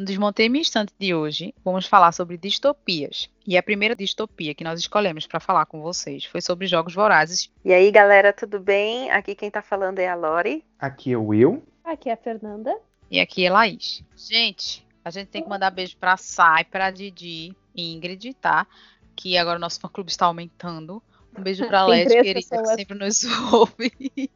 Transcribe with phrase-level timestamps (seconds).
[0.00, 3.28] No Desmontei Minha Estante de hoje, vamos falar sobre distopias.
[3.46, 7.50] E a primeira distopia que nós escolhemos para falar com vocês foi sobre Jogos Vorazes.
[7.62, 9.10] E aí, galera, tudo bem?
[9.10, 10.64] Aqui quem tá falando é a Lori.
[10.78, 11.62] Aqui é o Will.
[11.84, 12.74] Aqui é a Fernanda.
[13.10, 14.02] E aqui é a Laís.
[14.16, 18.66] Gente, a gente tem que mandar beijo pra Sai, pra Didi, Ingrid, tá?
[19.14, 21.02] Que agora o nosso fã-clube está aumentando.
[21.38, 23.92] Um beijo pra Tem Leti, querida, que sempre nos ouve.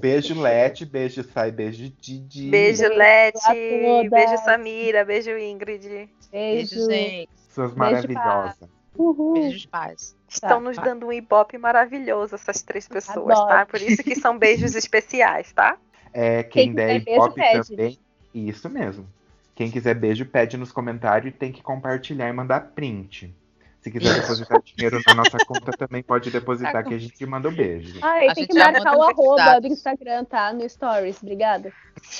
[0.00, 2.48] Beijo Lete, beijo Sai, beijo Didi.
[2.50, 3.38] Beijo, Leti.
[3.44, 4.10] a todas.
[4.10, 5.04] Beijo, Samira.
[5.04, 5.82] Beijo, Ingrid.
[5.88, 6.90] Beijo, Beijo.
[6.90, 7.28] gente.
[7.50, 8.68] Suas Beijo, maravilhosas.
[8.96, 9.34] Uhul.
[9.34, 10.16] Beijos, pais.
[10.28, 10.82] Estão Tá, nos tá.
[10.82, 13.48] dando um ibope maravilhoso, essas três pessoas, Adoro.
[13.48, 13.66] tá?
[13.66, 15.76] Por isso que são beijos especiais, tá?
[16.12, 17.68] É, quem Quem der beijo, hip-hop pede.
[17.70, 17.98] também.
[18.34, 19.06] Isso mesmo.
[19.54, 23.34] Quem quiser beijo, pede nos comentários e tem que compartilhar e mandar print.
[23.80, 27.52] Se quiser depositar dinheiro na nossa conta, também pode depositar que a gente manda o
[27.52, 27.98] beijo.
[28.02, 30.52] Ah, e A tem que marcar o arroba do Instagram, tá?
[30.52, 31.22] No Stories.
[31.22, 31.72] Obrigada.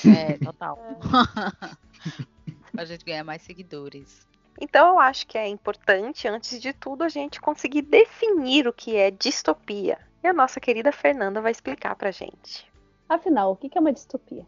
[0.05, 0.79] É, total.
[2.71, 4.25] pra gente ganhar mais seguidores.
[4.59, 8.95] Então eu acho que é importante, antes de tudo, a gente conseguir definir o que
[8.95, 9.97] é distopia.
[10.23, 12.69] E a nossa querida Fernanda vai explicar pra gente.
[13.07, 14.45] Afinal, o que que é uma distopia?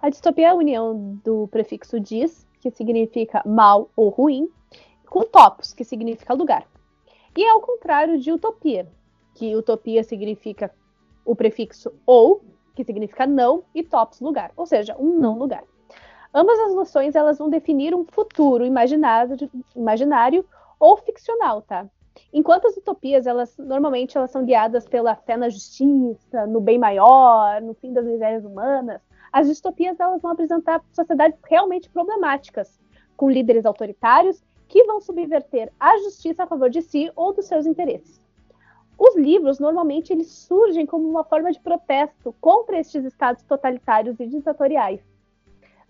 [0.00, 4.48] A distopia é a união do prefixo dis, que significa mal ou ruim,
[5.12, 6.66] com topos, que significa lugar.
[7.36, 8.88] E é ao contrário de utopia,
[9.34, 10.74] que utopia significa
[11.22, 12.42] o prefixo ou,
[12.74, 15.64] que significa não, e topos, lugar, ou seja, um não lugar.
[16.32, 19.36] Ambas as noções elas vão definir um futuro imaginário,
[19.76, 20.46] imaginário
[20.80, 21.86] ou ficcional, tá?
[22.32, 27.60] Enquanto as utopias, elas normalmente elas são guiadas pela fé na justiça, no bem maior,
[27.60, 32.80] no fim das misérias humanas, as distopias elas vão apresentar sociedades realmente problemáticas,
[33.14, 37.66] com líderes autoritários que vão subverter a justiça a favor de si ou dos seus
[37.66, 38.18] interesses.
[38.98, 44.26] Os livros normalmente eles surgem como uma forma de protesto contra estes estados totalitários e
[44.26, 45.02] ditatoriais.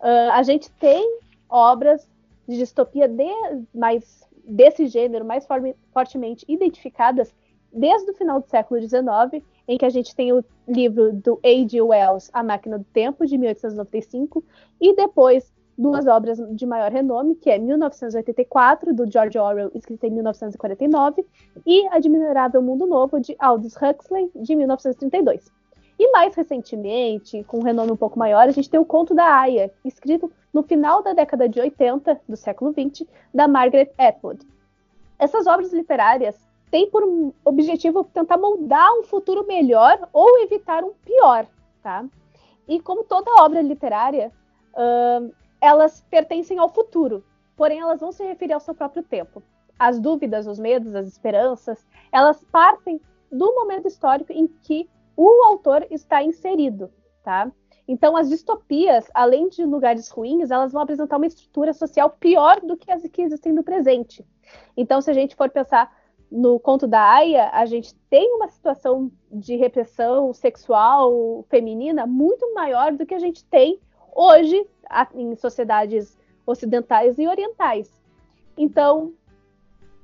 [0.01, 1.17] Ah, a gente tem
[1.49, 2.05] obras
[2.45, 3.31] de distopia de,
[3.73, 7.33] mais desse gênero mais forme- fortemente identificadas
[7.71, 11.81] desde o final do século XIX, em que a gente tem o livro do A.G.
[11.81, 14.43] Wells, A Máquina do Tempo, de 1895,
[14.81, 20.11] e depois duas obras de maior renome, que é 1984, do George Orwell, escrita em
[20.11, 21.25] 1949,
[21.65, 25.51] e Admirável Mundo Novo, de Aldous Huxley, de 1932.
[25.97, 29.39] E mais recentemente, com um renome um pouco maior, a gente tem o Conto da
[29.39, 34.45] Aya, escrito no final da década de 80 do século XX, da Margaret Atwood.
[35.19, 36.35] Essas obras literárias
[36.69, 37.03] têm por
[37.45, 41.45] objetivo tentar moldar um futuro melhor ou evitar um pior,
[41.81, 42.03] tá?
[42.67, 44.31] E como toda obra literária,
[45.63, 47.23] elas pertencem ao futuro,
[47.55, 49.41] porém elas vão se referir ao seu próprio tempo.
[49.79, 52.99] As dúvidas, os medos, as esperanças, elas partem
[53.31, 56.91] do momento histórico em que o autor está inserido,
[57.23, 57.49] tá?
[57.87, 62.75] Então, as distopias, além de lugares ruins, elas vão apresentar uma estrutura social pior do
[62.75, 64.25] que as que existem no presente.
[64.75, 65.95] Então, se a gente for pensar
[66.29, 72.91] no conto da Aya, a gente tem uma situação de repressão sexual feminina muito maior
[72.91, 73.79] do que a gente tem
[74.15, 74.65] hoje
[75.15, 77.89] em sociedades ocidentais e orientais.
[78.57, 79.13] Então,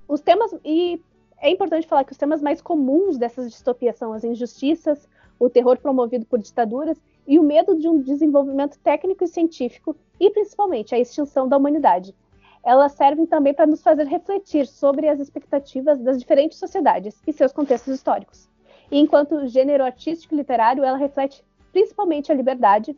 [0.07, 1.01] os temas e
[1.41, 5.07] é importante falar que os temas mais comuns dessas distopias são as injustiças,
[5.39, 10.29] o terror promovido por ditaduras e o medo de um desenvolvimento técnico e científico e
[10.29, 12.13] principalmente a extinção da humanidade.
[12.61, 17.53] Elas servem também para nos fazer refletir sobre as expectativas das diferentes sociedades e seus
[17.53, 18.49] contextos históricos.
[18.91, 21.41] E enquanto gênero artístico e literário, ela reflete
[21.71, 22.97] principalmente a liberdade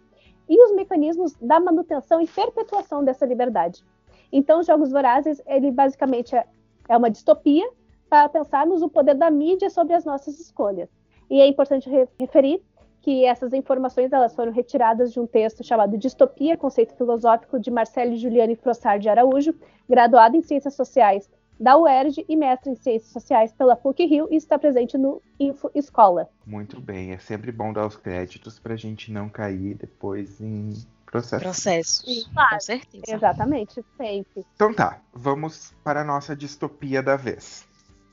[0.53, 3.81] e os mecanismos da manutenção e perpetuação dessa liberdade.
[4.29, 6.45] Então, Jogos Vorazes, ele basicamente é,
[6.89, 7.65] é uma distopia
[8.09, 10.89] para pensarmos o poder da mídia sobre as nossas escolhas.
[11.29, 12.61] E é importante re- referir
[13.01, 18.17] que essas informações elas foram retiradas de um texto chamado Distopia, Conceito Filosófico, de Marcelo
[18.17, 19.55] Juliane Frossard de Araújo,
[19.87, 21.29] graduado em Ciências Sociais
[21.59, 26.29] da UERJ e mestre em Ciências Sociais pela PUC-Rio e está presente no Info Escola.
[26.45, 30.73] Muito bem, é sempre bom dar os créditos pra gente não cair depois em
[31.05, 31.43] processo.
[31.43, 32.05] Processos.
[32.05, 32.61] Sim, Com claro.
[32.61, 33.03] certeza.
[33.07, 34.45] Exatamente, sempre.
[34.55, 37.67] Então tá, vamos para a nossa distopia da vez.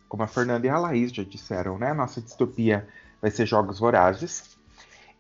[0.08, 1.94] Como a Fernanda e a Laís já disseram, né?
[1.94, 2.87] Nossa distopia
[3.20, 4.58] vai ser Jogos Vorazes.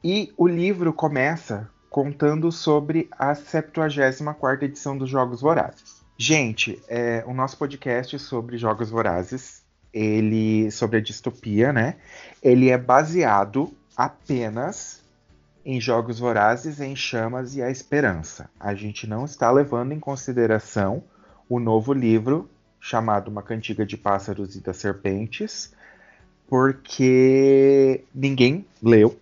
[0.02, 5.97] E o livro começa contando sobre a 74ª edição dos Jogos Vorazes.
[6.20, 9.62] Gente, é, o nosso podcast sobre Jogos Vorazes,
[9.94, 11.94] ele sobre a distopia, né?
[12.42, 15.00] Ele é baseado apenas
[15.64, 18.50] em Jogos Vorazes, em Chamas e a Esperança.
[18.58, 21.04] A gente não está levando em consideração
[21.48, 22.50] o novo livro
[22.80, 25.72] chamado Uma Cantiga de Pássaros e das Serpentes,
[26.48, 29.16] porque ninguém leu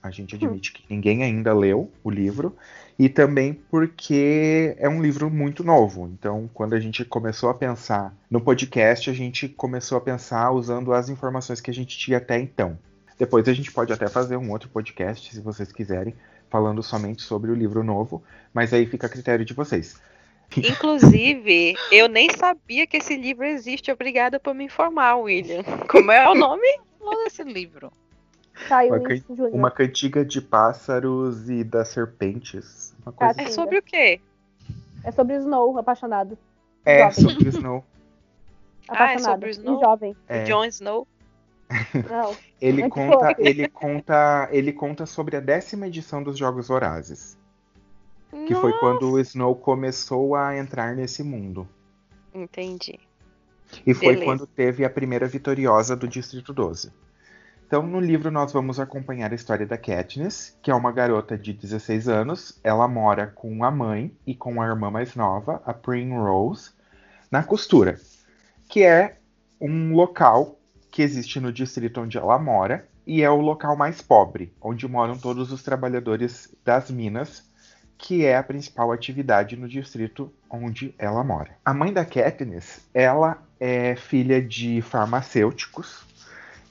[0.00, 2.54] A gente admite que ninguém ainda leu o livro.
[2.98, 6.10] E também porque é um livro muito novo.
[6.12, 10.92] Então, quando a gente começou a pensar no podcast, a gente começou a pensar usando
[10.92, 12.78] as informações que a gente tinha até então.
[13.18, 16.14] Depois a gente pode até fazer um outro podcast, se vocês quiserem,
[16.50, 18.22] falando somente sobre o livro novo,
[18.52, 20.00] mas aí fica a critério de vocês.
[20.56, 23.90] Inclusive, eu nem sabia que esse livro existe.
[23.90, 25.62] Obrigada por me informar, William.
[25.88, 26.66] Como é o nome
[27.24, 27.90] desse livro?
[28.68, 29.54] Saiu Uma, junho.
[29.54, 32.94] uma cantiga de pássaros e das serpentes.
[33.04, 33.54] Uma coisa Tá, É assim.
[33.54, 34.20] sobre o quê?
[35.04, 36.36] É sobre Snow, apaixonado.
[36.84, 37.28] É, jovem.
[37.30, 37.84] sobre Snow.
[38.88, 39.32] Ah, é Apaixonado.
[39.32, 39.76] sobre o Snow?
[39.76, 40.16] E jovem.
[40.28, 40.44] É.
[40.44, 41.08] Jon Snow?
[42.08, 42.36] Não.
[42.62, 47.36] Ele conta, ele conta, ele conta sobre a décima edição dos Jogos Vorazes,
[48.46, 51.68] que foi Nossa, quando o Snow começou a entrar nesse mundo.
[52.32, 52.98] Entendi.
[53.84, 54.24] E foi Beleza.
[54.24, 56.92] quando teve a primeira vitoriosa do Distrito 12.
[57.66, 61.52] Então, no livro, nós vamos acompanhar a história da Katniss, que é uma garota de
[61.52, 62.60] 16 anos.
[62.62, 66.70] Ela mora com a mãe e com a irmã mais nova, a Primrose,
[67.28, 67.98] na costura,
[68.68, 69.16] que é
[69.60, 70.60] um local
[70.92, 75.18] que existe no distrito onde ela mora e é o local mais pobre, onde moram
[75.18, 77.50] todos os trabalhadores das minas,
[77.98, 81.50] que é a principal atividade no distrito onde ela mora.
[81.64, 86.05] A mãe da Katniss, ela é filha de farmacêuticos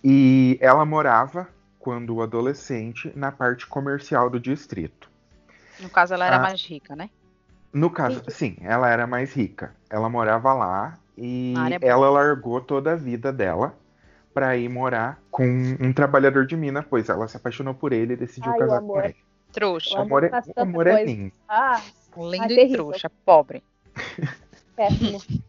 [0.08, 1.48] e ela morava,
[1.80, 5.10] quando adolescente, na parte comercial do distrito.
[5.80, 6.42] No caso, ela era Ah.
[6.44, 7.10] mais rica, né?
[7.74, 9.76] No caso, sim, ela era mais rica.
[9.90, 11.92] Ela morava lá e A é boa.
[11.92, 13.76] ela largou toda a vida dela
[14.34, 15.44] para ir morar com
[15.80, 19.02] um trabalhador de mina, pois ela se apaixonou por ele e decidiu Ai, casar com
[19.02, 19.16] ele.
[19.52, 19.98] Trouxa.
[19.98, 21.34] O amor é, o amor é lindo.
[21.50, 21.82] Ah,
[22.18, 22.86] Lindo e terrível.
[22.88, 23.10] trouxa.
[23.26, 23.64] Pobre.
[24.76, 25.20] péssimo.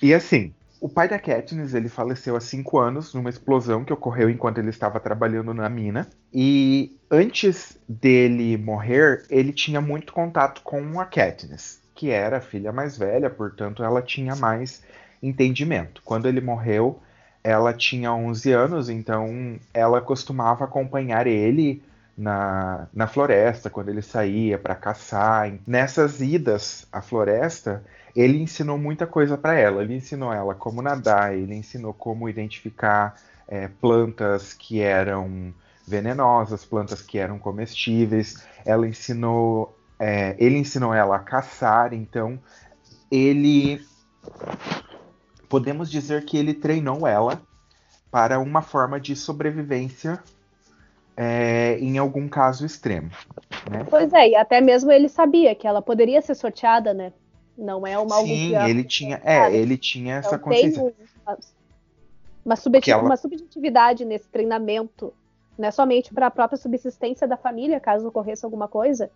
[0.00, 4.30] E assim, o pai da Katniss, ele faleceu há cinco anos numa explosão que ocorreu
[4.30, 6.08] enquanto ele estava trabalhando na mina.
[6.32, 12.72] E antes dele morrer, ele tinha muito contato com a Katniss, que era a filha
[12.72, 14.82] mais velha, portanto ela tinha mais
[15.22, 16.00] entendimento.
[16.04, 17.00] Quando ele morreu,
[17.42, 21.82] ela tinha 11 anos, então ela costumava acompanhar ele
[22.16, 25.52] na, na floresta, quando ele saía para caçar.
[25.66, 27.84] Nessas idas à floresta,
[28.18, 29.80] ele ensinou muita coisa para ela.
[29.80, 33.14] Ele ensinou ela como nadar, ele ensinou como identificar
[33.46, 35.54] é, plantas que eram
[35.86, 38.44] venenosas, plantas que eram comestíveis.
[38.66, 41.94] Ela ensinou, é, ele ensinou ela a caçar.
[41.94, 42.40] Então,
[43.08, 43.86] ele
[45.48, 47.40] podemos dizer que ele treinou ela
[48.10, 50.18] para uma forma de sobrevivência
[51.16, 53.10] é, em algum caso extremo.
[53.70, 53.86] Né?
[53.88, 57.12] Pois é, e até mesmo ele sabia que ela poderia ser sorteada, né?
[57.58, 60.94] Não é uma Sim, ele tinha, é, ele tinha essa Então, tem consciência.
[62.46, 62.56] uma,
[62.86, 65.12] ela- uma subjetividade nesse treinamento,
[65.58, 69.10] não é somente para a própria subsistência da família, caso ocorresse alguma coisa,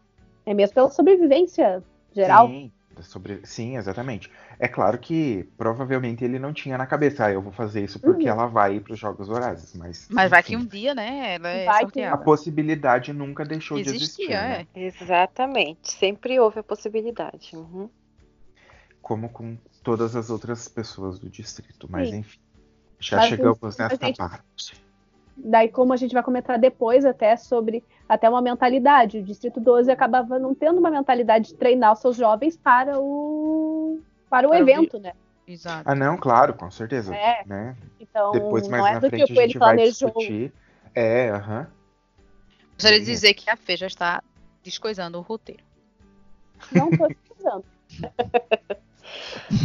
[0.45, 2.49] é mesmo pela sobrevivência geral.
[2.49, 3.41] Sim, sobre...
[3.45, 4.29] Sim, exatamente.
[4.59, 8.25] É claro que provavelmente ele não tinha na cabeça, ah, eu vou fazer isso porque
[8.25, 8.33] Uhum.
[8.37, 10.09] ela vai para os Jogos Vorazes, mas.
[10.11, 11.37] Mas vai que um dia, né?
[11.37, 14.23] Ela é Vai que- A possibilidade nunca deixou de existir.
[14.23, 14.67] Existia, né?
[14.75, 14.81] é.
[14.81, 15.93] Exatamente.
[15.93, 17.53] Sempre houve a possibilidade.
[17.55, 17.89] Uhum.
[19.03, 21.87] Como com todas as outras pessoas do distrito.
[21.91, 22.19] Mas Sim.
[22.19, 22.41] enfim.
[23.01, 24.83] Já Mas chegamos nessa gente- parte.
[25.37, 29.19] Daí, como a gente vai comentar depois, até sobre até uma mentalidade.
[29.19, 33.99] O Distrito 12 acabava não tendo uma mentalidade de treinar os seus jovens para o
[34.31, 35.15] para o Para o evento, né?
[35.49, 35.83] Exato.
[35.85, 37.15] Ah, não, claro, com certeza.
[37.15, 37.43] É.
[37.47, 37.77] Né?
[37.99, 40.09] Então, Depois, mais não é na do frente, tipo a ele gente vai planejou.
[40.11, 40.53] discutir.
[40.95, 41.67] É, aham.
[42.75, 44.23] Gostaria de dizer que a Fê já está
[44.63, 45.65] descoisando o roteiro.
[46.71, 47.65] Não tô precisando.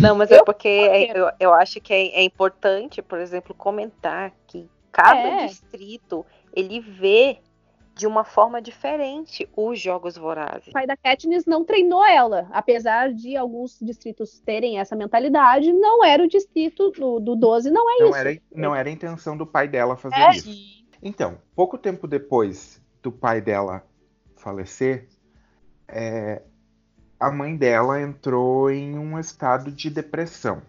[0.01, 3.53] Não, mas é Eu- porque é- eu, eu acho que é, é importante, por exemplo,
[3.55, 5.45] comentar que cada É.
[5.47, 7.39] distrito ele vê
[7.93, 10.67] de uma forma diferente os jogos vorazes.
[10.67, 16.05] O pai da Katniss não treinou ela, apesar de alguns distritos terem essa mentalidade, não
[16.05, 18.17] era o distrito do, do 12, não é Não isso.
[18.17, 20.29] era, não era a intenção do pai dela fazer É.
[20.29, 20.85] isso.
[21.01, 23.83] Então, pouco tempo depois do pai dela
[24.35, 25.07] falecer,
[25.87, 26.41] é,
[27.19, 30.61] a mãe dela entrou em um estado de depressão.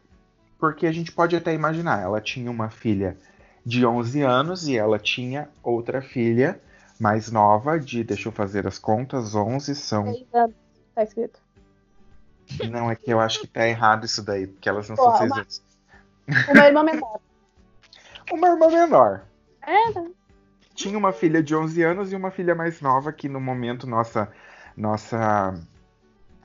[0.58, 3.16] Porque a gente pode até imaginar, ela tinha uma filha
[3.64, 6.60] de 11 anos e ela tinha outra filha
[6.98, 10.12] mais nova de, deixa eu fazer as contas, 11 são...
[10.94, 11.38] Tá escrito.
[12.70, 15.18] Não, é que eu acho que tá errado isso daí, porque elas não Pô, são
[15.18, 15.62] seis uma- anos.
[16.48, 17.20] Uma irmã menor.
[18.32, 19.22] Uma irmã menor.
[19.62, 20.10] É, né?
[20.74, 24.30] tinha uma filha de 11 anos e uma filha mais nova que no momento nossa
[24.76, 25.58] nossa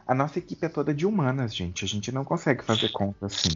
[0.05, 1.85] a nossa equipe é toda de humanas, gente.
[1.85, 3.49] A gente não consegue fazer conta assim.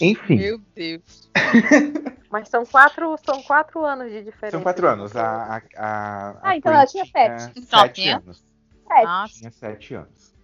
[0.00, 0.36] Enfim.
[0.36, 1.28] Meu Deus.
[2.30, 4.56] Mas são quatro, são quatro anos de diferença.
[4.56, 5.16] São quatro anos.
[5.16, 7.52] A, a, a, a Ah, então ela tinha sete.
[7.56, 8.16] Então, sete tinha?
[8.16, 8.44] anos.
[8.86, 9.38] Sete.
[9.38, 10.34] Tinha sete anos.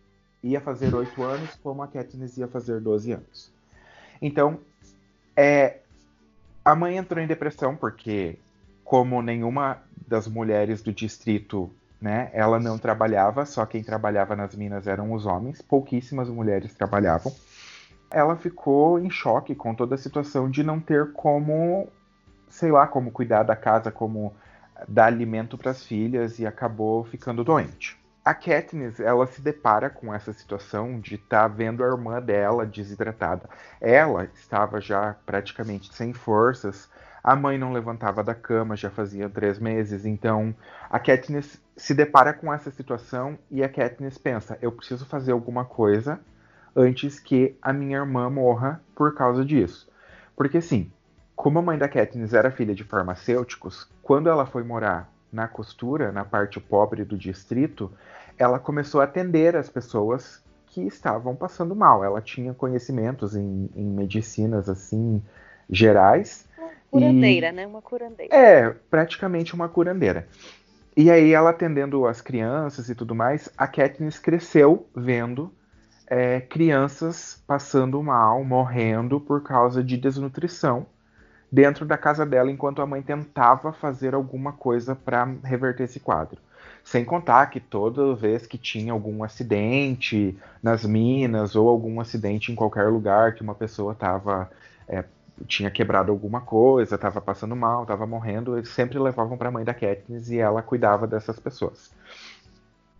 [0.43, 3.53] Ia fazer oito anos, como a Katniss ia fazer 12 anos.
[4.21, 4.59] Então,
[5.37, 5.79] é,
[6.65, 8.39] a mãe entrou em depressão porque,
[8.85, 11.71] como nenhuma das mulheres do distrito,
[12.03, 17.33] né, ela não trabalhava, só quem trabalhava nas minas eram os homens, pouquíssimas mulheres trabalhavam.
[18.11, 21.89] Ela ficou em choque com toda a situação de não ter como,
[22.49, 24.35] sei lá, como cuidar da casa, como
[24.89, 27.97] dar alimento para as filhas e acabou ficando doente.
[28.25, 33.49] A Katniss, ela se depara com essa situação de estar vendo a irmã dela desidratada.
[33.81, 36.89] Ela estava já praticamente sem forças,
[37.23, 40.55] a mãe não levantava da cama já fazia três meses, então
[40.91, 45.65] a Katniss se depara com essa situação e a Katniss pensa: eu preciso fazer alguma
[45.65, 46.21] coisa
[46.75, 49.89] antes que a minha irmã morra por causa disso.
[50.35, 50.91] Porque assim,
[51.37, 56.13] como a mãe da Katniss era filha de farmacêuticos, quando ela foi morar na costura,
[56.13, 57.91] na parte pobre do distrito,
[58.37, 62.05] ela começou a atender as pessoas que estavam passando mal.
[62.05, 65.23] Ela tinha conhecimentos em, em medicinas assim
[65.71, 66.47] gerais.
[66.93, 67.67] Curandeira, né?
[67.67, 68.37] Uma curandeira.
[68.37, 70.29] É, praticamente uma curandeira.
[70.95, 75.51] E aí ela atendendo as crianças e tudo mais, a Katniss cresceu vendo
[76.07, 80.87] é, crianças passando mal, morrendo por causa de desnutrição
[81.51, 86.39] dentro da casa dela, enquanto a mãe tentava fazer alguma coisa para reverter esse quadro.
[86.85, 92.55] Sem contar que toda vez que tinha algum acidente nas minas ou algum acidente em
[92.55, 94.51] qualquer lugar que uma pessoa estava
[94.87, 95.05] é,
[95.47, 99.65] tinha quebrado alguma coisa, estava passando mal, estava morrendo, eles sempre levavam para a mãe
[99.65, 101.91] da Katniss e ela cuidava dessas pessoas.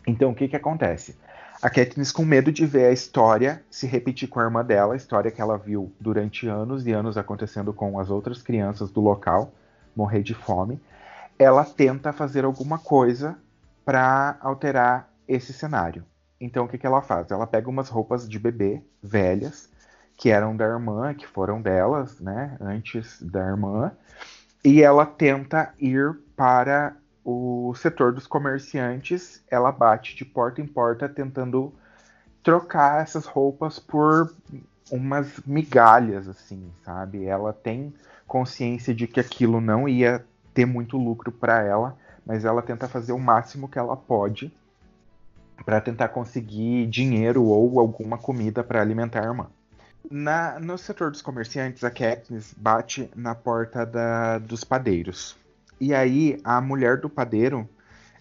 [0.07, 1.17] Então o que que acontece?
[1.61, 4.97] A Katniss, com medo de ver a história se repetir com a irmã dela, a
[4.97, 9.53] história que ela viu durante anos e anos acontecendo com as outras crianças do local,
[9.95, 10.81] morrer de fome,
[11.39, 13.39] ela tenta fazer alguma coisa
[13.85, 16.05] para alterar esse cenário.
[16.41, 17.31] Então o que, que ela faz?
[17.31, 19.69] Ela pega umas roupas de bebê velhas,
[20.17, 23.93] que eram da irmã, que foram delas, né, antes da irmã,
[24.65, 31.09] e ela tenta ir para o setor dos comerciantes, ela bate de porta em porta
[31.09, 31.73] tentando
[32.43, 34.33] trocar essas roupas por
[34.91, 37.25] umas migalhas, assim, sabe?
[37.25, 37.95] Ela tem
[38.27, 43.13] consciência de que aquilo não ia ter muito lucro para ela, mas ela tenta fazer
[43.13, 44.53] o máximo que ela pode
[45.65, 49.47] para tentar conseguir dinheiro ou alguma comida para alimentar a irmã.
[50.11, 55.37] Na, no setor dos comerciantes, a Katniss bate na porta da, dos padeiros.
[55.81, 57.69] E aí a mulher do padeiro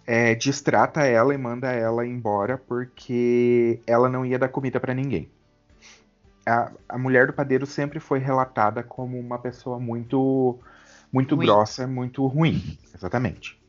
[0.06, 5.30] é, distrata ela e manda ela embora porque ela não ia dar comida para ninguém.
[6.46, 10.58] A, a, mulher do padeiro sempre foi relatada como uma pessoa muito
[11.12, 11.46] muito Ruim.
[11.46, 13.61] grossa, muito ruim, exatamente.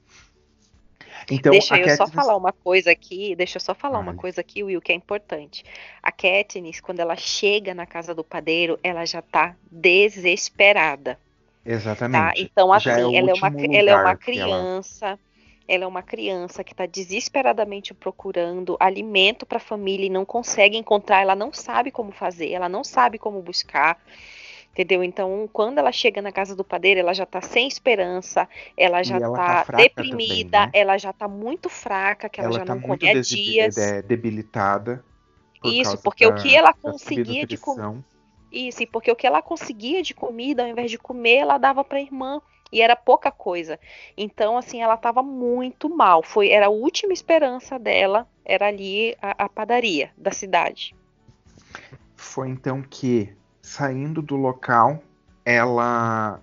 [1.30, 4.18] Então, deixa eu só Katniss- falar uma coisa aqui, deixa eu só falar uma Vale.
[4.18, 5.64] coisa aqui, Will, que é importante.
[6.02, 11.18] A Katniss, quando ela chega na casa do padeiro, ela já tá desesperada,
[12.10, 12.34] tá?
[12.34, 12.42] Exatamente.
[12.42, 15.18] Então, assim, Já é ela, é uma, ela é uma ela- criança,
[15.68, 20.76] ela é uma criança que tá desesperadamente procurando alimento para a família e não consegue
[20.76, 23.98] encontrar, ela não sabe como fazer, ela não sabe como buscar.
[24.72, 25.04] Entendeu?
[25.04, 29.16] Então, quando ela chega na casa do padeiro, ela já tá sem esperança, ela já
[29.18, 30.70] ela tá, tá deprimida, também, né?
[30.72, 33.36] ela já tá muito fraca, que ela, ela já tá não muito come há desi-
[33.36, 33.76] dias.
[33.76, 35.04] é, debilitada.
[35.60, 38.02] por Isso, porque o da- que ela conseguia de comer.
[38.50, 41.84] Isso, e porque o que ela conseguia de comida, ao invés de comer, ela dava
[41.84, 42.40] pra irmã.
[42.70, 43.78] E era pouca coisa.
[44.16, 46.22] Então, assim, ela tava muito mal.
[46.22, 50.94] Foi, era a última esperança dela, era ali a, a padaria da cidade.
[52.16, 55.02] Foi então que, saindo do local,
[55.44, 56.40] ela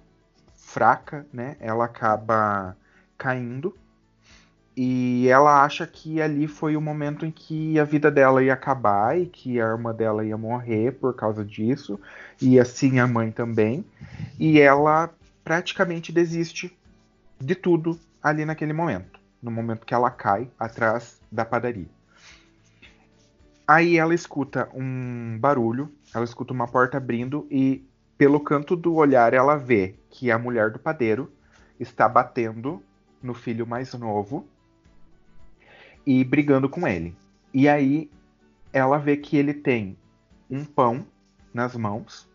[0.56, 1.58] fraca, né?
[1.60, 2.76] Ela acaba
[3.18, 3.76] caindo
[4.82, 9.20] e ela acha que ali foi o momento em que a vida dela ia acabar
[9.20, 12.00] e que a irmã dela ia morrer por causa disso
[12.42, 13.84] e assim a mãe também.
[14.40, 15.10] E ela
[15.44, 16.74] praticamente desiste
[17.38, 21.90] de tudo ali naquele momento, no momento que ela cai atrás da padaria.
[23.68, 27.86] Aí ela escuta um barulho, ela escuta uma porta abrindo e
[28.18, 31.32] pelo canto do olhar ela vê que a mulher do padeiro
[31.80, 32.84] está batendo
[33.22, 34.46] no filho mais novo
[36.06, 37.16] e brigando com ele.
[37.54, 38.10] E aí
[38.74, 39.98] ela vê que ele tem
[40.50, 41.06] um pão
[41.54, 42.28] nas mãos,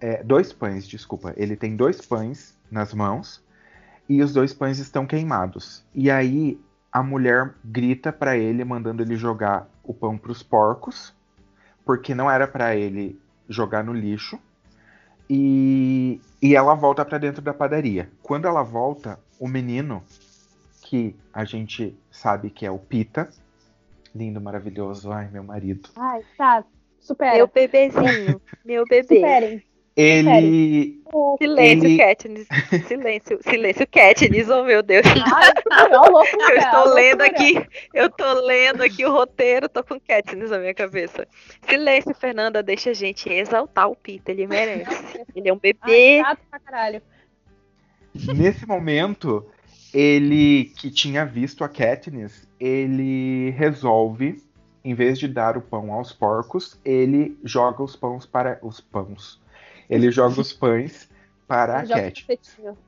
[0.00, 1.32] é, dois pães, desculpa.
[1.36, 3.42] Ele tem dois pães nas mãos
[4.08, 5.84] e os dois pães estão queimados.
[5.94, 6.60] E aí
[6.92, 11.14] a mulher grita para ele, mandando ele jogar o pão para os porcos,
[11.88, 13.18] porque não era para ele
[13.48, 14.38] jogar no lixo.
[15.30, 18.10] E, e ela volta para dentro da padaria.
[18.22, 20.04] Quando ela volta, o menino,
[20.82, 23.30] que a gente sabe que é o Pita,
[24.14, 25.88] lindo, maravilhoso, ai, meu marido.
[25.96, 26.62] Ai, tá.
[27.00, 27.36] Supera.
[27.36, 29.16] Meu bebezinho, meu bebê.
[29.16, 29.64] Superem.
[30.02, 31.02] Ele.
[31.12, 32.46] O- Silêncio, Ele- Katniss.
[32.86, 35.04] Silêncio, silêncio, Katniss, oh meu Deus.
[35.34, 36.94] Ai, loucura, Eu estou loucura.
[36.94, 41.26] lendo aqui, eu tô lendo aqui o roteiro, tô com Katniss na minha cabeça.
[41.68, 45.24] Silêncio, Fernanda, deixa a gente exaltar o Peter, ele merece.
[45.34, 46.20] Ele é um Ai, bebê.
[46.22, 47.02] chato pra caralho.
[48.14, 49.46] Nesse momento,
[49.94, 54.42] ele que tinha visto a Katniss, ele resolve,
[54.84, 59.40] em vez de dar o pão aos porcos, ele joga os pães para os pães.
[59.88, 61.08] Ele joga os pães
[61.46, 62.26] para a Joga o Katniss.
[62.26, 62.78] cacetinho.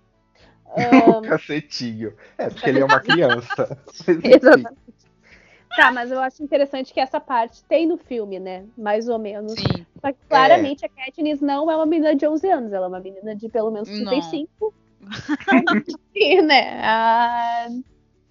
[0.67, 2.15] O cacetinho.
[2.39, 3.79] É, porque ele é uma criança.
[4.23, 4.91] Exatamente.
[5.77, 8.65] Tá, mas eu acho interessante que essa parte tem no filme, né?
[8.77, 9.53] Mais ou menos.
[9.53, 9.87] Sim.
[10.01, 13.01] Só que claramente a Katniss não é uma menina de 11 anos, ela é uma
[13.01, 14.07] menina de pelo menos Não.
[14.11, 14.75] 35.
[16.15, 16.81] e, né?
[16.85, 17.69] A,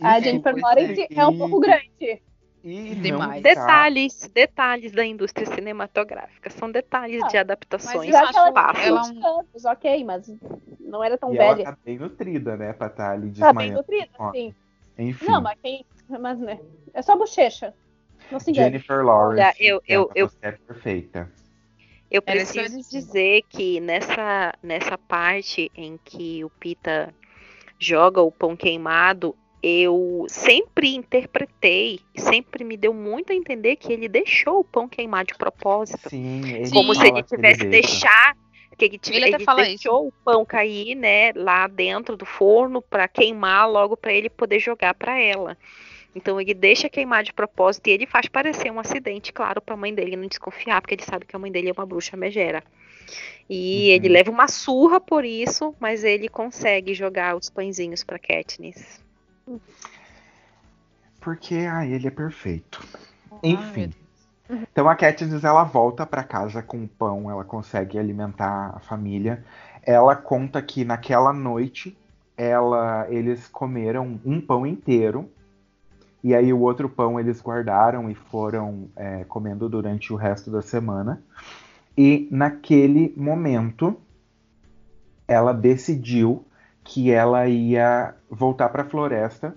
[0.01, 1.25] a Jennifer Lawrence é.
[1.25, 2.21] um e- pouco grande.
[2.63, 3.41] E Demais.
[3.41, 6.49] tá- Detalhes, detalhes da indústria cinematográfica.
[6.49, 8.87] São detalhes Ah, de adaptações eu Apesar que ela fáceis.
[8.87, 10.35] ela- tinha 20 anos, ok, mas
[10.79, 11.63] não era tão E ela velha.
[11.71, 12.73] tá bem nutrida, né?
[12.73, 13.77] Pra estar ali Tá bem desmaiando.
[13.77, 14.53] nutrida, Ó, sim.
[14.97, 15.85] Enfim, Não, mas quem.
[16.09, 16.59] Mas, né?
[16.93, 17.73] É só bochecha.
[18.31, 18.71] Não se engane.
[18.71, 21.31] Jennifer Lawrence Olha, eu- eu- é, eu- você é perfeita.
[22.11, 27.13] Eu eu preciso dizer que nessa, nessa parte em que o Pita
[27.79, 34.07] joga o pão queimado, eu sempre interpretei, sempre me deu muito a entender que ele
[34.07, 36.09] deixou o pão queimar de propósito.
[36.09, 37.69] Sim, ele como se ele que tivesse deixa.
[37.69, 38.37] deixar
[38.77, 42.81] que ele, Ele até ele fala deixou o pão cair, né, lá dentro do forno
[42.81, 45.57] para queimar logo para ele poder jogar para ela.
[46.15, 49.77] Então ele deixa queimar de propósito e ele faz parecer um acidente, claro, para a
[49.77, 52.63] mãe dele não desconfiar, porque ele sabe que a mãe dele é uma bruxa megera.
[53.49, 53.95] E Uhum.
[53.95, 59.03] ele leva uma surra por isso, mas ele consegue jogar os pãezinhos para Katniss.
[61.19, 62.81] Porque, ele é perfeito.
[63.43, 63.93] Enfim.
[64.49, 69.43] Então a Katniss ela volta pra casa com o pão, ela consegue alimentar a família.
[69.83, 71.95] Ela conta que naquela noite
[72.35, 75.29] ela, eles comeram um pão inteiro
[76.23, 80.61] e aí o outro pão eles guardaram e foram é, comendo durante o resto da
[80.61, 81.21] semana.
[81.97, 83.95] E naquele momento
[85.27, 86.43] ela decidiu
[86.89, 89.55] que ela ia voltar para a floresta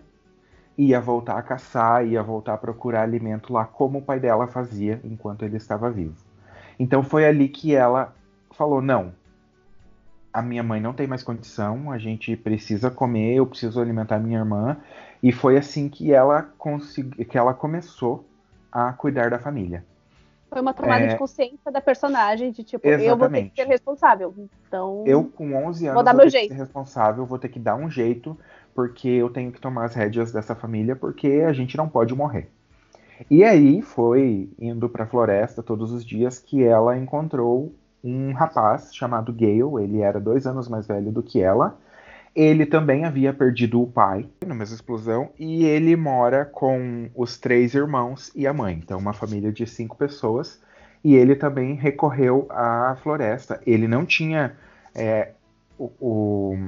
[0.77, 5.01] ia voltar a caçar, ia voltar a procurar alimento lá, como o pai dela fazia
[5.05, 6.17] enquanto ele estava vivo.
[6.79, 8.15] Então foi ali que ela
[8.53, 9.13] falou: não,
[10.33, 14.39] a minha mãe não tem mais condição, a gente precisa comer, eu preciso alimentar minha
[14.39, 14.79] irmã.
[15.23, 18.27] E foi assim que ela consegui, que ela começou
[18.73, 19.85] a cuidar da família.
[20.53, 21.07] Foi uma tomada É.
[21.09, 23.51] de consciência da personagem, de tipo, eu vou ter Exatamente.
[23.55, 24.35] que ser responsável.
[24.69, 25.03] Então.
[25.07, 26.49] Eu, com 11 anos, Vou dar meu ter jeito.
[26.51, 28.37] que ser responsável, vou ter que dar um jeito,
[28.75, 32.51] porque eu tenho que tomar as rédeas dessa família, porque a gente não pode morrer.
[33.31, 37.73] E aí foi indo pra floresta todos os dias que ela encontrou
[38.05, 41.79] um rapaz chamado Gale, ele era dois anos mais velho do que ela.
[42.35, 47.75] Ele também havia perdido o pai na mesma explosão e ele mora com os três
[47.75, 48.81] irmãos e a mãe.
[48.83, 50.61] Então, uma família de cinco pessoas.
[51.05, 53.61] E ele também recorreu à floresta.
[53.67, 54.57] Ele não tinha
[54.95, 55.33] é,
[55.79, 56.59] o, o,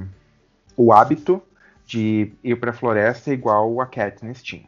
[0.75, 1.41] o hábito
[1.85, 4.65] de ir para a floresta igual a Katniss tinha.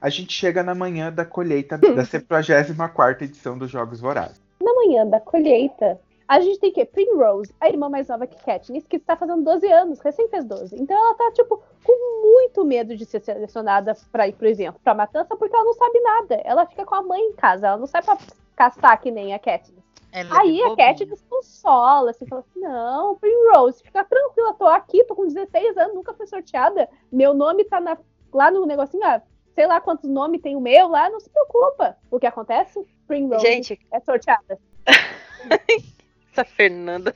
[0.00, 4.40] A gente chega na manhã da colheita da 74ª edição dos Jogos Vorazes.
[4.62, 5.98] Na manhã da colheita,
[6.28, 9.66] a gente tem que Primrose, a irmã mais nova que Katniss, que está fazendo 12
[9.70, 10.80] anos, recém fez 12.
[10.80, 14.94] Então ela tá, tipo, com muito medo de ser selecionada para ir, por exemplo, pra
[14.94, 16.34] matança, porque ela não sabe nada.
[16.44, 18.18] Ela fica com a mãe em casa, ela não sai pra
[18.56, 19.84] caçar que nem a Katniss.
[20.12, 20.76] Ela é Aí a.
[20.76, 25.94] Katniss consola, assim, fala assim, não, Primrose, fica tranquila, tô aqui, tô com 16 anos,
[25.94, 27.98] nunca fui sorteada, meu nome tá na-
[28.32, 29.20] lá no negocinho, ah,
[29.54, 31.96] sei lá quantos nomes tem o meu lá, não se preocupa.
[32.10, 32.84] O que acontece?
[33.06, 34.58] Primrose Gente, é sorteada.
[36.36, 37.14] essa Fernanda.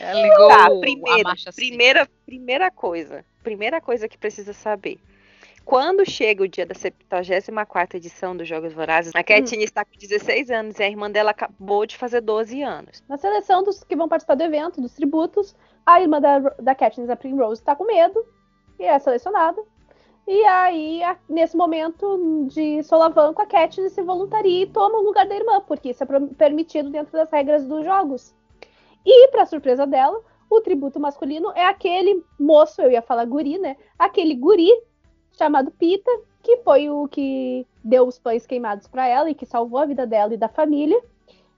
[0.00, 1.50] Ela ligou Tá, a primeiro, assim.
[1.54, 4.98] primeira, primeira coisa, primeira coisa que precisa saber.
[5.64, 10.50] Quando chega o dia da 74ª edição dos Jogos Vorazes, a Katniss está com 16
[10.50, 13.04] anos e a irmã dela acabou de fazer 12 anos.
[13.08, 15.54] Na seleção dos que vão participar do evento, dos tributos,
[15.86, 18.26] a irmã da, da Katniss, a Primrose, tá com medo
[18.80, 19.62] e é selecionada.
[20.26, 25.26] E aí, a- nesse momento de solavanco, a Katniss se voluntaria e toma o lugar
[25.26, 26.06] da irmã, porque isso é
[26.36, 28.34] permitido dentro das regras dos jogos.
[29.04, 33.76] E, pra surpresa dela, o tributo masculino é aquele moço, eu ia falar guri, né?
[33.98, 34.70] Aquele guri
[35.32, 36.10] chamado Pita,
[36.42, 40.06] que foi o que deu os pães queimados pra ela e que salvou a vida
[40.06, 41.00] dela e da família.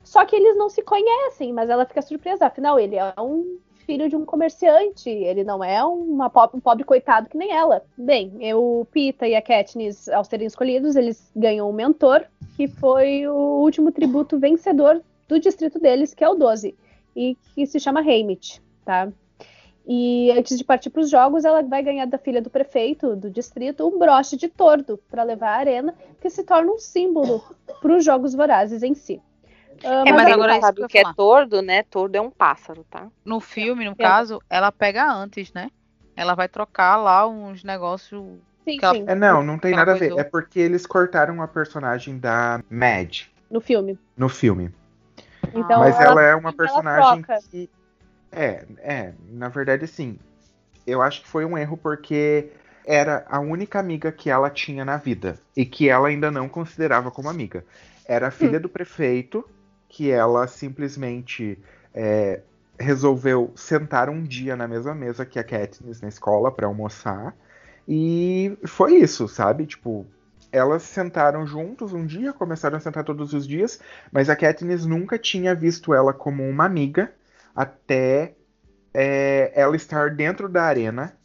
[0.03, 2.47] Só que eles não se conhecem, mas ela fica surpresa.
[2.47, 6.85] Afinal, ele é um filho de um comerciante, ele não é uma pobre, um pobre
[6.85, 7.83] coitado que nem ela.
[7.97, 12.25] Bem, o Pita e a Katniss, ao serem escolhidos, eles ganham um mentor,
[12.57, 16.75] que foi o último tributo vencedor do distrito deles, que é o 12,
[17.17, 19.11] e que se chama Haymitch, tá?
[19.87, 23.31] E antes de partir para os jogos, ela vai ganhar da filha do prefeito do
[23.31, 27.45] distrito um broche de tordo para levar à arena, que se torna um símbolo
[27.83, 29.21] para os jogos vorazes em si.
[29.83, 31.83] Uh, é, mas, mas agora sabe o que é tordo, né?
[31.85, 33.09] Tordo é um pássaro, tá?
[33.25, 33.95] No filme, no é.
[33.95, 35.71] caso, ela pega antes, né?
[36.17, 38.23] Ela vai trocar lá uns negócios.
[38.65, 38.95] Sim, ela...
[38.95, 39.05] sim.
[39.07, 40.17] É, não, não tem nada a ver.
[40.19, 43.23] É porque eles cortaram a personagem da Mad.
[43.51, 43.99] No filme.
[44.17, 44.73] No filme.
[45.55, 47.69] Então, mas ela, ela é uma personagem que
[48.35, 50.19] é, é, na verdade, sim.
[50.85, 52.51] Eu acho que foi um erro porque
[52.85, 57.11] era a única amiga que ela tinha na vida e que ela ainda não considerava
[57.11, 57.65] como amiga.
[58.07, 58.63] Era a filha hum.
[58.63, 59.49] do prefeito,
[59.89, 61.59] que ela simplesmente
[61.95, 62.41] é,
[62.79, 67.35] resolveu sentar um dia na mesma mesa que a Katniss na escola para almoçar.
[67.87, 69.67] E foi isso, sabe?
[69.67, 70.07] Tipo,
[70.51, 75.19] elas sentaram juntos um dia, começaram a sentar todos os dias, mas a Katniss nunca
[75.19, 77.13] tinha visto ela como uma amiga
[77.55, 78.35] até
[78.93, 81.17] é, ela estar dentro da arena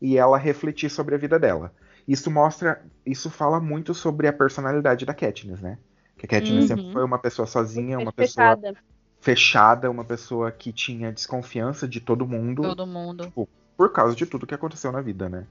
[0.00, 1.72] e ela refletir sobre a vida dela.
[2.08, 5.78] Isso mostra, isso fala muito sobre a personalidade da Katniss, né?
[6.20, 6.76] Que a Katniss uhum.
[6.76, 8.76] sempre foi uma pessoa sozinha, uma pessoa fechada.
[9.20, 12.60] fechada, uma pessoa que tinha desconfiança de todo mundo.
[12.60, 13.24] Todo mundo.
[13.24, 15.46] Tipo, por causa de tudo que aconteceu na vida, né?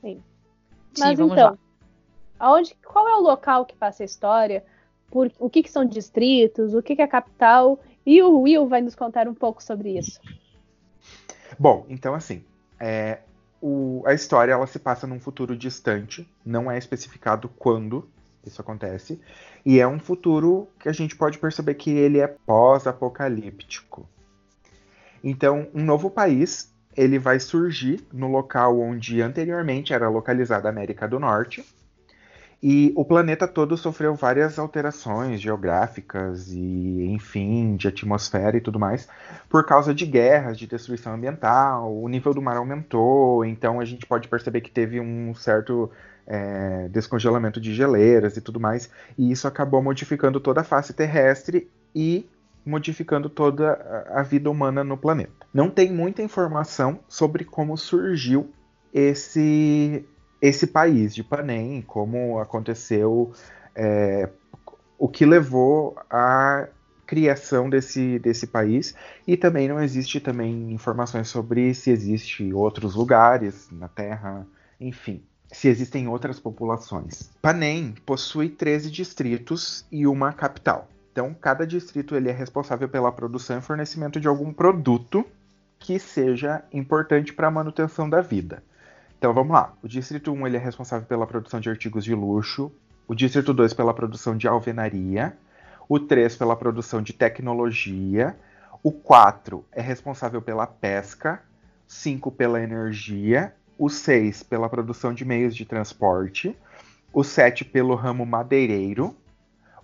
[0.00, 0.22] Sim.
[0.98, 1.58] Mas Sim, então,
[2.38, 4.64] aonde, qual é o local que passa a história?
[5.10, 6.72] Por, o que, que são distritos?
[6.72, 7.78] O que, que é capital?
[8.06, 10.18] E o Will vai nos contar um pouco sobre isso.
[11.58, 12.42] Bom, então assim,
[12.80, 13.18] é,
[13.60, 18.08] o, a história ela se passa num futuro distante, não é especificado quando
[18.48, 19.20] isso acontece,
[19.64, 24.08] e é um futuro que a gente pode perceber que ele é pós-apocalíptico.
[25.22, 31.08] Então, um novo país ele vai surgir no local onde anteriormente era localizada a América
[31.08, 31.64] do Norte,
[32.66, 39.06] e o planeta todo sofreu várias alterações geográficas e, enfim, de atmosfera e tudo mais,
[39.50, 41.94] por causa de guerras, de destruição ambiental.
[41.94, 45.90] O nível do mar aumentou, então a gente pode perceber que teve um certo
[46.26, 51.70] é, descongelamento de geleiras e tudo mais, e isso acabou modificando toda a face terrestre
[51.94, 52.28] e
[52.64, 53.72] modificando toda
[54.10, 55.46] a vida humana no planeta.
[55.52, 58.50] Não tem muita informação sobre como surgiu
[58.92, 60.04] esse
[60.40, 63.32] esse país de Panem, como aconteceu,
[63.74, 64.28] é,
[64.98, 66.68] o que levou à
[67.06, 68.94] criação desse, desse país.
[69.26, 74.46] E também não existe também informações sobre se existe outros lugares na Terra,
[74.78, 75.22] enfim,
[75.54, 77.30] se existem outras populações.
[77.40, 80.88] Panem possui 13 distritos e uma capital.
[81.12, 85.24] Então, cada distrito ele é responsável pela produção e fornecimento de algum produto
[85.78, 88.62] que seja importante para a manutenção da vida.
[89.18, 89.72] Então vamos lá.
[89.82, 92.72] O Distrito 1 ele é responsável pela produção de artigos de luxo.
[93.06, 95.36] O Distrito 2 pela produção de alvenaria.
[95.88, 98.36] O 3 pela produção de tecnologia.
[98.82, 101.42] O 4 é responsável pela pesca.
[101.86, 103.54] 5 pela energia.
[103.78, 106.56] O 6 pela produção de meios de transporte.
[107.12, 109.16] O 7 pelo ramo madeireiro.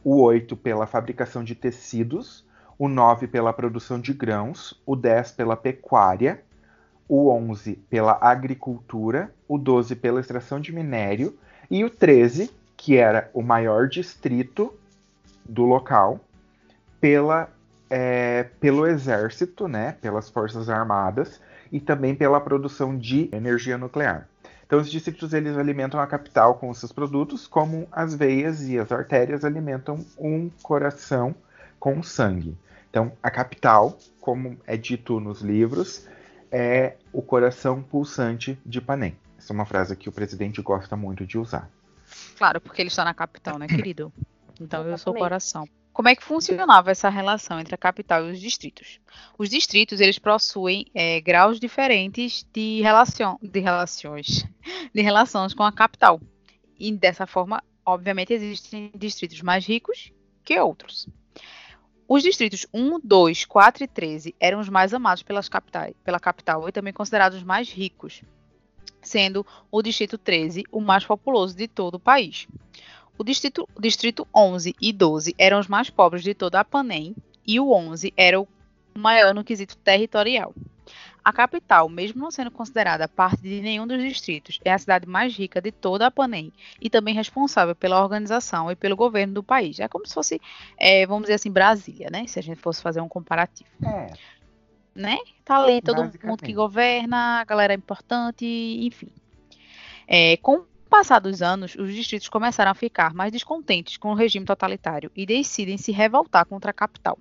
[0.04, 2.44] O 8 pela fabricação de tecidos.
[2.78, 4.80] O 9 pela produção de grãos.
[4.86, 6.42] O 10 pela pecuária
[7.10, 11.36] o 11 pela agricultura, o 12 pela extração de minério
[11.68, 14.72] e o 13, que era o maior distrito
[15.44, 16.20] do local,
[17.00, 17.50] pela,
[17.90, 21.40] é, pelo exército, né, pelas forças armadas
[21.72, 24.28] e também pela produção de energia nuclear.
[24.66, 28.78] Então, os distritos eles alimentam a capital com os seus produtos, como as veias e
[28.78, 31.34] as artérias alimentam um coração
[31.78, 32.56] com sangue.
[32.88, 36.08] Então, a capital, como é dito nos livros,
[36.52, 39.16] é o coração pulsante de Panem.
[39.38, 41.68] Essa é uma frase que o presidente gosta muito de usar.
[42.36, 44.12] Claro, porque ele está na capital, né, querido?
[44.62, 45.66] Então eu sou o coração.
[46.00, 48.98] Como é que funcionava essa relação entre a capital e os distritos?
[49.36, 54.46] Os distritos eles possuem é, graus diferentes de, relacion, de relações,
[54.94, 56.18] de relações com a capital.
[56.78, 60.10] E dessa forma, obviamente, existem distritos mais ricos
[60.42, 61.06] que outros.
[62.08, 66.66] Os distritos 1, 2, 4 e 13 eram os mais amados pelas capitais, pela capital
[66.66, 68.22] e também considerados os mais ricos,
[69.02, 72.48] sendo o distrito 13 o mais populoso de todo o país.
[73.20, 77.14] O distrito, distrito 11 e 12 eram os mais pobres de toda a Panem
[77.46, 78.48] e o 11 era o
[78.96, 80.54] maior no quesito territorial.
[81.22, 85.36] A capital, mesmo não sendo considerada parte de nenhum dos distritos, é a cidade mais
[85.36, 89.78] rica de toda a Panem e também responsável pela organização e pelo governo do país.
[89.80, 90.40] É como se fosse,
[90.78, 92.26] é, vamos dizer assim, Brasília, né?
[92.26, 93.68] Se a gente fosse fazer um comparativo.
[93.84, 94.14] É.
[94.94, 95.18] Né?
[95.44, 99.12] Tá ali todo mundo que governa, a galera é importante, enfim.
[100.08, 104.44] É, com passar dos anos, os distritos começaram a ficar mais descontentes com o regime
[104.44, 107.16] totalitário e decidem se revoltar contra a capital.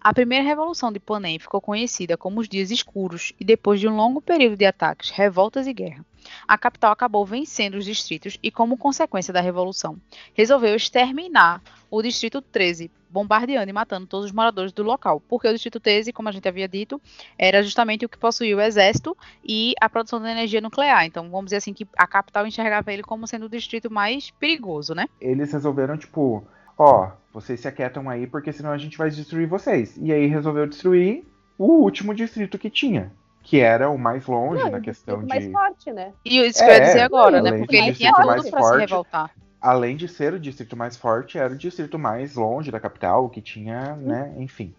[0.00, 3.94] A primeira revolução de Panem ficou conhecida como os Dias Escuros e depois de um
[3.94, 6.04] longo período de ataques, revoltas e guerra,
[6.46, 9.96] a capital acabou vencendo os distritos e, como consequência da revolução,
[10.34, 15.52] resolveu exterminar o distrito 13, bombardeando e matando todos os moradores do local, porque o
[15.52, 17.00] distrito 13, como a gente havia dito,
[17.38, 21.04] era justamente o que possuía o exército e a produção de energia nuclear.
[21.04, 24.94] Então, vamos dizer assim que a capital enxergava ele como sendo o distrito mais perigoso,
[24.94, 25.06] né?
[25.20, 26.46] Eles resolveram tipo
[26.78, 29.98] ó, vocês se aquietam aí porque senão a gente vai destruir vocês.
[30.00, 31.24] E aí resolveu destruir
[31.58, 33.12] o último distrito que tinha.
[33.42, 35.26] Que era o mais longe Não, na questão de.
[35.26, 36.12] mais forte, né?
[36.24, 37.58] E isso é, que eu ia dizer agora, né?
[37.58, 39.30] Porque ele tinha tudo pra forte, se revoltar.
[39.60, 43.40] Além de ser o distrito mais forte, era o distrito mais longe da capital, que
[43.40, 44.74] tinha, né, enfim.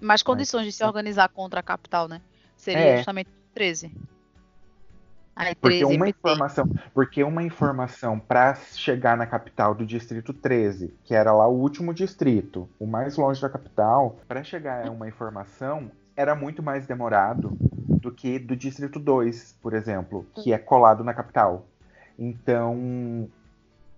[0.00, 2.20] Mais condições Mas, de se organizar contra a capital, né?
[2.56, 2.96] Seria é.
[2.96, 3.92] justamente 13
[5.60, 11.30] porque uma informação, porque uma informação para chegar na capital do distrito 13, que era
[11.32, 16.34] lá o último distrito, o mais longe da capital, para chegar a uma informação era
[16.34, 21.66] muito mais demorado do que do distrito 2, por exemplo, que é colado na capital.
[22.18, 23.28] Então,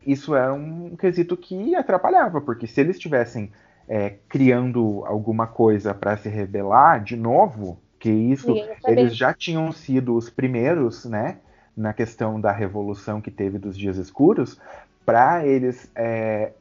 [0.08, 3.52] isso era um quesito que atrapalhava, porque se eles estivessem
[3.86, 8.54] é, criando alguma coisa para se rebelar de novo, que isso
[8.86, 11.38] eles já tinham sido os primeiros, né,
[11.76, 14.58] na questão da revolução que teve dos dias escuros,
[15.04, 16.52] para eles é,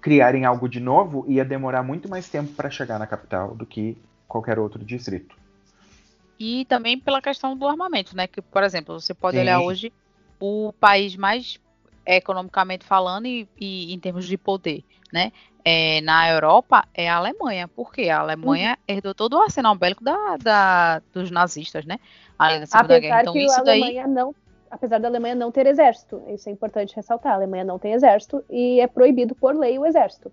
[0.00, 3.98] criarem algo de novo ia demorar muito mais tempo para chegar na capital do que
[4.28, 5.34] qualquer outro distrito.
[6.38, 8.26] E também pela questão do armamento, né?
[8.26, 9.42] Que, por exemplo, você pode Sim.
[9.42, 9.92] olhar hoje
[10.40, 11.58] o país mais
[12.06, 15.32] economicamente falando e, e em termos de poder, né?
[15.64, 17.66] é, na Europa é a Alemanha.
[17.66, 18.94] porque A Alemanha uhum.
[18.94, 21.98] herdou todo o arsenal bélico da, da, dos nazistas, né?
[22.38, 23.22] Além da Segunda apesar Guerra.
[23.22, 24.12] Então, que isso a Alemanha daí...
[24.12, 24.34] não,
[24.70, 27.32] apesar da Alemanha não ter exército, isso é importante ressaltar.
[27.32, 30.30] A Alemanha não tem exército e é proibido por lei o exército.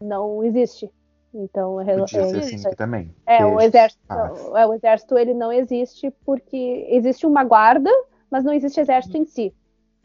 [0.00, 0.90] Não existe.
[1.32, 3.14] Então, é, Podia é, assim também.
[3.26, 4.02] É, o exército,
[4.56, 7.90] é, o exército ele não existe porque existe uma guarda,
[8.30, 9.22] mas não existe exército uhum.
[9.22, 9.54] em si.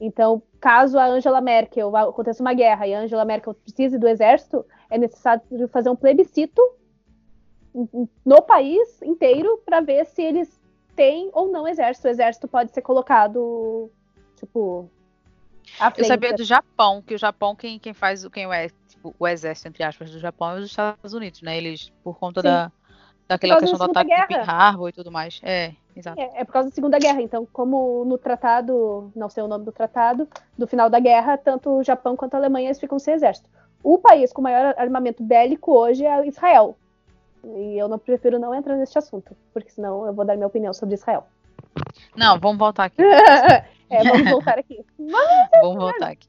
[0.01, 4.65] Então, caso a Angela Merkel aconteça uma guerra e a Angela Merkel precise do exército,
[4.89, 6.59] é necessário fazer um plebiscito
[8.25, 10.59] no país inteiro para ver se eles
[10.95, 12.07] têm ou não exército.
[12.07, 13.91] O exército pode ser colocado,
[14.37, 14.89] tipo,
[15.97, 19.67] Eu sabia do Japão, que o Japão, quem, quem faz, quem é tipo, o exército,
[19.67, 21.57] entre aspas, do Japão é os Estados Unidos, né?
[21.57, 22.47] Eles, por conta Sim.
[22.47, 22.71] da,
[23.27, 25.39] daquela questão do ataque de Pearl Harbor e tudo mais.
[25.43, 26.19] É, exato.
[26.19, 27.21] É, é, por causa da Segunda Guerra.
[27.21, 30.27] Então, como no tratado, não sei o nome do tratado,
[30.57, 33.49] do final da guerra, tanto o Japão quanto a Alemanha eles ficam sem exército.
[33.83, 36.77] O país com maior armamento bélico hoje é Israel.
[37.43, 40.73] E eu não prefiro não entrar nesse assunto, porque senão eu vou dar minha opinião
[40.73, 41.25] sobre Israel.
[42.15, 43.01] Não, vamos voltar aqui.
[43.89, 44.85] é, vamos voltar aqui.
[45.61, 46.27] vamos voltar aqui.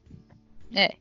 [0.75, 0.95] É.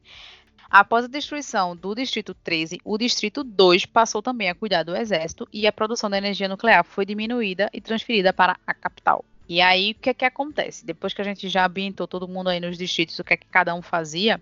[0.71, 5.45] Após a destruição do Distrito 13, o Distrito 2 passou também a cuidar do exército
[5.51, 9.25] e a produção de energia nuclear foi diminuída e transferida para a capital.
[9.49, 10.85] E aí, o que é que acontece?
[10.85, 13.47] Depois que a gente já ambientou todo mundo aí nos distritos, o que é que
[13.47, 14.39] cada um fazia,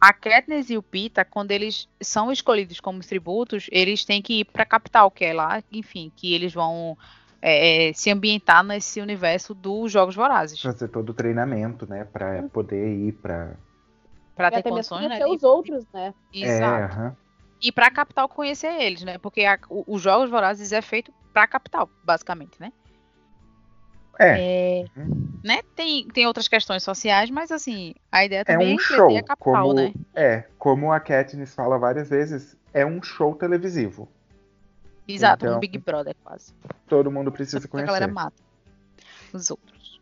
[0.00, 4.46] a Katniss e o Pita, quando eles são escolhidos como tributos, eles têm que ir
[4.46, 6.98] para a capital, que é lá, enfim, que eles vão
[7.40, 10.60] é, se ambientar nesse universo dos Jogos Vorazes.
[10.60, 13.54] Fazer todo o treinamento, né, para poder ir para
[14.38, 15.26] para ter condições, né?
[15.26, 16.14] os outros, né?
[16.32, 17.00] Exato.
[17.00, 17.12] É,
[17.60, 19.18] E para a capital conhecer eles, né?
[19.18, 22.72] Porque os Jogos Vorazes é feito para a capital, basicamente, né?
[24.20, 24.82] É.
[24.82, 24.84] é
[25.44, 25.60] né?
[25.76, 29.22] tem, tem outras questões sociais, mas assim, a ideia também é, um é show, a
[29.22, 29.92] capital, como, né?
[30.14, 34.08] É, como a Katniss fala várias vezes, é um show televisivo.
[35.06, 36.52] Exato, então, um Big Brother quase.
[36.86, 37.90] Todo mundo precisa conhecer.
[37.90, 38.42] A galera mata
[39.32, 40.00] os outros.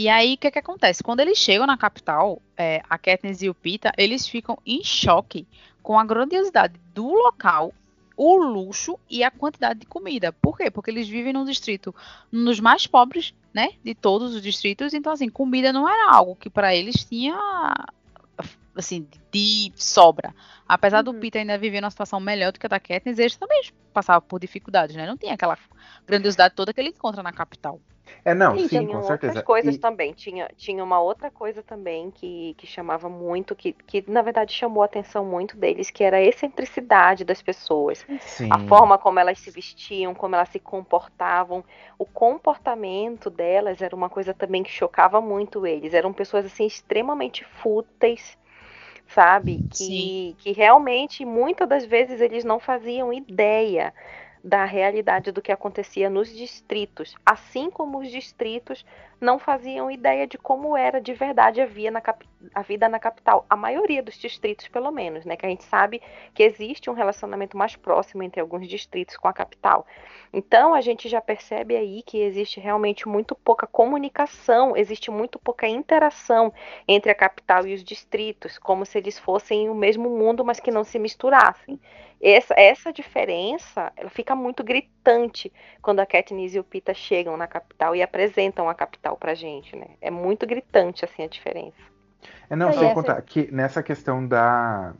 [0.00, 1.02] E aí, o que, que acontece?
[1.02, 5.46] Quando eles chegam na capital, é, a Katniss e o Pita, eles ficam em choque
[5.82, 7.74] com a grandiosidade do local,
[8.16, 10.32] o luxo e a quantidade de comida.
[10.32, 10.70] Por quê?
[10.70, 11.94] Porque eles vivem num distrito,
[12.32, 14.94] um dos mais pobres, né, de todos os distritos.
[14.94, 17.36] Então, assim, comida não era algo que para eles tinha,
[18.74, 20.34] assim, de sobra.
[20.66, 21.12] Apesar uhum.
[21.12, 24.26] do Peter ainda viver numa situação melhor do que a da Katniss, eles também passavam
[24.26, 25.06] por dificuldades, né?
[25.06, 25.58] Não tinha aquela
[26.06, 27.78] grandiosidade toda que ele encontra na capital.
[28.24, 29.42] É, não, E sim, com outras certeza.
[29.42, 30.12] coisas E- também.
[30.12, 34.82] Tinha, tinha uma outra coisa também que, que chamava muito, que, que na verdade chamou
[34.82, 38.04] a atenção muito deles, que era a excentricidade das pessoas.
[38.20, 38.50] sim.
[38.50, 41.64] A forma como elas se vestiam, como elas se comportavam,
[41.98, 45.94] o comportamento delas era uma coisa também que chocava muito eles.
[45.94, 48.36] Eram pessoas assim extremamente fúteis,
[49.06, 49.64] sabe?
[49.70, 50.40] Que, Sim.
[50.40, 53.92] que realmente muitas das vezes eles não faziam ideia
[54.42, 58.84] da realidade do que acontecia nos distritos, assim como os distritos
[59.20, 63.44] não faziam ideia de como era de verdade a, vida na capital.
[63.50, 65.36] A maioria dos distritos, pelo menos, né?
[65.36, 66.00] Que a gente sabe
[66.32, 69.86] que existe um relacionamento mais próximo entre alguns distritos com a capital.
[70.32, 75.68] Então a gente já percebe aí que existe realmente muito pouca comunicação, existe muito pouca
[75.68, 76.52] interação
[76.88, 80.70] entre a capital e os distritos, como se eles fossem o mesmo mundo, mas que
[80.70, 81.78] não se misturassem.
[82.20, 87.46] Essa, essa diferença ela fica muito gritante quando a Katniss e o Pita chegam na
[87.46, 89.86] capital e apresentam a capital pra gente, né?
[90.00, 91.78] É muito gritante assim a diferença.
[92.50, 92.94] É, não, sem essa.
[92.94, 94.92] contar que nessa questão da,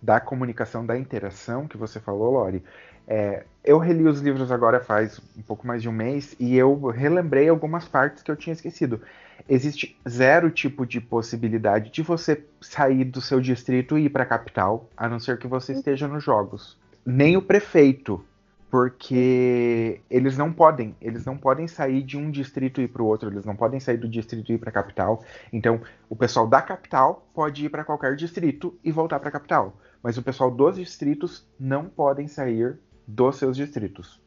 [0.00, 2.62] da comunicação, da interação que você falou, Lori,
[3.08, 6.88] é, eu reli os livros agora faz um pouco mais de um mês e eu
[6.88, 9.00] relembrei algumas partes que eu tinha esquecido.
[9.48, 14.26] Existe zero tipo de possibilidade de você sair do seu distrito e ir para a
[14.26, 16.78] capital, a não ser que você esteja nos jogos.
[17.06, 18.22] Nem o prefeito,
[18.70, 23.06] porque eles não podem, eles não podem sair de um distrito e ir para o
[23.06, 25.24] outro, eles não podem sair do distrito e ir para a capital.
[25.50, 29.74] Então, o pessoal da capital pode ir para qualquer distrito e voltar para a capital,
[30.02, 34.20] mas o pessoal dos distritos não podem sair dos seus distritos.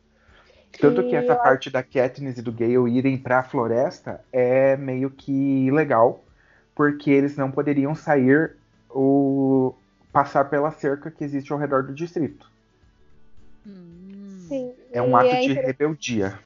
[0.80, 5.12] Tanto que essa parte da Katniss e do Gale irem para a floresta é meio
[5.12, 6.24] que legal,
[6.74, 8.56] porque eles não poderiam sair
[8.90, 9.78] ou
[10.12, 12.50] passar pela cerca que existe ao redor do distrito.
[13.68, 14.46] Hum.
[14.48, 14.74] Sim.
[14.92, 16.40] É um E ato é de inter- rebeldia.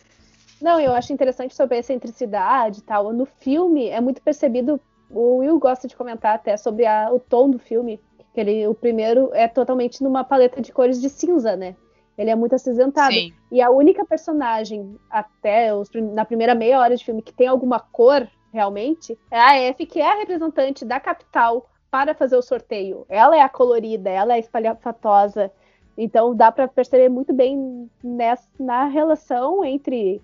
[0.61, 3.13] Não, eu acho interessante sobre a excentricidade e tal.
[3.13, 4.79] No filme é muito percebido.
[5.09, 7.99] O Will gosta de comentar até sobre a- o tom do filme.
[8.33, 11.75] Que ele, o primeiro é totalmente numa paleta de cores de cinza, né?
[12.17, 13.13] Ele é muito acinzentado.
[13.13, 13.33] Sim.
[13.51, 17.79] E a única personagem, até os na primeira meia hora de filme, que tem alguma
[17.79, 23.05] cor realmente, é a F, que é a representante da capital para fazer o sorteio.
[23.09, 25.51] Ela é a colorida, ela é a espalhafatosa.
[25.97, 30.21] Então dá para perceber muito bem nessa, na relação entre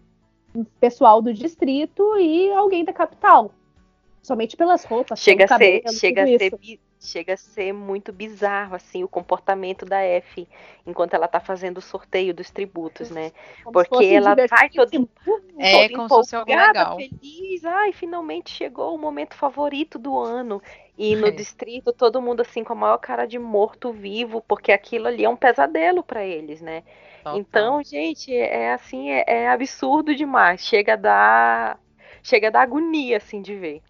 [0.53, 3.51] o pessoal do distrito e alguém da capital.
[4.21, 8.13] Somente pelas roupas, Chega a pelo ser, cabelo, chega a ser, chega a ser muito
[8.13, 10.47] bizarro assim o comportamento da F
[10.85, 13.31] enquanto ela tá fazendo o sorteio dos tributos, né?
[13.63, 14.69] Como Porque ela vai.
[15.57, 17.65] É toda se fosse algo empolgada, feliz.
[17.65, 20.61] Ai, finalmente chegou o momento favorito do ano.
[20.97, 21.31] E no É.
[21.31, 25.35] distrito, todo mundo assim com a maior cara de morto-vivo, porque aquilo ali é um
[25.35, 26.83] pesadelo para eles, né?
[27.23, 27.37] Total.
[27.37, 30.61] Então, gente, é assim, é, é absurdo demais.
[30.65, 31.79] Chega a dar.
[32.23, 33.81] Chega a dar agonia, assim, de ver.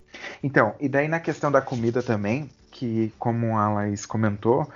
[0.44, 2.50] Então, e daí na questão da comida também,
[2.82, 4.68] que como a Laís comentou,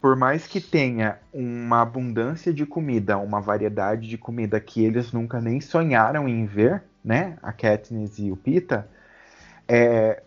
[0.00, 5.40] por mais que tenha uma abundância de comida, uma variedade de comida que eles nunca
[5.40, 7.38] nem sonharam em ver, né?
[7.40, 8.88] A Katniss e o Pita,
[9.68, 10.24] é,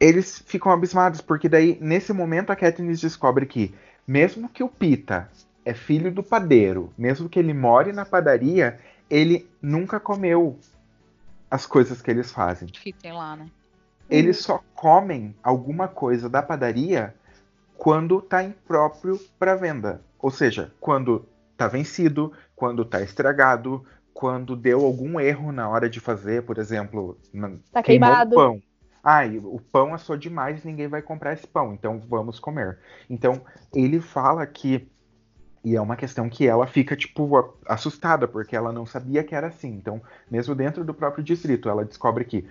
[0.00, 3.72] eles ficam abismados, porque daí, nesse momento, a Katniss descobre que,
[4.04, 5.30] mesmo que o Pita
[5.64, 8.76] é filho do padeiro, mesmo que ele more na padaria,
[9.08, 10.58] ele nunca comeu
[11.48, 13.48] as coisas que eles fazem Que tem lá, né?
[14.08, 17.14] Eles só comem alguma coisa da padaria
[17.76, 20.00] quando tá impróprio para venda.
[20.18, 26.00] Ou seja, quando tá vencido, quando tá estragado, quando deu algum erro na hora de
[26.00, 27.18] fazer, por exemplo,
[27.72, 28.32] Tá queimado.
[28.32, 28.62] o pão.
[29.04, 32.78] Ai, o pão assou demais, ninguém vai comprar esse pão, então vamos comer.
[33.08, 33.40] Então,
[33.72, 34.88] ele fala que
[35.66, 37.28] e é uma questão que ela fica, tipo,
[37.66, 39.70] assustada, porque ela não sabia que era assim.
[39.70, 42.48] Então, mesmo dentro do próprio distrito, ela descobre que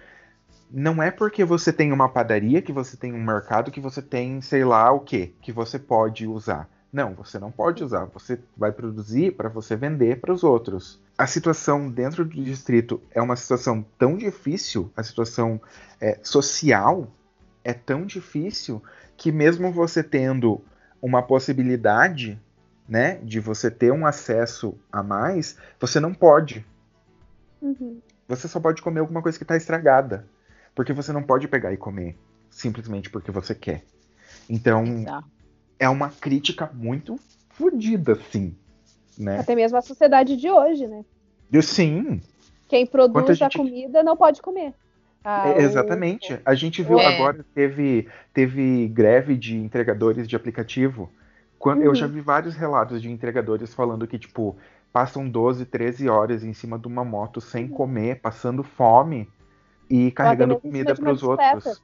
[0.70, 4.42] não é porque você tem uma padaria, que você tem um mercado, que você tem,
[4.42, 6.70] sei lá o que, que você pode usar.
[6.92, 8.06] Não, você não pode usar.
[8.06, 11.02] Você vai produzir para você vender para os outros.
[11.18, 15.60] A situação dentro do distrito é uma situação tão difícil, a situação
[16.00, 17.08] é, social
[17.64, 18.82] é tão difícil
[19.18, 20.62] que mesmo você tendo
[21.02, 22.40] uma possibilidade,
[22.88, 26.66] né, de você ter um acesso a mais, você não pode
[27.62, 28.00] Uhum.
[28.28, 30.28] você só pode comer alguma coisa que está estragada.
[30.76, 32.18] Porque você não pode pegar e comer
[32.50, 33.84] simplesmente porque você quer.
[34.50, 35.26] Então, Bizarro.
[35.80, 37.18] é uma crítica muito
[37.50, 38.56] fodida, assim.
[39.18, 39.40] Né?
[39.40, 41.04] Até mesmo a sociedade de hoje, né?
[41.52, 42.22] Eu, sim,
[42.68, 44.74] Quem produz a gente- comida não pode comer.
[45.24, 46.40] Ah, é- o- exatamente.
[46.46, 47.16] A gente viu É.
[47.16, 51.10] agora, teve, teve greve de entregadores de aplicativo.
[51.58, 51.96] Quando, Eu Uhum.
[51.96, 54.56] já vi vários relatos de entregadores falando que, tipo,
[54.94, 59.28] passam 12, 13 horas em cima de uma moto sem comer, passando fome
[59.90, 61.82] e carregando comida para os outros.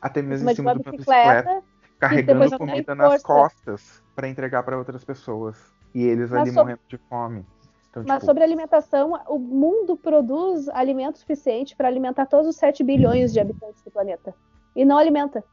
[0.00, 1.62] Até mesmo em cima de uma bicicleta,
[1.98, 5.56] carregando comida nas costas para entregar para outras pessoas.
[5.94, 6.62] E eles Mas ali sobre...
[6.62, 7.46] morrendo de fome.
[7.90, 8.26] Então, Mas tipo...
[8.26, 13.82] sobre alimentação, o mundo produz alimento suficiente para alimentar todos os 7 bilhões de habitantes
[13.82, 14.34] do planeta.
[14.74, 15.44] E não alimenta.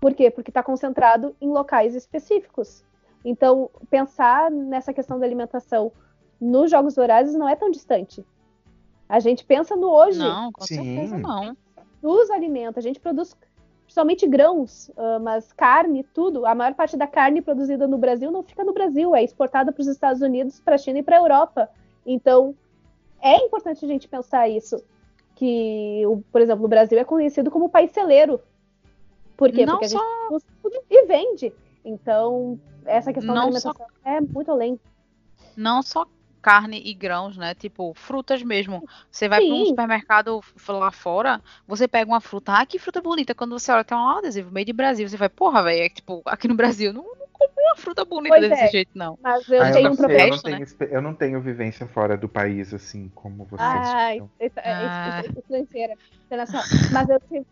[0.00, 0.30] Por quê?
[0.30, 2.84] Porque está concentrado em locais específicos.
[3.24, 5.92] Então, pensar nessa questão da alimentação
[6.40, 8.24] nos Jogos Vorazes não é tão distante.
[9.10, 10.20] A gente pensa no hoje.
[10.20, 10.76] Não, com Sim.
[10.76, 11.56] certeza não.
[12.00, 13.36] Nos alimentos, a gente produz
[13.82, 16.46] principalmente grãos, uh, mas carne, tudo.
[16.46, 19.80] A maior parte da carne produzida no Brasil não fica no Brasil, é exportada para
[19.80, 21.68] os Estados Unidos, para a China e para a Europa.
[22.06, 22.54] Então,
[23.20, 24.80] é importante a gente pensar isso.
[25.34, 28.40] Que, por exemplo, o Brasil é conhecido como país celeiro.
[29.36, 29.66] Por quê?
[29.66, 29.98] Não Porque só...
[29.98, 31.52] a gente produz tudo e vende.
[31.84, 34.08] Então, essa questão não da alimentação só...
[34.08, 34.78] é muito além.
[35.56, 36.06] Não só
[36.40, 37.54] carne e grãos, né?
[37.54, 38.84] Tipo, frutas mesmo.
[39.10, 43.34] Você vai para um supermercado lá fora, você pega uma fruta, ah, que fruta bonita.
[43.34, 46.22] Quando você olha, tem um adesivo meio de Brasil, você vai, porra, velho, é tipo,
[46.26, 47.04] aqui no Brasil não,
[47.62, 48.68] uma fruta bonita pois desse é.
[48.68, 49.18] jeito, não.
[49.22, 50.24] Mas eu ah, tenho eu um problema.
[50.24, 50.88] Eu, não tenho, né?
[50.90, 53.68] eu não tenho vivência fora do país, assim, como vocês.
[53.68, 54.30] Ai, então.
[54.64, 55.22] ah.
[55.36, 55.94] influenceira.
[56.92, 57.46] Mas eu tive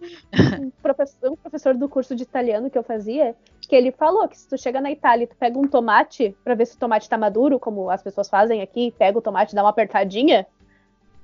[0.60, 4.38] um professor, um professor do curso de italiano que eu fazia, que ele falou que
[4.38, 7.08] se tu chega na Itália e tu pega um tomate para ver se o tomate
[7.08, 10.46] tá maduro, como as pessoas fazem aqui, pega o tomate, dá uma apertadinha,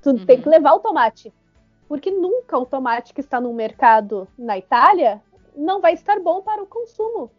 [0.01, 0.25] tu uhum.
[0.25, 1.33] tem que levar o tomate.
[1.87, 5.21] Porque nunca o tomate que está no mercado na Itália
[5.55, 7.31] não vai estar bom para o consumo.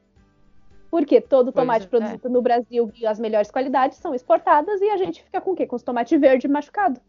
[0.90, 1.88] Porque todo tomate é.
[1.88, 5.54] produzido no Brasil e as melhores qualidades são exportadas e a gente fica com o
[5.54, 5.66] quê?
[5.66, 7.00] Com os tomates verde machucado.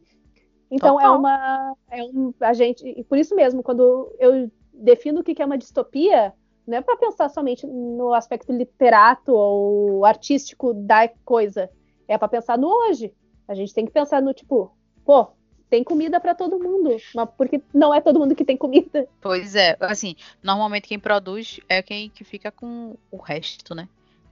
[0.70, 1.76] Então é é uma.
[1.90, 5.58] É um, a gente, e por isso mesmo, quando eu defino o que é uma
[5.58, 6.34] distopia,
[6.66, 11.70] não é para pensar somente no aspecto literato ou artístico da coisa.
[12.08, 13.14] É para pensar no hoje.
[13.48, 14.72] A gente tem que pensar no tipo,
[15.06, 15.30] pô,
[15.70, 19.08] tem comida para todo mundo, mas porque não é todo mundo que tem comida.
[19.22, 23.88] Pois é, assim, normalmente quem produz é quem que fica com o resto, né?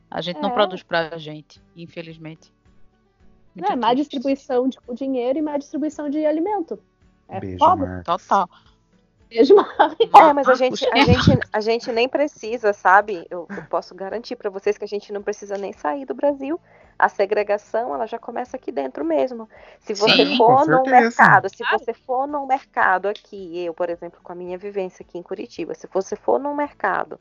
[0.09, 0.41] A gente é.
[0.41, 2.53] não produz pra gente, infelizmente.
[3.55, 6.79] Muito é, má distribuição de dinheiro e má distribuição de alimento.
[7.27, 8.03] É Beijo, foda.
[8.05, 8.49] Total.
[10.15, 13.25] É, mas a gente, a, gente, a gente nem precisa, sabe?
[13.29, 16.59] Eu, eu posso garantir para vocês que a gente não precisa nem sair do Brasil.
[16.97, 19.49] A segregação ela já começa aqui dentro mesmo.
[19.79, 24.19] Se você Sim, for no mercado, se você for no mercado aqui, eu, por exemplo,
[24.23, 27.19] com a minha vivência aqui em Curitiba, se você for no mercado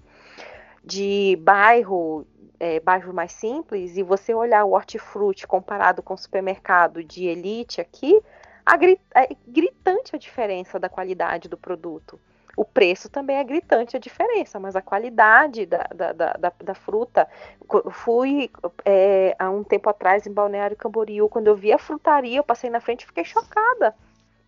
[0.85, 2.27] de bairro,
[2.61, 7.81] é, bairro mais simples, e você olhar o hortifruti comparado com o supermercado de elite
[7.81, 8.21] aqui,
[8.65, 8.77] a,
[9.23, 12.19] é gritante a diferença da qualidade do produto.
[12.57, 17.29] O preço também é gritante a diferença, mas a qualidade da, da, da, da fruta.
[17.91, 18.51] Fui
[18.85, 22.71] é, há um tempo atrás em Balneário Camboriú, quando eu vi a frutaria, eu passei
[22.71, 23.95] na frente e fiquei chocada.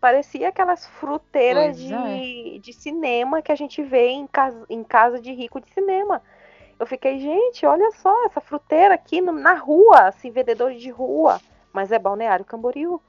[0.01, 2.59] Parecia aquelas fruteiras de, é.
[2.59, 6.23] de cinema que a gente vê em casa, em casa de rico de cinema.
[6.79, 11.41] Eu fiquei, gente, olha só, essa fruteira aqui no, na rua, assim, vendedores de rua.
[11.73, 13.01] Mas é Balneário Camboriú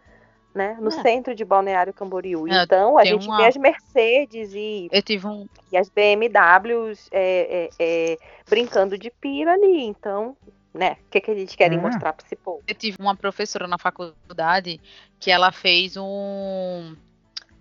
[0.57, 0.77] né?
[0.81, 1.01] No é.
[1.01, 2.47] centro de Balneário Camboriú.
[2.47, 3.37] É, então, a gente uma...
[3.37, 4.89] vê as Mercedes e,
[5.23, 5.47] um...
[5.71, 8.17] e as BMWs é, é, é,
[8.49, 9.83] brincando de pira ali.
[9.83, 10.35] Então,
[10.73, 10.97] né?
[11.07, 12.61] O que, que eles querem mostrar para esse povo?
[12.67, 14.81] Eu tive uma professora na faculdade
[15.19, 16.95] que ela fez um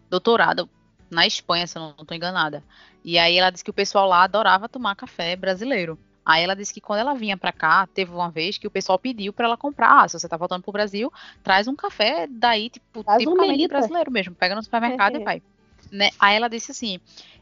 [0.08, 0.68] doutorado
[1.10, 2.64] na Espanha, se eu não estou enganada.
[3.04, 5.98] E aí ela disse que o pessoal lá adorava tomar café brasileiro.
[6.26, 8.98] Aí ela disse que quando ela vinha para cá, teve uma vez que o pessoal
[8.98, 10.02] pediu para ela comprar.
[10.02, 11.12] Ah, se você tá voltando pro Brasil,
[11.44, 14.34] traz um café daí, tipo, Faz tipicamente um brasileiro mesmo.
[14.34, 15.20] Pega no supermercado é.
[15.20, 15.42] e vai.
[15.92, 16.10] Né?
[16.18, 16.98] Aí ela disse assim: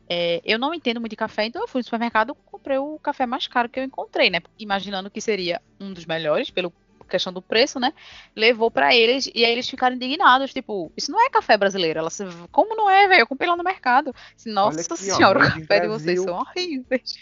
[0.07, 3.24] é, eu não entendo muito de café, então eu fui no supermercado comprei o café
[3.24, 4.41] mais caro que eu encontrei, né?
[4.59, 6.70] Imaginando que seria um dos melhores, pelo
[7.09, 7.93] questão do preço, né?
[8.35, 12.01] Levou para eles e aí eles ficaram indignados, tipo, isso não é café brasileiro.
[12.01, 12.09] Ela,
[12.51, 13.20] como não é, velho?
[13.20, 14.14] Eu comprei lá no mercado.
[14.47, 17.14] Nossa aqui, senhora, ó, o café de vocês são horríveis.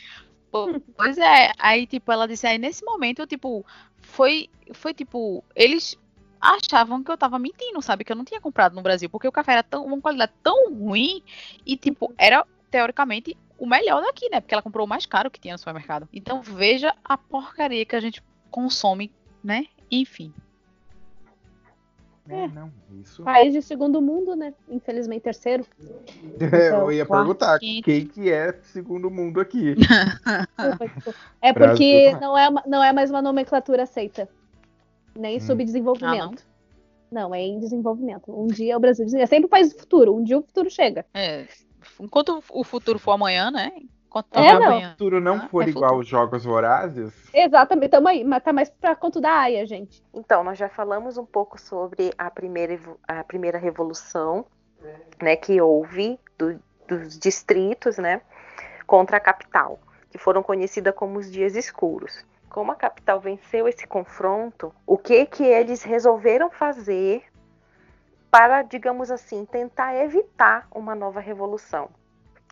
[0.97, 3.65] Pois é, aí tipo, ela disse, aí nesse momento, tipo,
[4.01, 5.99] foi, foi tipo, eles
[6.41, 8.05] achavam que eu tava mentindo, sabe?
[8.05, 10.75] Que eu não tinha comprado no Brasil, porque o café era tão, uma qualidade tão
[10.75, 11.23] ruim
[11.65, 14.41] e, tipo, era teoricamente o melhor daqui, né?
[14.41, 16.09] Porque ela comprou o mais caro que tinha no supermercado.
[16.13, 19.67] Então veja a porcaria que a gente consome, né?
[19.91, 20.35] Enfim.
[22.29, 23.23] É, não, isso.
[23.25, 24.55] País de segundo mundo, né?
[24.69, 25.67] Infelizmente terceiro.
[26.41, 29.75] É, então, eu ia perguntar quem que é segundo mundo aqui.
[31.43, 34.29] é porque não é, não é mais uma nomenclatura aceita.
[35.17, 35.41] Nem hum.
[35.41, 36.45] subdesenvolvimento.
[36.45, 37.23] Ah, não?
[37.29, 37.35] não?
[37.35, 38.33] é em desenvolvimento.
[38.33, 40.15] Um dia o Brasil é sempre o país do futuro.
[40.15, 41.05] Um dia o futuro chega.
[41.13, 41.47] É.
[42.01, 43.73] Enquanto o futuro for amanhã, né?
[44.33, 44.79] É, não.
[44.79, 48.53] o futuro não Ah, for é igual aos Jogos Vorazes, Exatamente, tamo aí, mas tá
[48.53, 50.03] mais pra conto da Aya, gente.
[50.13, 54.45] Então, nós já falamos um pouco sobre a primeira, a primeira revolução,
[55.21, 58.21] né, que houve do- dos distritos, né,
[58.87, 59.79] contra a capital,
[60.11, 62.23] que foram conhecidas como os dias escuros.
[62.51, 67.25] Como a capital venceu esse confronto, o que que eles resolveram fazer
[68.31, 71.89] para, digamos assim, tentar evitar uma nova revolução?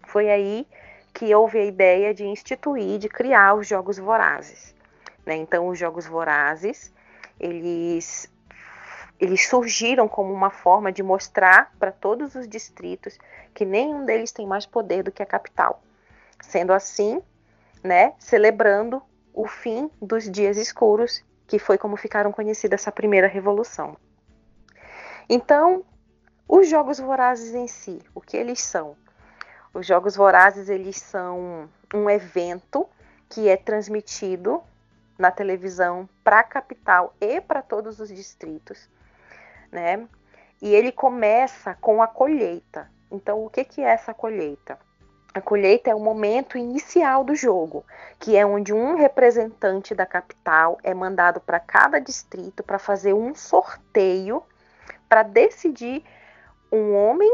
[0.06, 0.66] Foi aí
[1.12, 4.74] que houve a ideia de instituir, de criar os Jogos Vorazes.
[5.26, 5.36] né?
[5.36, 6.92] Então, os Jogos Vorazes
[7.40, 8.30] eles,
[9.18, 13.18] eles surgiram como uma forma de mostrar para todos os distritos
[13.54, 15.82] que nenhum deles tem mais poder do que a capital.
[16.42, 17.22] Sendo assim,
[17.82, 19.02] né, celebrando
[19.32, 23.96] o fim dos dias escuros, que foi como ficaram conhecidas essa primeira revolução.
[25.28, 25.84] Então,
[26.46, 28.96] os jogos vorazes em si, o que eles são?
[29.72, 32.88] Os jogos vorazes eles são um evento
[33.28, 34.62] que é transmitido
[35.18, 38.88] na televisão para a capital e para todos os distritos,
[39.70, 40.06] né?
[40.60, 42.90] E ele começa com a colheita.
[43.10, 44.78] Então, o que, que é essa colheita?
[45.32, 47.84] A colheita é o momento inicial do jogo,
[48.18, 53.32] que é onde um representante da capital é mandado para cada distrito para fazer um
[53.32, 54.42] sorteio
[55.08, 56.04] para decidir
[56.70, 57.30] um homem,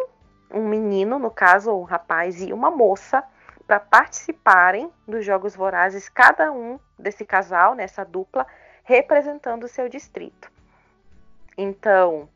[0.51, 3.25] um menino, no caso, um rapaz e uma moça,
[3.67, 8.47] para participarem dos Jogos Vorazes, cada um desse casal, nessa dupla,
[8.85, 10.51] representando o seu distrito.
[11.59, 12.29] Então,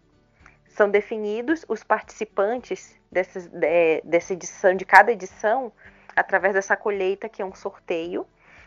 [0.66, 5.72] são definidos os participantes dessas, de, dessa edição, de cada edição,
[6.16, 8.26] através dessa colheita que é um sorteio,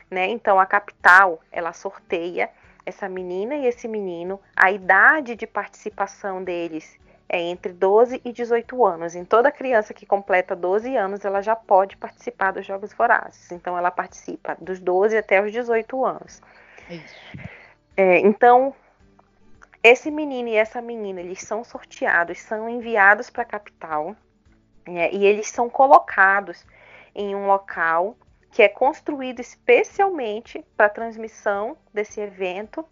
[0.09, 0.27] né?
[0.27, 2.49] Então, a capital, ela sorteia
[2.85, 6.97] essa menina e esse menino, a idade de participação deles
[7.27, 9.15] é entre 12 e 18 anos.
[9.15, 13.51] Em toda criança que completa 12 anos, ela já pode participar dos Jogos Vorazes.
[13.51, 16.41] Então, ela participa dos 12 até os 18 anos.
[16.89, 16.99] É.
[17.95, 18.73] É, então,
[19.83, 24.15] esse menino e essa menina, eles são sorteados, são enviados para a capital
[24.85, 26.65] é, e eles são colocados
[27.13, 28.15] em um local
[28.51, 32.85] que é construído especialmente para a transmissão desse evento.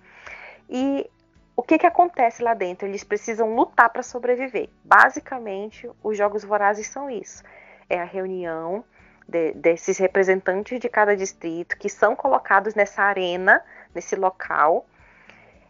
[0.70, 1.10] E
[1.56, 2.88] o que, que acontece lá dentro?
[2.88, 4.70] Eles precisam lutar para sobreviver.
[4.84, 7.43] Basicamente, os Jogos Vorazes são isso.
[7.89, 8.84] É a reunião
[9.28, 14.86] de, desses representantes de cada distrito que são colocados nessa arena, nesse local,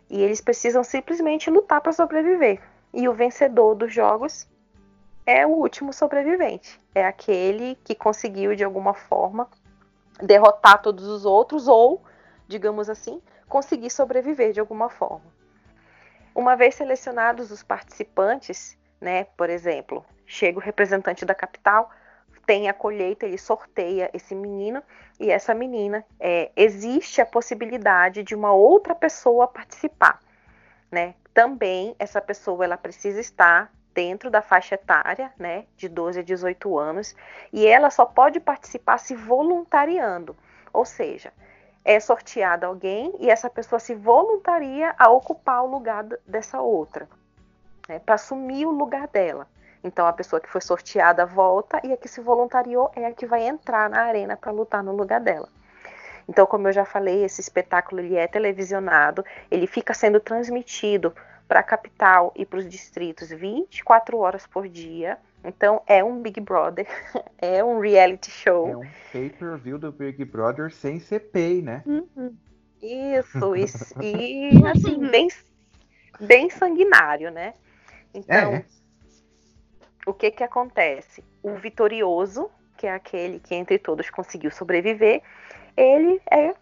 [0.09, 2.61] e eles precisam simplesmente lutar para sobreviver.
[2.93, 4.47] E o vencedor dos jogos
[5.25, 6.79] é o último sobrevivente.
[6.93, 9.47] É aquele que conseguiu, de alguma forma,
[10.21, 12.03] derrotar todos os outros ou,
[12.47, 15.30] digamos assim, conseguir sobreviver de alguma forma.
[16.33, 21.89] Uma vez selecionados os participantes, né, por exemplo, chega o representante da capital,
[22.45, 24.81] tem a colheita, ele sorteia esse menino
[25.19, 26.03] e essa menina.
[26.19, 30.19] É, existe a possibilidade de uma outra pessoa participar,
[30.91, 31.15] né?
[31.33, 36.79] Também essa pessoa ela precisa estar dentro da faixa etária, né, de 12 a 18
[36.79, 37.15] anos,
[37.51, 40.35] e ela só pode participar se voluntariando.
[40.73, 41.33] Ou seja,
[41.83, 47.07] é sorteado alguém e essa pessoa se voluntaria a ocupar o lugar dessa outra,
[47.87, 49.47] né, para assumir o lugar dela.
[49.83, 53.25] Então a pessoa que foi sorteada volta e a que se voluntariou é a que
[53.25, 55.49] vai entrar na arena para lutar no lugar dela.
[56.27, 61.13] Então, como eu já falei, esse espetáculo ele é televisionado, ele fica sendo transmitido
[61.47, 65.17] para a capital e para os distritos 24 horas por dia.
[65.43, 66.87] Então é um Big Brother,
[67.37, 68.67] é um reality show.
[68.67, 71.83] É um pay-per-view do Big Brother sem CPI, né?
[71.85, 72.35] Uhum.
[72.81, 73.95] Isso, isso.
[74.01, 75.27] E assim, bem,
[76.19, 77.53] bem sanguinário, né?
[78.13, 78.65] Então, É.
[80.05, 81.23] o que que acontece?
[81.41, 85.21] O vitorioso, que é aquele que entre todos conseguiu sobreviver,
[85.77, 86.53] ele é,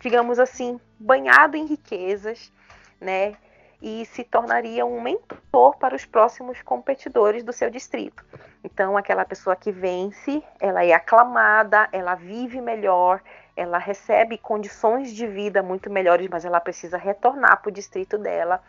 [0.00, 2.52] digamos assim, banhado em riquezas,
[3.00, 3.34] né?
[3.80, 8.24] E se tornaria um mentor para os próximos competidores do seu distrito.
[8.62, 13.22] Então, aquela pessoa que vence, ela é aclamada, ela vive melhor,
[13.56, 18.62] ela recebe condições de vida muito melhores, mas ela precisa retornar para o distrito dela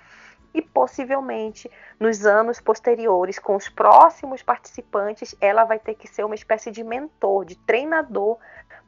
[0.53, 6.35] e possivelmente nos anos posteriores, com os próximos participantes, ela vai ter que ser uma
[6.35, 8.37] espécie de mentor, de treinador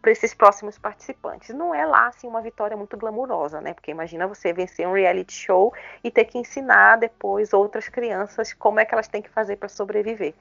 [0.04, 1.56] para esses próximos participantes.
[1.56, 3.74] Não é lá assim uma vitória muito glamurosa, né?
[3.74, 5.74] Porque imagina você vencer um reality show
[6.04, 9.70] e ter que ensinar depois outras crianças como é que elas têm que fazer para
[9.70, 10.34] sobreviver.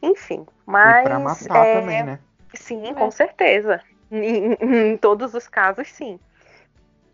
[0.00, 2.20] Enfim, mas e pra matar é, também, né?
[2.54, 3.82] Sim, com certeza.
[4.12, 6.20] Em, em todos os casos, sim.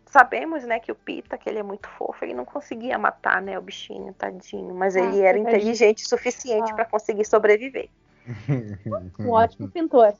[0.05, 3.57] Sabemos, né, que o Pita, que ele é muito fofo, ele não conseguia matar, né,
[3.57, 6.75] o bichinho, tadinho, mas Ah, ele era inteligente o suficiente Ah.
[6.75, 7.89] para conseguir sobreviver.
[9.19, 10.13] Um ótimo pintor.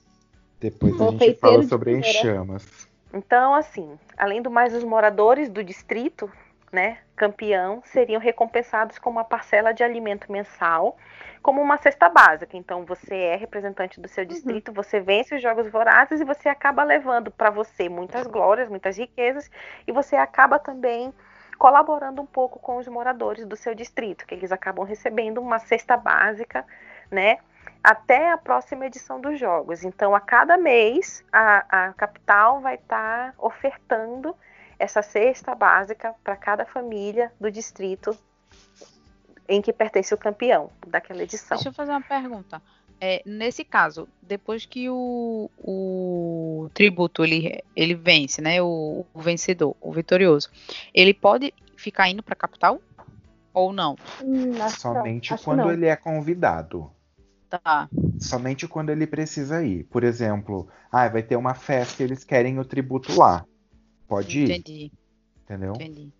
[0.60, 2.88] Depois a gente fala sobre enxamas.
[3.14, 6.30] Então, assim, além do mais, os moradores do distrito,
[6.72, 10.98] né, campeão, seriam recompensados com uma parcela de alimento mensal,
[11.42, 12.58] como uma cesta básica.
[12.58, 14.28] Então, você é representante do seu uhum.
[14.28, 14.74] distrito, uhum.
[14.74, 19.50] você vence os jogos vorazes e você acaba levando para você muitas glórias, muitas riquezas,
[19.88, 21.14] e você acaba também
[21.58, 25.98] colaborando um pouco com os moradores do seu distrito, que eles acabam recebendo uma cesta
[25.98, 26.66] básica,
[27.10, 27.40] né?
[27.88, 29.86] Até a próxima edição dos jogos.
[29.86, 34.36] Então, a cada mês, a, a capital vai estar tá ofertando
[34.78, 38.14] essa cesta básica para cada família do distrito
[39.48, 41.56] em que pertence o campeão daquela edição.
[41.56, 42.62] Deixa eu fazer uma pergunta.
[43.00, 49.78] É, nesse caso, depois que o, o tributo ele, ele vence, né, o, o vencedor,
[49.80, 50.50] o vitorioso,
[50.94, 52.82] ele pode ficar indo para a capital
[53.54, 53.96] ou não?
[54.22, 55.72] Hum, Somente quando não.
[55.72, 56.92] ele é convidado.
[57.50, 57.90] Tá.
[58.20, 59.86] Somente quando ele precisa ir.
[59.86, 63.46] Por exemplo, ah, vai ter uma festa e eles querem o tributo lá.
[64.08, 64.52] Pode ir.
[64.52, 64.92] Entendi.
[65.44, 65.74] Entendeu?
[65.74, 66.12] Entendi.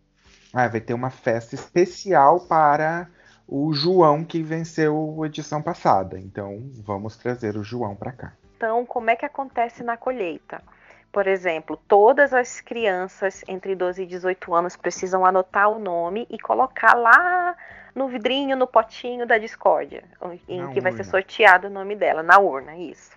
[0.54, 3.10] Ah, vai ter uma festa especial para
[3.48, 6.20] o João que venceu a edição passada.
[6.20, 8.34] Então, vamos trazer o João para cá.
[8.56, 10.62] Então, como é que acontece na colheita?
[11.12, 16.38] Por exemplo, todas as crianças entre 12 e 18 anos precisam anotar o nome e
[16.38, 17.56] colocar lá
[17.96, 20.04] no vidrinho, no potinho da discórdia,
[20.48, 20.82] em na que urna.
[20.82, 23.16] vai ser sorteado o nome dela, na urna, isso.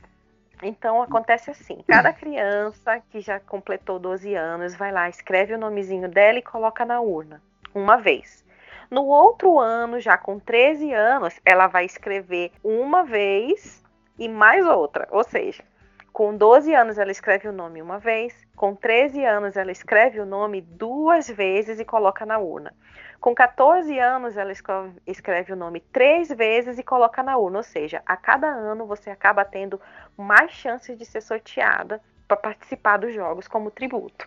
[0.62, 6.08] Então acontece assim: cada criança que já completou 12 anos vai lá, escreve o nomezinho
[6.08, 7.42] dela e coloca na urna,
[7.74, 8.44] uma vez.
[8.90, 13.82] No outro ano, já com 13 anos, ela vai escrever uma vez
[14.18, 15.06] e mais outra.
[15.12, 15.62] Ou seja,
[16.12, 20.26] com 12 anos ela escreve o nome uma vez, com 13 anos ela escreve o
[20.26, 22.74] nome duas vezes e coloca na urna.
[23.20, 24.50] Com 14 anos, ela
[25.06, 29.10] escreve o nome três vezes e coloca na urna, ou seja, a cada ano você
[29.10, 29.78] acaba tendo
[30.16, 34.26] mais chances de ser sorteada para participar dos jogos como tributo.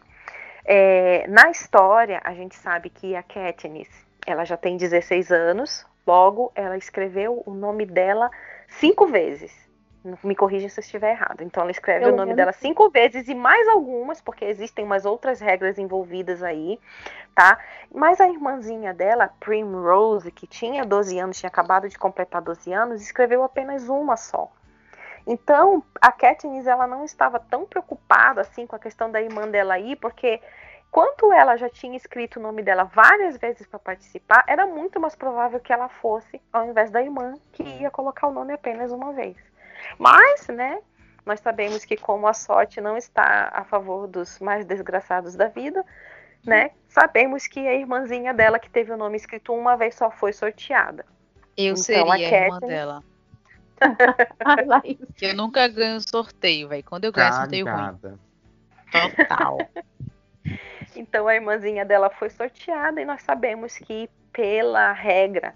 [0.63, 3.89] É, na história, a gente sabe que a Katniss,
[4.27, 8.29] ela já tem 16 anos, logo ela escreveu o nome dela
[8.67, 9.62] cinco vezes.
[10.23, 11.41] Me corrija se eu estiver errado.
[11.41, 15.05] Então ela escreve eu o nome dela cinco vezes e mais algumas, porque existem umas
[15.05, 16.79] outras regras envolvidas aí,
[17.33, 17.57] tá?
[17.93, 23.01] Mas a irmãzinha dela, Primrose, que tinha 12 anos, tinha acabado de completar 12 anos,
[23.01, 24.51] escreveu apenas uma só.
[25.25, 29.75] Então, a Katniss ela não estava tão preocupada assim com a questão da irmã dela
[29.75, 30.41] aí, porque
[30.91, 35.15] quanto ela já tinha escrito o nome dela várias vezes para participar, era muito mais
[35.15, 39.13] provável que ela fosse, ao invés da irmã, que ia colocar o nome apenas uma
[39.13, 39.52] vez.
[39.97, 40.79] Mas, né,
[41.25, 45.83] nós sabemos que como a sorte não está a favor dos mais desgraçados da vida,
[46.45, 50.33] né, sabemos que a irmãzinha dela que teve o nome escrito uma vez só foi
[50.33, 51.05] sorteada.
[51.55, 53.03] Eu então, seria a, a irmã dela.
[54.45, 56.83] Ai, eu nunca ganho sorteio, velho.
[56.83, 58.17] Quando eu ganho sorteio ruim.
[58.91, 59.57] Total.
[60.95, 65.53] então a irmãzinha dela foi sorteada e nós sabemos que pela regra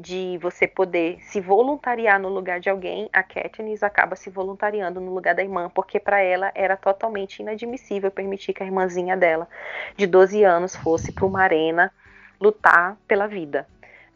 [0.00, 5.14] de você poder se voluntariar no lugar de alguém, a Katniss acaba se voluntariando no
[5.14, 9.46] lugar da irmã, porque para ela era totalmente inadmissível permitir que a irmãzinha dela,
[9.96, 11.92] de 12 anos, fosse para uma arena
[12.40, 13.66] lutar pela vida,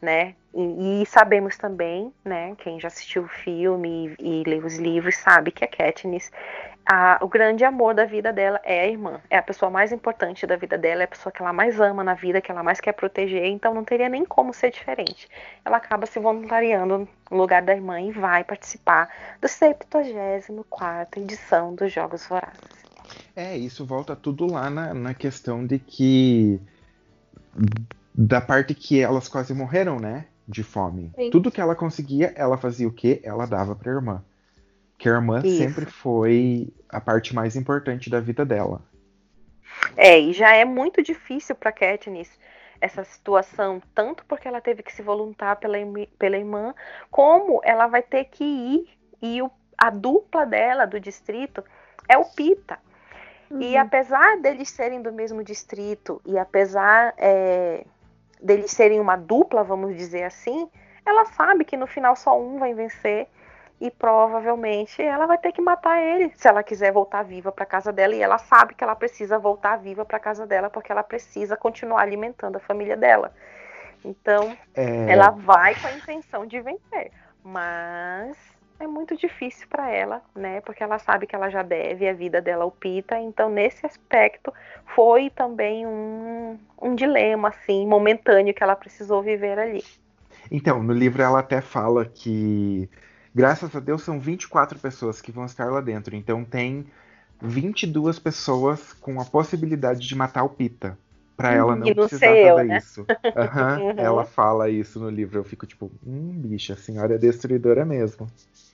[0.01, 0.33] né?
[0.53, 5.17] E, e, sabemos também, né, quem já assistiu o filme e, e leu os livros
[5.17, 6.31] sabe que a Katniss
[6.85, 9.19] a, o grande amor da vida dela é a irmã.
[9.29, 12.03] É a pessoa mais importante da vida dela, é a pessoa que ela mais ama
[12.03, 15.27] na vida, que ela mais quer proteger, então não teria nem como ser diferente.
[15.63, 19.09] Ela acaba se voluntariando no lugar da irmã e vai participar
[19.41, 22.85] do 74 edição dos Jogos Vorazes.
[23.35, 26.61] É, isso volta tudo lá na, na questão de que.
[28.13, 30.25] da parte que elas quase morreram, né?
[30.47, 31.11] De fome.
[31.15, 31.31] Sim.
[31.31, 33.19] Tudo que ela conseguia, ela fazia o quê?
[33.23, 34.23] Ela dava pra irmã.
[34.97, 35.57] Que a irmã Isso.
[35.57, 38.81] sempre foi a parte mais importante da vida dela.
[39.97, 42.39] É, e já é muito difícil para Katniss
[42.79, 45.77] essa situação, tanto porque ela teve que se voluntar pela,
[46.19, 46.73] pela irmã,
[47.09, 48.89] como ela vai ter que ir
[49.21, 51.63] e o, a dupla dela do distrito
[52.07, 52.77] é o Pita.
[53.49, 53.61] Uhum.
[53.61, 57.85] E apesar deles serem do mesmo distrito e apesar é,
[58.41, 60.69] deles serem uma dupla, vamos dizer assim,
[61.05, 63.27] ela sabe que no final só um vai vencer
[63.79, 67.91] e provavelmente ela vai ter que matar ele se ela quiser voltar viva para casa
[67.91, 71.57] dela e ela sabe que ela precisa voltar viva para casa dela porque ela precisa
[71.57, 73.33] continuar alimentando a família dela.
[74.03, 75.11] Então, é...
[75.11, 77.11] ela vai com a intenção de vencer,
[77.43, 78.37] mas
[78.79, 80.61] é muito difícil para ela, né?
[80.61, 84.53] Porque ela sabe que ela já deve a vida dela ao Pita, então nesse aspecto
[84.93, 89.83] foi também um, um dilema assim, momentâneo que ela precisou viver ali.
[90.51, 92.89] Então, no livro ela até fala que
[93.35, 96.15] Graças a Deus são 24 pessoas que vão estar lá dentro.
[96.15, 96.85] Então tem
[97.41, 100.97] 22 pessoas com a possibilidade de matar o Pita.
[101.35, 102.77] Pra ela não, não precisar fazer eu, né?
[102.77, 103.01] isso.
[103.01, 103.93] Uhum, uhum.
[103.97, 105.37] Ela fala isso no livro.
[105.37, 108.27] Eu fico tipo, hum, bicha, a senhora é destruidora mesmo.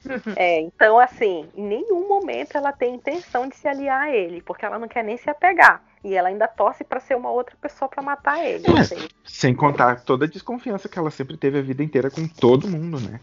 [0.35, 4.65] É, então assim, em nenhum momento ela tem intenção de se aliar a ele, porque
[4.65, 5.83] ela não quer nem se apegar.
[6.03, 8.65] E ela ainda torce para ser uma outra pessoa para matar ele.
[8.65, 12.67] É, sem contar toda a desconfiança que ela sempre teve a vida inteira com todo
[12.67, 13.19] mundo, né?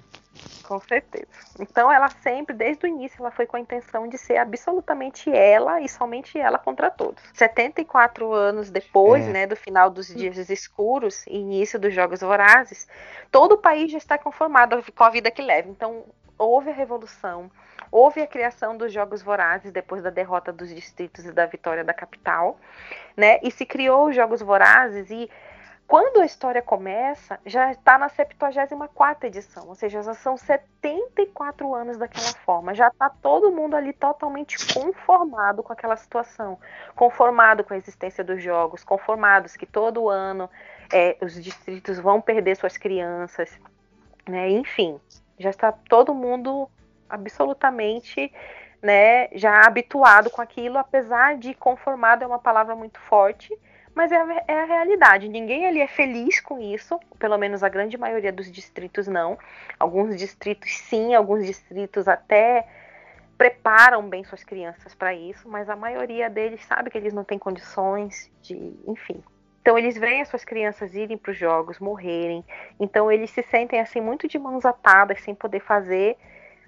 [0.69, 1.27] Com certeza.
[1.59, 5.81] Então ela sempre, desde o início, ela foi com a intenção de ser absolutamente ela
[5.81, 7.23] e somente ela contra todos.
[7.33, 9.33] 74 anos depois, é.
[9.33, 12.87] né, do final dos dias escuros e início dos Jogos Vorazes,
[13.31, 15.69] todo o país já está conformado com a vida que leva.
[15.71, 16.05] Então
[16.37, 17.51] houve a revolução,
[17.91, 21.95] houve a criação dos Jogos Vorazes depois da derrota dos distritos e da vitória da
[21.95, 22.59] capital,
[23.17, 23.41] né?
[23.43, 25.31] E se criou os Jogos Vorazes e
[25.89, 31.97] quando a história começa, já está na 74 edição, ou seja, já são 74 anos
[31.97, 32.75] daquela forma.
[32.75, 36.59] Já está todo mundo ali totalmente conformado com aquela situação,
[36.95, 40.51] conformado com a existência dos jogos, conformados que todo ano
[40.93, 43.59] é, os distritos vão perder suas crianças,
[44.29, 44.51] né?
[44.51, 45.01] Enfim,
[45.39, 46.69] já está todo mundo
[47.09, 48.31] absolutamente
[48.83, 53.59] né, já habituado com aquilo, apesar de conformado é uma palavra muito forte
[53.99, 55.29] mas é a, é a realidade.
[55.29, 59.37] Ninguém ali é feliz com isso, pelo menos a grande maioria dos distritos não.
[59.77, 62.65] Alguns distritos sim, alguns distritos até
[63.37, 67.41] preparam bem suas crianças para isso, mas a maioria deles sabe que eles não têm
[67.41, 69.21] condições de, enfim.
[69.63, 72.45] Então eles veem as suas crianças irem para os jogos, morrerem.
[72.79, 76.17] Então eles se sentem assim muito de mãos atadas, sem poder fazer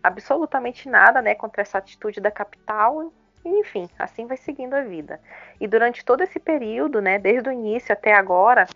[0.03, 3.13] absolutamente nada, né, contra essa atitude da capital
[3.45, 5.21] enfim, assim vai seguindo a vida.
[5.61, 8.67] E durante todo esse período, né, desde o início até agora,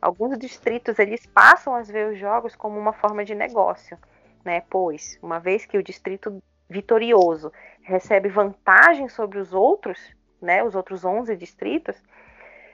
[0.00, 3.98] alguns distritos eles passam a ver os jogos como uma forma de negócio,
[4.44, 4.62] né?
[4.68, 7.52] Pois, uma vez que o distrito vitorioso
[7.82, 9.98] recebe vantagem sobre os outros,
[10.40, 11.96] né, os outros 11 distritos,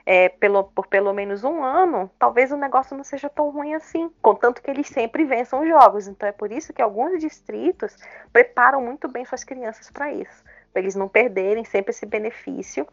[0.05, 4.11] é, pelo, por pelo menos um ano, talvez o negócio não seja tão ruim assim,
[4.21, 6.07] contanto que eles sempre vençam os jogos.
[6.07, 7.97] Então é por isso que alguns distritos
[8.31, 10.43] preparam muito bem suas crianças para isso
[10.75, 12.85] para eles não perderem sempre esse benefício.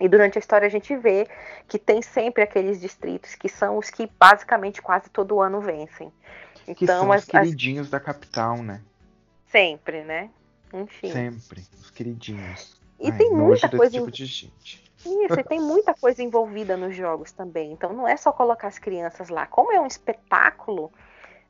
[0.00, 1.28] E durante a história a gente vê
[1.68, 6.12] que tem sempre aqueles distritos que são os que basicamente quase todo ano vencem.
[6.62, 7.90] Então, que são as, os queridinhos as...
[7.90, 8.82] da capital, né?
[9.46, 10.28] Sempre, né?
[10.74, 11.12] Enfim.
[11.12, 12.80] Sempre, os queridinhos.
[12.98, 13.92] E Ai, tem muita coisa.
[13.92, 14.90] Tipo de gente.
[15.06, 17.70] Isso, e tem muita coisa envolvida nos jogos também.
[17.70, 19.46] Então não é só colocar as crianças lá.
[19.46, 20.92] Como é um espetáculo,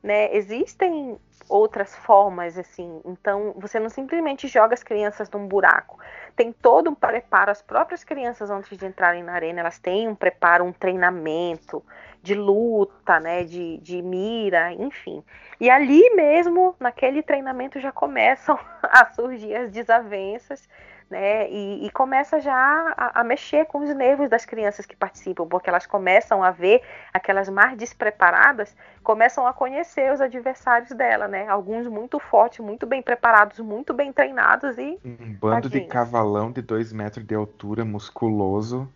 [0.03, 0.35] né?
[0.35, 3.01] Existem outras formas, assim.
[3.05, 5.99] Então, você não simplesmente joga as crianças num buraco.
[6.35, 7.51] Tem todo um preparo.
[7.51, 11.83] As próprias crianças, antes de entrarem na arena, elas têm um preparo, um treinamento
[12.23, 13.43] de luta, né?
[13.43, 15.23] De, de mira, enfim.
[15.59, 20.67] E ali mesmo, naquele treinamento, já começam a surgir as desavenças
[21.11, 21.51] né?
[21.51, 25.69] E, e começa já a, a, mexer com os nervos das crianças que participam, porque
[25.69, 26.81] elas começam a ver
[27.13, 31.47] aquelas mais despreparadas, começam a conhecer os adversários dela, né?
[31.47, 35.85] Alguns muito fortes, muito bem preparados, muito bem treinados e um bando tadinhos.
[35.85, 38.89] de cavalão de dois metros de altura, musculoso.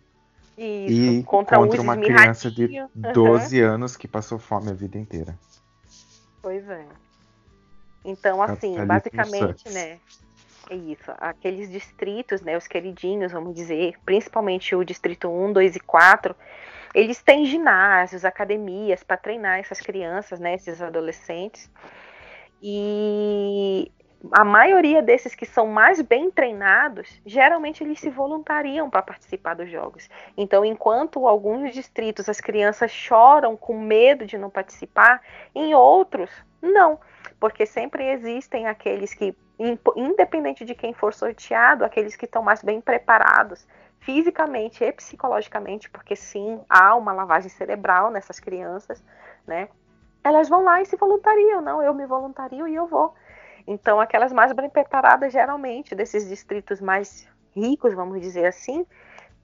[0.56, 3.70] Isso, e contra, contra uma criança de 12 uhum.
[3.70, 5.38] anos que passou fome a vida inteira.
[6.40, 6.86] Pois é.
[8.02, 9.98] Então, assim, basicamente, né?
[10.68, 15.80] É isso, aqueles distritos, né, os queridinhos, vamos dizer, principalmente o distrito 1, 2 e
[15.80, 16.34] 4,
[16.92, 21.70] eles têm ginásios, academias para treinar essas crianças, né, esses adolescentes.
[22.60, 23.92] E
[24.32, 29.70] a maioria desses que são mais bem treinados, geralmente eles se voluntariam para participar dos
[29.70, 30.08] jogos.
[30.36, 35.20] Então, enquanto alguns distritos as crianças choram com medo de não participar,
[35.54, 36.98] em outros, não,
[37.38, 42.80] porque sempre existem aqueles que independente de quem for sorteado, aqueles que estão mais bem
[42.80, 43.66] preparados
[44.00, 49.02] fisicamente e psicologicamente, porque sim, há uma lavagem cerebral nessas crianças,
[49.46, 49.68] né?
[50.22, 53.14] Elas vão lá e se voluntariam, não, eu me voluntario e eu vou.
[53.66, 58.86] Então, aquelas mais bem preparadas, geralmente, desses distritos mais ricos, vamos dizer assim,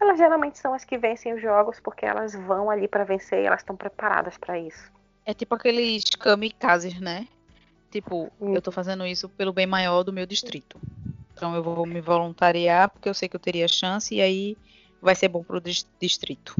[0.00, 3.46] elas geralmente são as que vencem os jogos porque elas vão ali para vencer e
[3.46, 4.92] elas estão preparadas para isso.
[5.24, 7.26] É tipo aqueles kamikazes, né?
[7.92, 8.54] Tipo, hum.
[8.54, 10.80] eu tô fazendo isso pelo bem maior do meu distrito.
[11.34, 14.56] Então eu vou me voluntariar porque eu sei que eu teria chance e aí
[15.00, 15.60] vai ser bom pro
[16.00, 16.54] distrito.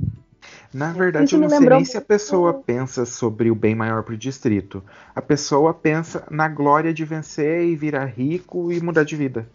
[0.75, 4.17] Na verdade, eu não sei nem se a pessoa pensa sobre o bem maior pro
[4.17, 4.83] distrito.
[5.15, 9.49] A pessoa pensa na glória de vencer e virar rico e mudar de vida.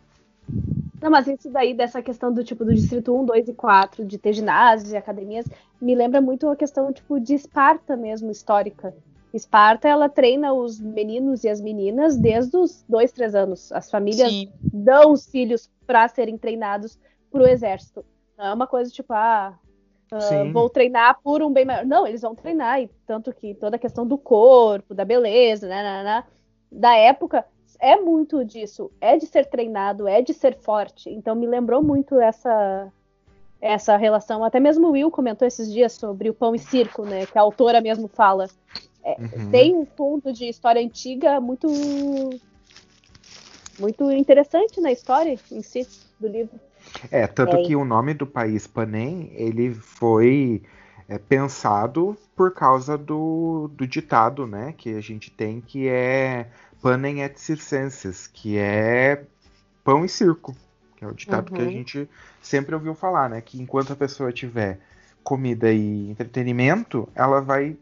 [0.99, 4.17] Não, mas isso daí, dessa questão do tipo do distrito 1, 2 e 4, de
[4.17, 5.45] ter ginásios e academias,
[5.79, 8.95] me lembra muito a questão tipo de Esparta mesmo, histórica
[9.33, 13.71] Esparta, ela treina os meninos e as meninas desde os dois, três anos.
[13.71, 14.51] As famílias Sim.
[14.61, 16.97] dão os filhos para serem treinados
[17.31, 18.05] para o exército.
[18.37, 19.53] Não é uma coisa tipo, ah,
[20.11, 21.85] uh, vou treinar por um bem maior.
[21.85, 25.83] Não, eles vão treinar, e tanto que toda a questão do corpo, da beleza, né,
[25.83, 26.23] né, né,
[26.71, 27.45] da época,
[27.79, 28.91] é muito disso.
[28.99, 31.09] É de ser treinado, é de ser forte.
[31.09, 32.91] Então me lembrou muito essa
[33.59, 34.43] essa relação.
[34.43, 37.25] Até mesmo o Will comentou esses dias sobre o pão e circo, né?
[37.25, 38.47] Que a autora mesmo fala.
[39.07, 39.51] É, uhum.
[39.51, 41.69] Tem um ponto de história antiga muito
[43.79, 45.87] muito interessante na história em si
[46.19, 46.59] do livro.
[47.09, 47.63] É, tanto é.
[47.63, 50.61] que o nome do país Panem, ele foi
[51.07, 56.49] é, pensado por causa do, do ditado, né, que a gente tem, que é
[56.81, 59.23] panem et circenses, que é
[59.85, 60.53] pão e circo,
[60.97, 61.55] que é o ditado uhum.
[61.55, 61.71] que a uhum.
[61.71, 62.09] gente
[62.41, 64.79] sempre ouviu falar, né, que enquanto a pessoa tiver
[65.23, 67.77] comida e entretenimento, ela vai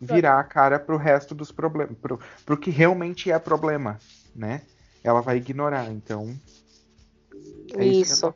[0.00, 3.98] virar a cara pro resto dos problemas, pro, pro que realmente é problema,
[4.34, 4.62] né?
[5.02, 6.34] Ela vai ignorar, então.
[7.76, 8.28] É isso.
[8.28, 8.34] isso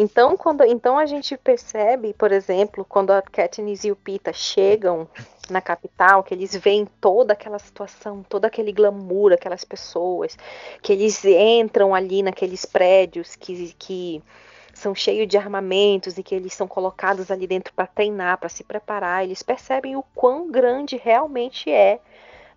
[0.00, 5.08] então, quando, então a gente percebe, por exemplo, quando a Katniss e o Pita chegam
[5.50, 10.38] na capital, que eles veem toda aquela situação, todo aquele glamour, aquelas pessoas,
[10.80, 14.22] que eles entram ali naqueles prédios que, que
[14.78, 18.64] são cheios de armamentos e que eles são colocados ali dentro para treinar, para se
[18.64, 22.00] preparar, eles percebem o quão grande realmente é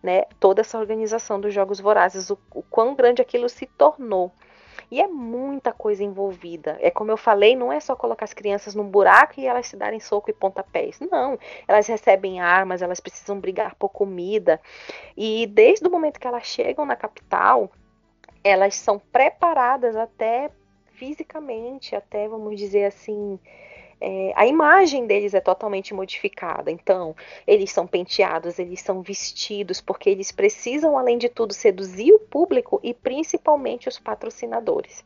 [0.01, 4.31] né, toda essa organização dos Jogos Vorazes, o, o quão grande aquilo se tornou.
[4.89, 6.77] E é muita coisa envolvida.
[6.81, 9.77] É como eu falei, não é só colocar as crianças num buraco e elas se
[9.77, 10.99] darem soco e pontapés.
[10.99, 14.59] Não, elas recebem armas, elas precisam brigar por comida.
[15.15, 17.71] E desde o momento que elas chegam na capital,
[18.43, 20.51] elas são preparadas até
[21.01, 23.39] fisicamente, até vamos dizer assim,
[23.99, 26.69] é, a imagem deles é totalmente modificada.
[26.69, 27.15] Então,
[27.47, 32.79] eles são penteados, eles são vestidos, porque eles precisam, além de tudo, seduzir o público
[32.83, 35.03] e principalmente os patrocinadores.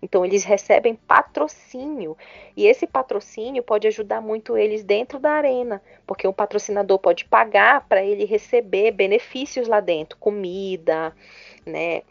[0.00, 2.16] Então, eles recebem patrocínio,
[2.56, 7.88] e esse patrocínio pode ajudar muito eles dentro da arena, porque o patrocinador pode pagar
[7.88, 11.12] para ele receber benefícios lá dentro, comida,
[11.66, 12.02] né,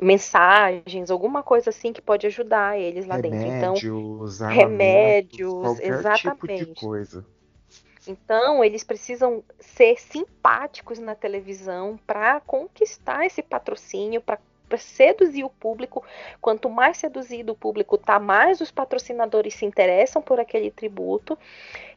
[0.00, 3.56] mensagens, alguma coisa assim que pode ajudar eles lá remédios, dentro.
[3.56, 6.66] Então, remédios, exatamente.
[6.66, 7.26] Tipo de coisa.
[8.06, 14.40] Então, eles precisam ser simpáticos na televisão para conquistar esse patrocínio, para
[14.76, 16.02] seduzir o público.
[16.40, 21.38] Quanto mais seduzido o público tá, mais os patrocinadores se interessam por aquele tributo.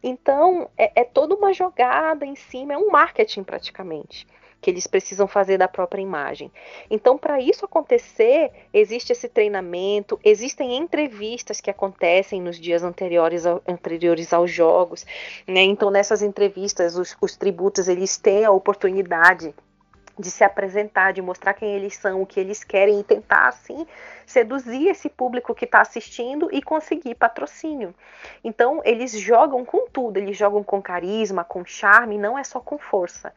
[0.04, 4.28] Então, é, é toda uma jogada em cima, é um marketing praticamente
[4.66, 6.52] que eles precisam fazer da própria imagem.
[6.90, 13.62] Então, para isso acontecer, existe esse treinamento, existem entrevistas que acontecem nos dias anteriores, ao,
[13.68, 15.06] anteriores aos jogos.
[15.48, 15.62] Né?
[15.62, 19.54] Então, nessas entrevistas, os, os tributos eles têm a oportunidade
[20.18, 23.86] de se apresentar, de mostrar quem eles são, o que eles querem e tentar assim
[24.26, 27.94] seduzir esse público que está assistindo e conseguir patrocínio.
[28.44, 32.80] Então eles jogam com tudo, eles jogam com carisma, com charme, não é só com
[32.80, 33.32] força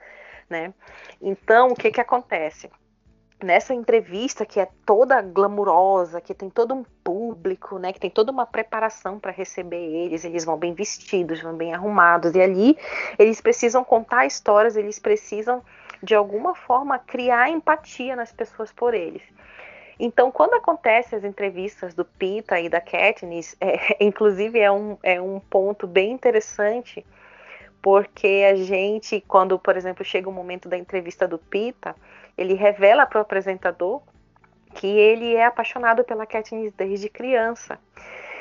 [0.48, 0.72] né?
[1.20, 2.70] Então, o que que acontece?
[3.42, 8.32] Nessa entrevista que é toda glamurosa, que tem todo um público, né, que tem toda
[8.32, 12.76] uma preparação para receber eles, eles vão bem vestidos, vão bem arrumados e ali
[13.16, 15.62] eles precisam contar histórias, eles precisam
[16.02, 19.22] de alguma forma criar empatia nas pessoas por eles.
[20.00, 25.20] Então, quando acontece as entrevistas do Pita e da Katniss, é, inclusive é um, é
[25.20, 27.04] um ponto bem interessante,
[27.82, 31.94] porque a gente, quando, por exemplo, chega o momento da entrevista do Pita,
[32.36, 34.02] ele revela para o apresentador
[34.74, 37.78] que ele é apaixonado pela Katniss desde criança.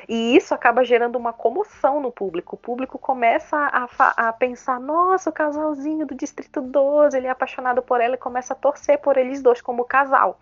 [0.07, 2.55] E isso acaba gerando uma comoção no público.
[2.55, 3.87] O público começa a,
[4.29, 8.53] a, pensar: nossa, o casalzinho do Distrito 12, ele é apaixonado por ela e começa
[8.53, 10.39] a torcer por eles dois como casal.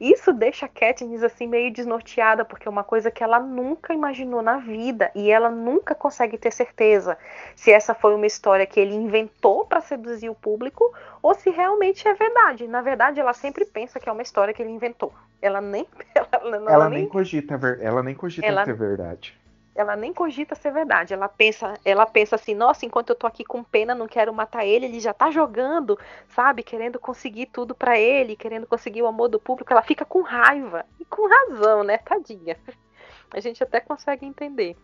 [0.00, 4.42] Isso deixa a Katniss assim meio desnorteada, porque é uma coisa que ela nunca imaginou
[4.42, 7.18] na vida e ela nunca consegue ter certeza
[7.56, 12.06] se essa foi uma história que ele inventou para seduzir o público ou se realmente
[12.06, 12.68] é verdade.
[12.68, 15.12] Na verdade, ela sempre pensa que é uma história que ele inventou.
[15.42, 19.38] Ela nem ela, ela, ela nem, nem cogita, ela nem cogita ela, ser verdade
[19.78, 21.14] ela nem cogita ser verdade.
[21.14, 24.66] Ela pensa, ela pensa assim, nossa, enquanto eu tô aqui com pena, não quero matar
[24.66, 25.96] ele, ele já tá jogando,
[26.28, 30.20] sabe, querendo conseguir tudo para ele, querendo conseguir o amor do público, ela fica com
[30.20, 30.84] raiva.
[30.98, 32.56] E com razão, né, tadinha.
[33.30, 34.76] A gente até consegue entender.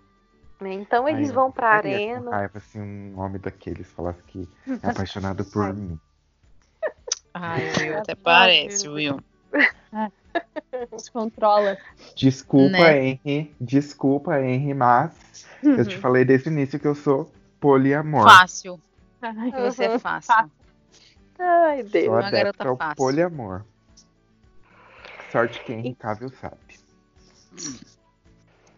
[0.61, 0.75] Né?
[0.75, 2.31] Então eles Ai, vão pra arena.
[2.31, 4.49] Com raiva se um homem daqueles falasse que
[4.81, 5.99] é apaixonado por mim.
[7.35, 9.19] Ai, Will, até parece, Will.
[10.99, 11.79] Se controla.
[12.17, 13.19] Desculpa, né?
[13.25, 13.55] Henry.
[13.61, 15.77] Desculpa, Henry, mas uhum.
[15.77, 17.31] eu te falei desde o início que eu sou
[17.61, 18.25] poliamor.
[18.25, 18.81] Fácil.
[19.23, 20.35] Ai, você é fácil.
[21.39, 22.07] Ai, Deus.
[22.07, 22.97] Sou uma garota fácil.
[22.97, 23.65] poliamor.
[25.33, 26.57] Sorte que Henry Cavill sabe.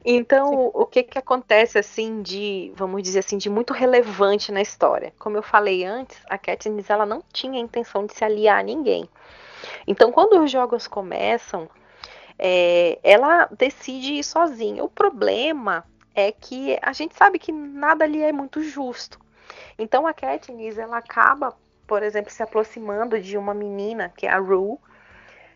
[0.09, 4.63] Então, o o que que acontece assim de, vamos dizer assim, de muito relevante na
[4.63, 5.13] história?
[5.19, 8.63] Como eu falei antes, a Katniss ela não tinha a intenção de se aliar a
[8.63, 9.09] ninguém.
[9.87, 11.69] Então, quando os jogos começam,
[12.39, 14.85] é, ela decide ir sozinha.
[14.85, 15.85] O problema
[16.15, 19.21] é que a gente sabe que nada ali é muito justo.
[19.79, 21.55] Então, a Katniss ela acaba,
[21.87, 24.79] por exemplo, se aproximando de uma menina que é a Rue,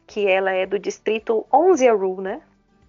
[0.06, 2.42] que ela é do distrito 11 a Rue, né?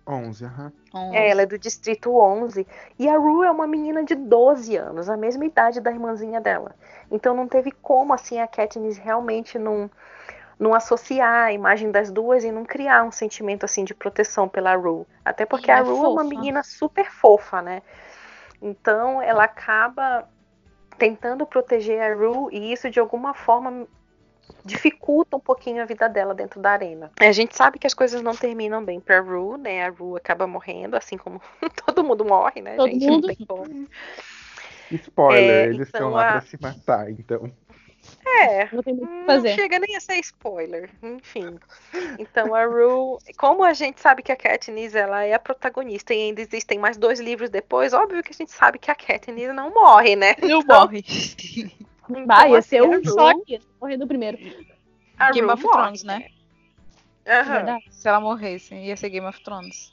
[0.08, 0.74] 11, aham.
[1.14, 2.68] É, ela é do distrito 11.
[3.00, 6.76] E a Rue é uma menina de 12 anos, a mesma idade da irmãzinha dela.
[7.10, 9.90] Então não teve como, assim, a Katniss realmente não,
[10.62, 14.76] não associar a imagem das duas e não criar um sentimento, assim, de proteção pela
[14.76, 15.06] Rue.
[15.26, 17.82] Até porque E a é Rue é uma menina super fofa, né?
[18.62, 20.24] Então ela acaba
[21.00, 23.88] tentando proteger a Rue e isso de alguma forma
[24.64, 27.12] dificulta um pouquinho a vida dela dentro da arena.
[27.20, 29.86] A gente sabe que as coisas não terminam bem pra Rue, né?
[29.86, 31.42] A Rue acaba morrendo, assim como
[31.88, 33.08] todo mundo morre, né, Todo gente?
[33.08, 33.28] mundo.
[33.28, 33.88] Não tem como.
[34.92, 37.52] Spoiler, É, eles então estão lá a- pra se matar, então.
[38.26, 39.56] É, Não tem muito não fazer.
[39.56, 41.58] chega nem a ser spoiler, enfim.
[42.18, 46.18] Então a Rue, como a gente sabe que a Katniss ela é a protagonista e
[46.22, 49.74] ainda existem mais dois livros depois, óbvio que a gente sabe que a Katniss não
[49.74, 50.36] morre, né?
[50.42, 51.04] Não Então, morre.
[52.10, 54.38] então, Vai, ia assim, ser um Rue- choque morrer no primeiro.
[55.18, 56.28] a Game Rue of morre, Thrones, né?
[57.28, 57.54] Aham.
[57.54, 57.84] Verdade.
[57.92, 59.92] Se ela morresse, ia ser Game of Thrones.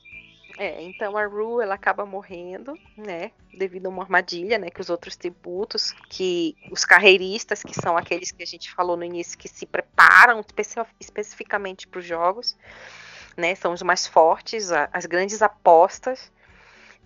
[0.59, 4.91] É, então a Rue ela acaba morrendo, né, devido a uma armadilha, né, que os
[4.91, 9.49] outros tributos, que os carreiristas, que são aqueles que a gente falou no início, que
[9.49, 12.57] se preparam especi- especificamente para os jogos,
[13.37, 16.33] né, são os mais fortes, a- as grandes apostas,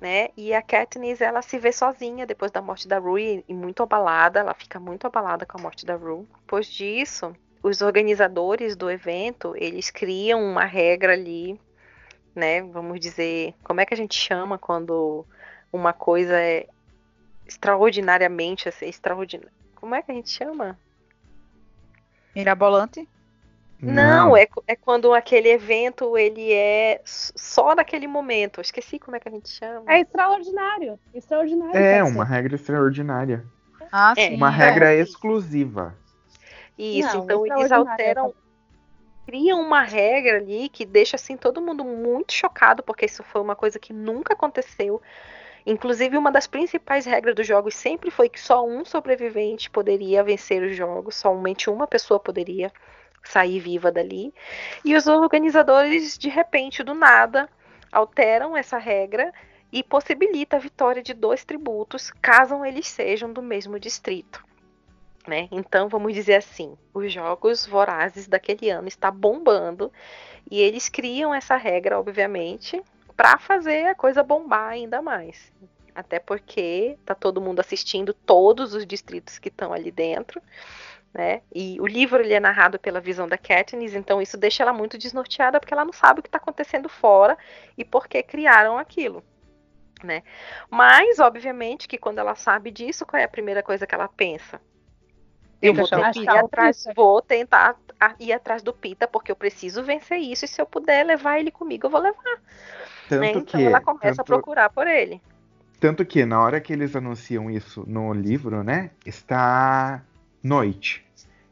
[0.00, 3.82] né, e a Katniss ela se vê sozinha depois da morte da Rue e muito
[3.82, 6.26] abalada, ela fica muito abalada com a morte da Rue.
[6.40, 11.60] Depois disso, os organizadores do evento, eles criam uma regra ali
[12.34, 12.62] né?
[12.62, 15.24] Vamos dizer, como é que a gente chama quando
[15.72, 16.66] uma coisa é
[17.46, 19.52] extraordinariamente assim, extraordinária?
[19.74, 20.78] Como é que a gente chama?
[22.34, 23.08] Mirabolante?
[23.82, 28.60] Não, é, é quando aquele evento ele é só naquele momento.
[28.60, 29.82] Eu esqueci como é que a gente chama.
[29.92, 30.98] É extraordinário.
[31.12, 31.76] Extraordinário.
[31.76, 32.16] É, pode ser.
[32.16, 33.44] uma regra extraordinária.
[33.90, 34.36] Ah, É, sim.
[34.36, 34.56] Uma é.
[34.56, 35.96] regra exclusiva.
[36.78, 38.34] Isso, Não, então eles extraordinário, alteram,
[39.26, 43.56] criam uma regra ali que deixa assim todo mundo muito chocado, porque isso foi uma
[43.56, 45.00] coisa que nunca aconteceu.
[45.64, 50.62] Inclusive, uma das principais regras dos jogos sempre foi que só um sobrevivente poderia vencer
[50.62, 52.72] os jogos, somente uma pessoa poderia
[53.22, 54.34] sair viva dali.
[54.84, 57.48] E os organizadores, de repente, do nada,
[57.92, 59.32] alteram essa regra
[59.70, 64.44] e possibilita a vitória de dois tributos, caso eles sejam do mesmo distrito.
[65.26, 65.48] Né?
[65.52, 69.92] Então, vamos dizer assim, os jogos vorazes daquele ano está bombando
[70.50, 72.82] e eles criam essa regra, obviamente,
[73.16, 75.52] para fazer a coisa bombar ainda mais.
[75.94, 80.42] Até porque tá todo mundo assistindo todos os distritos que estão ali dentro,
[81.14, 81.42] né?
[81.54, 84.96] E o livro ele é narrado pela visão da Katniss, então isso deixa ela muito
[84.96, 87.36] desnorteada porque ela não sabe o que está acontecendo fora
[87.76, 89.22] e por que criaram aquilo.
[90.02, 90.24] Né?
[90.68, 94.60] Mas, obviamente, que quando ela sabe disso, qual é a primeira coisa que ela pensa?
[95.62, 100.18] Eu vou ir atrás, vou tentar a- ir atrás do Pita, porque eu preciso vencer
[100.18, 102.42] isso, e se eu puder levar ele comigo, eu vou levar.
[103.08, 103.34] Tanto né?
[103.38, 103.62] Então que.
[103.66, 105.22] ela começa a tanto, procurar por ele.
[105.80, 108.90] tanto que na hora que eles anunciam isso no livro, né?
[109.04, 110.02] Está
[110.42, 111.04] noite.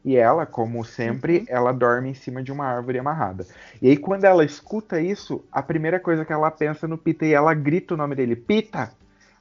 [0.03, 1.45] E ela, como sempre, Uhum.
[1.47, 3.47] ela dorme em cima de uma árvore amarrada.
[3.81, 7.33] E aí, quando ela escuta isso, a primeira coisa que ela pensa no Pita e
[7.33, 8.91] ela grita o nome dele, Pita!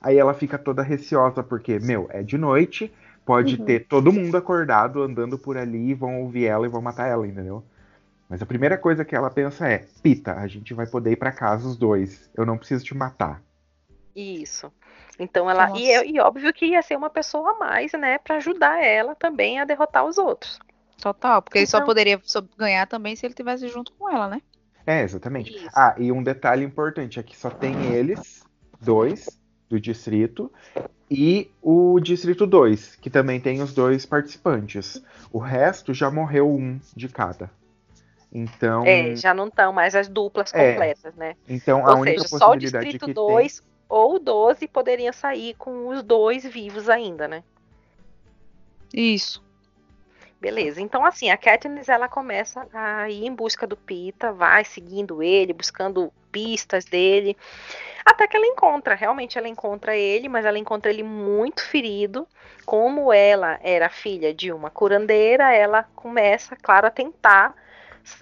[0.00, 2.92] Aí ela fica toda receosa, porque, meu, é de noite,
[3.24, 3.64] pode Uhum.
[3.64, 7.62] ter todo mundo acordado andando por ali, vão ouvir ela e vão matar ela, entendeu?
[8.28, 11.32] Mas a primeira coisa que ela pensa é: Pita, a gente vai poder ir pra
[11.32, 12.30] casa os dois.
[12.34, 13.42] Eu não preciso te matar.
[14.14, 14.72] Isso.
[15.18, 15.70] Então ela.
[15.78, 18.18] E, e óbvio que ia ser uma pessoa a mais, né?
[18.18, 20.58] Pra ajudar ela também a derrotar os outros.
[21.00, 22.20] Total, porque ele só Então- poderia
[22.58, 24.40] ganhar também se ele tivesse junto com ela, né?
[24.86, 25.50] É, exatamente.
[25.54, 25.68] Isso.
[25.74, 28.44] Ah, e um detalhe importante é que só tem eles,
[28.80, 29.28] dois,
[29.68, 30.52] do distrito,
[31.10, 35.02] e o distrito 2, que também tem os dois participantes.
[35.32, 37.50] O resto já morreu um de cada.
[38.32, 40.72] Então, É, já não estão mais as duplas É.
[40.72, 41.34] completas, né?
[41.48, 45.54] então a Ou única seja, só o possibilidade distrito que 2 ou 12 poderiam sair
[45.54, 47.42] com os dois vivos ainda, né?
[48.94, 49.42] Isso.
[50.40, 55.22] Beleza, então assim, a Katniss ela começa a ir em busca do Pita, vai seguindo
[55.22, 57.36] ele, buscando pistas dele,
[58.04, 62.26] Até que ela encontra, realmente ela encontra ele, mas ela encontra ele muito ferido.
[62.64, 67.54] Como ela era filha de uma curandeira, ela começa, claro, a tentar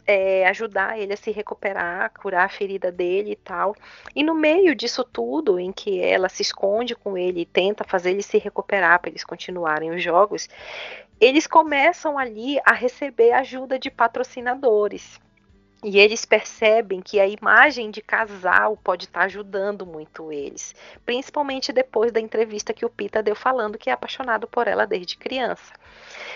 [0.07, 3.75] é, ajudar ele a se recuperar, curar a ferida dele e tal.
[4.15, 8.11] E no meio disso tudo, em que ela se esconde com ele e tenta fazer
[8.11, 10.49] ele se recuperar para eles continuarem os jogos,
[11.21, 15.21] eles começam ali a receber ajuda de patrocinadores.
[15.83, 20.75] E eles percebem que a imagem de casal pode estar tá ajudando muito eles,
[21.07, 25.17] principalmente depois da entrevista que o Pita deu falando que é apaixonado por ela desde
[25.17, 25.73] criança.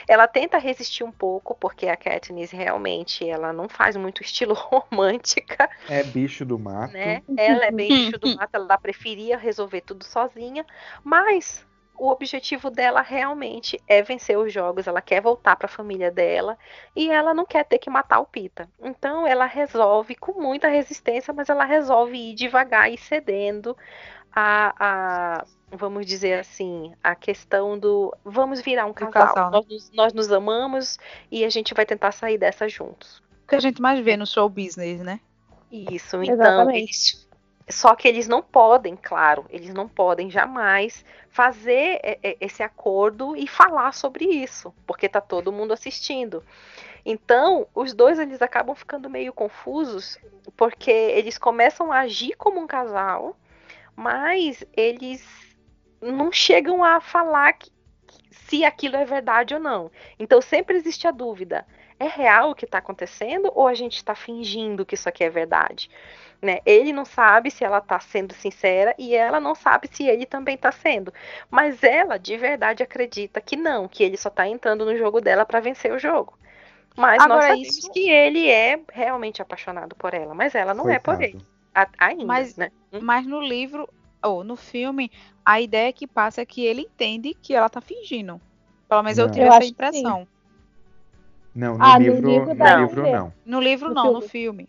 [0.06, 5.68] Ela tenta resistir um pouco, porque a Katniss realmente ela não faz muito estilo romântica.
[5.88, 6.92] É bicho do mato.
[6.92, 7.22] Né?
[7.36, 10.64] Ela é bem bicho do mato, ela preferia resolver tudo sozinha,
[11.02, 11.66] mas
[11.96, 16.58] o objetivo dela realmente é vencer os jogos, ela quer voltar para a família dela
[16.96, 18.68] e ela não quer ter que matar o Pita.
[18.82, 23.76] Então ela resolve com muita resistência, mas ela resolve ir devagar e cedendo
[24.34, 29.12] a, a vamos dizer assim, a questão do vamos virar um casal.
[29.12, 29.60] casal né?
[29.68, 30.98] nós, nós nos amamos
[31.30, 33.22] e a gente vai tentar sair dessa juntos.
[33.44, 35.20] O que a gente mais vê no show business, né?
[35.70, 37.26] Isso, então eles,
[37.68, 43.92] só que eles não podem, claro, eles não podem jamais fazer esse acordo e falar
[43.92, 46.42] sobre isso, porque tá todo mundo assistindo.
[47.04, 50.18] Então, os dois eles acabam ficando meio confusos,
[50.56, 53.36] porque eles começam a agir como um casal,
[53.96, 55.26] mas eles
[56.00, 57.70] não chegam a falar que,
[58.30, 59.90] se aquilo é verdade ou não.
[60.18, 61.66] Então, sempre existe a dúvida:
[62.02, 65.30] é real o que está acontecendo ou a gente está fingindo que isso aqui é
[65.30, 65.90] verdade?
[66.40, 66.58] Né?
[66.66, 70.56] Ele não sabe se ela está sendo sincera e ela não sabe se ele também
[70.56, 71.12] está sendo.
[71.50, 75.46] Mas ela de verdade acredita que não, que ele só está entrando no jogo dela
[75.46, 76.36] para vencer o jogo.
[76.96, 77.92] Mas Agora, nós sabemos isso...
[77.92, 81.10] que ele é realmente apaixonado por ela, mas ela não Coitado.
[81.10, 81.46] é por ele.
[81.74, 82.70] A, ainda, mas, né?
[82.92, 82.98] Hum?
[83.00, 83.88] Mas no livro,
[84.22, 85.10] ou no filme,
[85.44, 88.40] a ideia que passa é que ele entende que ela está fingindo.
[88.88, 89.24] Pelo menos não.
[89.24, 90.28] eu tive eu essa impressão.
[91.54, 93.34] Não, no ah, livro, no livro, no livro não.
[93.44, 94.20] No livro no não, filme.
[94.20, 94.68] no filme.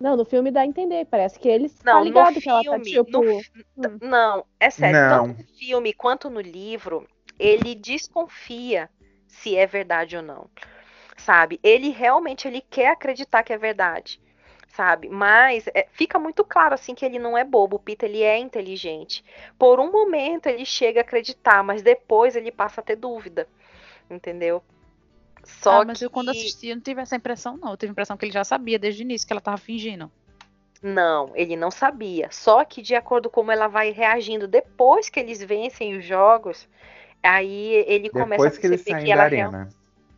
[0.00, 1.06] Não, no filme dá a entender.
[1.06, 3.10] Parece que eles não, tá ligado que filme, ela tá tipo.
[3.10, 3.98] No, hum.
[4.02, 5.00] Não, é sério.
[5.00, 5.26] Não.
[5.28, 7.08] Tanto no filme quanto no livro,
[7.38, 8.90] ele desconfia
[9.26, 10.50] se é verdade ou não.
[11.16, 11.58] Sabe?
[11.62, 14.20] Ele realmente ele quer acreditar que é verdade.
[14.68, 15.08] Sabe?
[15.08, 17.76] Mas é, fica muito claro assim que ele não é bobo.
[17.76, 19.24] O Peter ele é inteligente.
[19.56, 23.48] Por um momento ele chega a acreditar, mas depois ele passa a ter dúvida.
[24.10, 24.62] Entendeu?
[25.44, 26.04] Só ah, mas que...
[26.04, 27.70] eu quando assisti eu não tive essa impressão, não.
[27.70, 30.10] Eu tive a impressão que ele já sabia desde o início que ela tava fingindo.
[30.82, 32.28] Não, ele não sabia.
[32.30, 36.68] Só que de acordo com como ela vai reagindo depois que eles vencem os jogos,
[37.22, 39.68] aí ele depois começa a perceber que, que ela arena.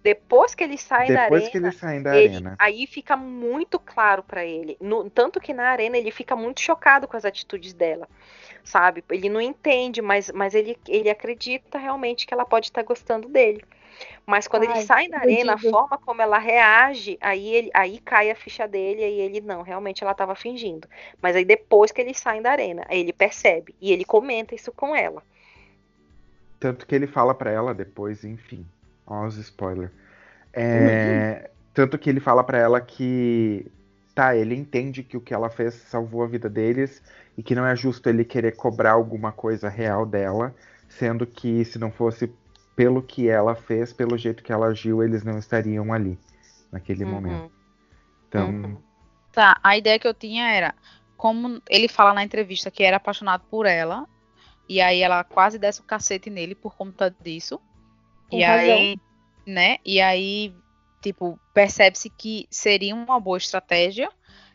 [0.03, 1.51] Depois que eles saem depois da arena.
[1.51, 2.57] que eles saem da ele, arena.
[2.59, 4.77] Aí fica muito claro para ele.
[4.81, 8.09] No, tanto que na arena ele fica muito chocado com as atitudes dela.
[8.63, 9.05] Sabe?
[9.11, 13.65] Ele não entende, mas, mas ele, ele acredita realmente que ela pode estar gostando dele.
[14.27, 18.01] Mas quando Ai, ele sai da arena, a forma como ela reage, aí, ele, aí
[18.01, 20.89] cai a ficha dele, e ele, não, realmente ela estava fingindo.
[21.23, 24.73] Mas aí depois que eles saem da arena, aí ele percebe, e ele comenta isso
[24.73, 25.23] com ela.
[26.59, 28.67] Tanto que ele fala para ela depois, enfim,
[29.07, 29.93] ó os spoilers.
[30.53, 31.49] É, uhum.
[31.73, 33.71] Tanto que ele fala para ela que
[34.13, 37.03] tá, ele entende que o que ela fez salvou a vida deles
[37.37, 40.55] e que não é justo ele querer cobrar alguma coisa real dela,
[40.89, 42.33] sendo que se não fosse
[42.77, 46.19] pelo que ela fez, pelo jeito que ela agiu, eles não estariam ali
[46.71, 47.11] naquele uhum.
[47.11, 47.53] momento.
[48.29, 48.51] Então.
[48.51, 48.77] Uhum.
[49.33, 50.75] Tá, a ideia que eu tinha era,
[51.17, 54.07] como ele fala na entrevista que era apaixonado por ela,
[54.69, 57.61] e aí ela quase desce o cacete nele por conta disso.
[58.29, 58.75] Com e razão.
[58.75, 58.97] aí,
[59.47, 59.79] né?
[59.85, 60.55] E aí,
[61.01, 64.11] tipo, percebe-se que seria uma boa estratégia.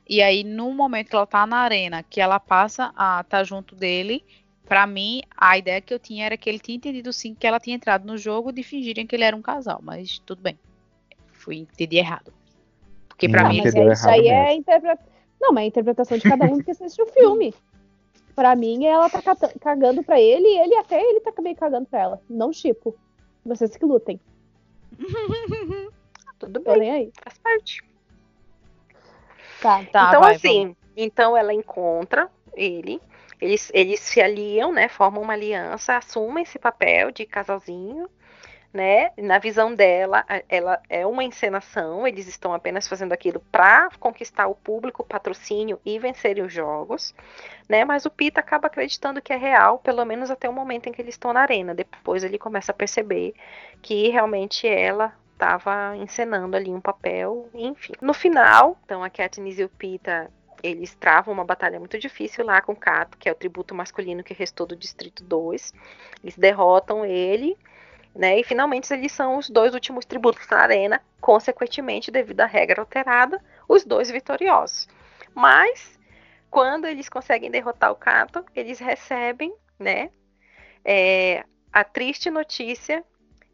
[0.08, 3.44] E aí, no momento que ela tá na arena, que ela passa a estar tá
[3.44, 4.26] junto dele,
[4.72, 7.60] para mim, a ideia que eu tinha era que ele tinha entendido sim que ela
[7.60, 10.58] tinha entrado no jogo de fingirem que ele era um casal, mas tudo bem.
[11.34, 12.32] Fui entendi errado.
[13.10, 14.34] Porque para mim mas é, isso aí mesmo.
[14.34, 15.06] é interpretação.
[15.42, 17.54] Não, mas é a interpretação de cada um que assistiu o filme.
[18.34, 19.22] Pra mim, ela tá
[19.60, 22.22] cagando pra ele e ele até ele tá meio cagando pra ela.
[22.30, 22.96] Não tipo.
[23.46, 24.22] Vocês que lutem.
[26.40, 26.92] Tudo bem.
[26.92, 27.12] aí.
[27.22, 27.84] Faz parte.
[29.62, 30.78] Tá, tá então, vai, assim, vamos.
[30.96, 33.02] então ela encontra ele
[33.42, 34.88] eles, eles se aliam, né?
[34.88, 38.08] Formam uma aliança, assumem esse papel de casalzinho,
[38.74, 39.12] né?
[39.18, 44.56] Na visão dela, ela é uma encenação, eles estão apenas fazendo aquilo para conquistar o
[44.56, 47.14] público, patrocínio e vencerem os jogos,
[47.68, 47.84] né?
[47.84, 51.02] Mas o Pita acaba acreditando que é real, pelo menos até o momento em que
[51.02, 51.74] eles estão na arena.
[51.74, 53.34] Depois ele começa a perceber
[53.82, 57.94] que realmente ela estava encenando ali um papel, enfim.
[58.00, 60.32] No final, então a Katniss e o Pita
[60.64, 64.34] eles travam uma batalha muito difícil lá com Cato, que é o tributo masculino que
[64.34, 65.74] restou do Distrito 2.
[66.24, 67.58] Eles derrotam ele,
[68.16, 68.40] né?
[68.40, 73.44] E finalmente eles são os dois últimos tributos na arena, consequentemente, devido à regra alterada,
[73.68, 74.88] os dois vitoriosos.
[75.34, 76.00] Mas
[76.50, 80.12] quando eles conseguem derrotar o Cato, eles recebem, né,
[80.84, 83.04] é, a triste notícia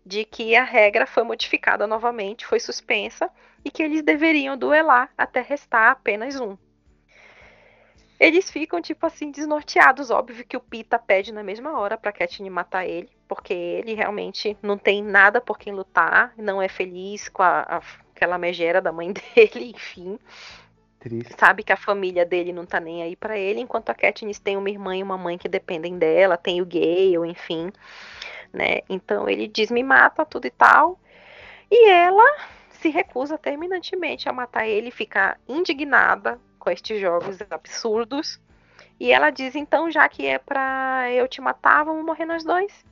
[0.05, 3.29] de que a regra foi modificada novamente, foi suspensa
[3.63, 6.57] e que eles deveriam duelar até restar apenas um.
[8.19, 10.09] Eles ficam, tipo assim, desnorteados.
[10.09, 14.57] Óbvio que o Pita pede na mesma hora pra Katniss matar ele, porque ele realmente
[14.61, 17.81] não tem nada por quem lutar, não é feliz com a, a,
[18.15, 20.17] aquela megera da mãe dele, enfim.
[20.99, 21.35] Triste.
[21.37, 24.57] Sabe que a família dele não tá nem aí para ele, enquanto a Katniss tem
[24.57, 27.71] uma irmã e uma mãe que dependem dela, tem o Gale, enfim,
[28.51, 28.79] né?
[28.89, 30.99] Então ele diz: "Me mata tudo e tal".
[31.69, 32.25] E ela
[32.71, 38.39] se recusa terminantemente a matar ele, fica indignada com estes jogos absurdos.
[38.99, 42.85] E ela diz: "Então, já que é para eu te matar, vamos morrer nós dois".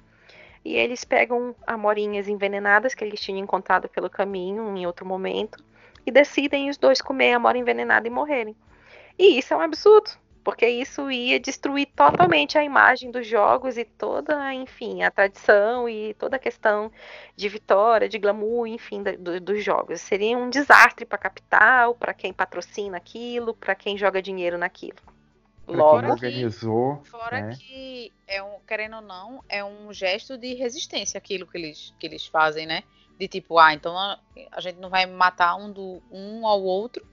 [0.64, 5.64] E eles pegam amorinhas envenenadas que eles tinham encontrado pelo caminho em outro momento
[6.06, 8.56] e decidem os dois comer a mora envenenada e morrerem.
[9.18, 10.12] E isso é um absurdo,
[10.46, 16.14] porque isso ia destruir totalmente a imagem dos jogos e toda, enfim, a tradição e
[16.14, 16.92] toda a questão
[17.36, 20.00] de vitória, de glamour, enfim, do, dos jogos.
[20.02, 25.15] Seria um desastre para a capital, para quem patrocina aquilo, para quem joga dinheiro naquilo.
[25.68, 27.02] Logo, organizou.
[27.06, 27.58] Fora né?
[27.60, 32.06] que é um, querendo ou não, é um gesto de resistência aquilo que eles, que
[32.06, 32.84] eles fazem, né?
[33.18, 34.20] de tipo, ah, então a,
[34.52, 37.06] a, gente não vai matar um, do, um ao outro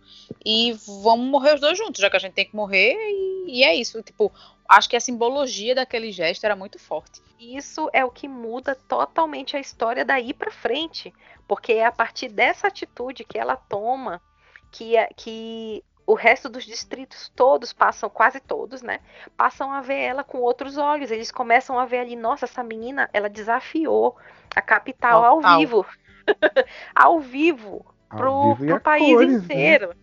[0.45, 0.73] e
[1.03, 3.75] vamos morrer os dois juntos, já que a gente tem que morrer e, e é
[3.75, 4.03] isso.
[4.03, 4.33] Tipo,
[4.69, 7.23] acho que a simbologia daquele gesto era muito forte.
[7.39, 11.13] Isso é o que muda totalmente a história daí para frente,
[11.47, 14.21] porque é a partir dessa atitude que ela toma
[14.71, 19.01] que, é, que o resto dos distritos todos passam, quase todos, né?
[19.37, 21.11] Passam a ver ela com outros olhos.
[21.11, 24.17] Eles começam a ver ali, nossa, essa menina, ela desafiou
[24.55, 25.51] a capital Total.
[25.51, 25.87] ao vivo.
[26.95, 29.39] ao vivo, ao pro, vivo pro país cores, né?
[29.39, 29.89] inteiro.
[29.89, 29.95] Né?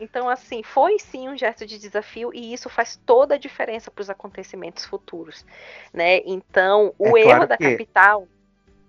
[0.00, 4.02] Então, assim, foi sim um gesto de desafio e isso faz toda a diferença para
[4.02, 5.46] os acontecimentos futuros,
[5.92, 6.18] né?
[6.24, 8.26] Então, o é erro claro da que, capital,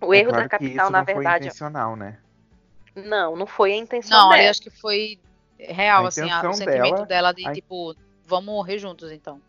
[0.02, 2.18] o é erro claro da capital, na verdade, foi intencional, né?
[2.96, 4.44] Não, não foi a intenção não, dela.
[4.44, 5.20] Não, acho que foi
[5.68, 7.54] real, a assim, a, o sentimento dela, dela de a...
[7.54, 7.96] tipo,
[8.26, 9.40] vamos morrer juntos, então.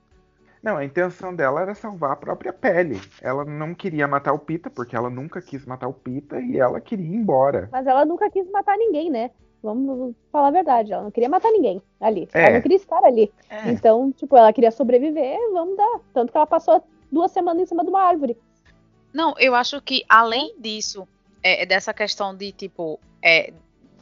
[0.62, 2.98] Não, a intenção dela era salvar a própria pele.
[3.20, 6.80] Ela não queria matar o Pita, porque ela nunca quis matar o Pita e ela
[6.80, 7.68] queria ir embora.
[7.70, 9.30] Mas ela nunca quis matar ninguém, né?
[9.62, 12.28] Vamos falar a verdade, ela não queria matar ninguém ali.
[12.32, 12.44] É.
[12.44, 13.30] Ela não queria estar ali.
[13.50, 13.70] É.
[13.70, 16.00] Então, tipo, ela queria sobreviver, vamos dar.
[16.14, 16.82] Tanto que ela passou
[17.12, 18.36] duas semanas em cima de uma árvore.
[19.12, 21.06] Não, eu acho que além disso,
[21.42, 23.52] é, dessa questão de, tipo, é,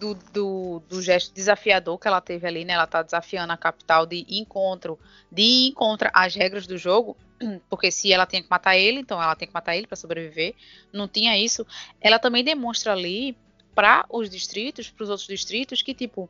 [0.02, 2.72] do, do, do, gesto desafiador que ela teve ali, né?
[2.72, 4.98] Ela tá desafiando a capital de encontro,
[5.30, 7.16] de encontro às regras do jogo,
[7.70, 10.56] porque se ela tinha que matar ele, então ela tem que matar ele para sobreviver.
[10.92, 11.64] Não tinha isso.
[12.00, 13.36] Ela também demonstra ali
[13.76, 16.28] para os distritos, para os outros distritos, que tipo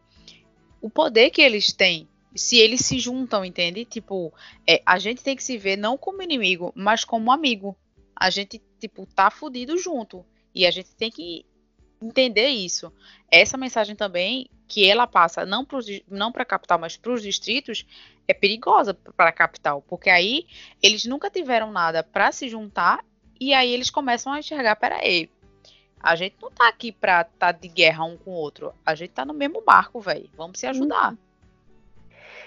[0.78, 3.86] o poder que eles têm, se eles se juntam, entende?
[3.86, 4.34] Tipo,
[4.68, 7.74] é, a gente tem que se ver não como inimigo, mas como amigo.
[8.14, 11.46] A gente tipo tá fudido junto e a gente tem que
[12.02, 12.92] entender isso.
[13.30, 17.86] Essa mensagem também que ela passa não para não a capital, mas para os distritos,
[18.26, 20.46] é perigosa para a capital, porque aí
[20.82, 23.04] eles nunca tiveram nada para se juntar
[23.38, 25.28] e aí eles começam a enxergar, peraí,
[26.00, 28.94] a gente não tá aqui para estar tá de guerra um com o outro, a
[28.94, 31.10] gente tá no mesmo barco, velho, vamos se ajudar.
[31.10, 31.18] Uhum.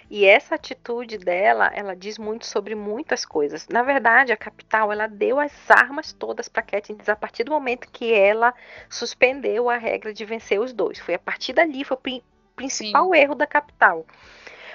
[0.10, 3.68] E essa atitude dela, ela diz muito sobre muitas coisas.
[3.68, 7.90] Na verdade, a capital, ela deu as armas todas para Katniss a partir do momento
[7.91, 8.53] que ela
[8.90, 10.99] suspendeu a regra de vencer os dois.
[10.99, 12.22] Foi a partir dali, foi o
[12.56, 13.19] principal Sim.
[13.19, 14.06] erro da capital.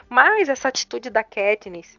[0.09, 1.99] Mas essa atitude da Katniss,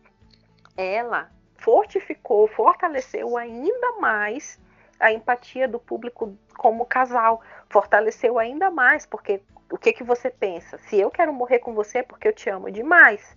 [0.76, 4.60] ela fortificou, fortaleceu ainda mais
[5.02, 9.41] a empatia do público como casal, fortaleceu ainda mais, porque
[9.72, 10.78] o que que você pensa?
[10.78, 13.36] Se eu quero morrer com você é porque eu te amo demais.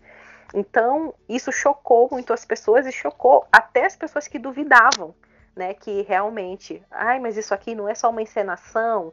[0.52, 5.14] Então, isso chocou muito as pessoas e chocou até as pessoas que duvidavam,
[5.56, 9.12] né, que realmente, ai, mas isso aqui não é só uma encenação.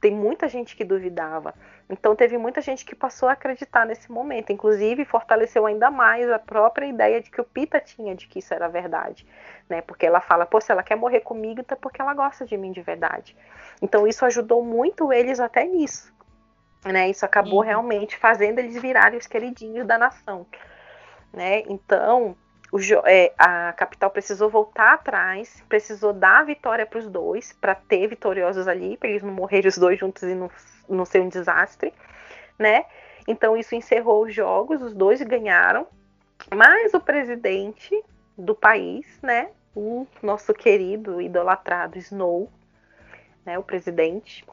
[0.00, 1.54] Tem muita gente que duvidava.
[1.88, 4.50] Então, teve muita gente que passou a acreditar nesse momento.
[4.50, 8.54] Inclusive, fortaleceu ainda mais a própria ideia de que o Pita tinha de que isso
[8.54, 9.26] era verdade.
[9.68, 9.82] Né?
[9.82, 12.72] Porque ela fala, pô, se ela quer morrer comigo, é porque ela gosta de mim
[12.72, 13.36] de verdade.
[13.82, 16.10] Então, isso ajudou muito eles até nisso.
[16.82, 17.10] Né?
[17.10, 17.66] Isso acabou uhum.
[17.66, 20.46] realmente fazendo eles virarem os queridinhos da nação.
[21.30, 21.60] Né?
[21.68, 22.34] Então,
[22.72, 27.74] o, é, a capital precisou voltar atrás, precisou dar a vitória para os dois, para
[27.74, 30.50] ter vitoriosos ali, para eles não morrerem os dois juntos e não,
[30.88, 31.92] não ser um desastre,
[32.58, 32.84] né?
[33.26, 35.86] Então isso encerrou os jogos, os dois ganharam,
[36.54, 38.02] mas o presidente
[38.36, 42.48] do país, né, o nosso querido idolatrado Snow,
[43.44, 44.44] né, o presidente,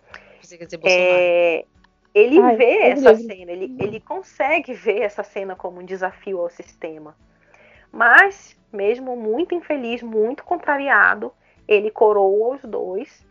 [0.84, 1.65] é,
[2.14, 6.49] ele Ai, vê essa cena, ele, ele consegue ver essa cena como um desafio ao
[6.49, 7.15] sistema.
[7.91, 11.31] Mas, mesmo muito infeliz, muito contrariado,
[11.68, 13.26] ele coroa os dois,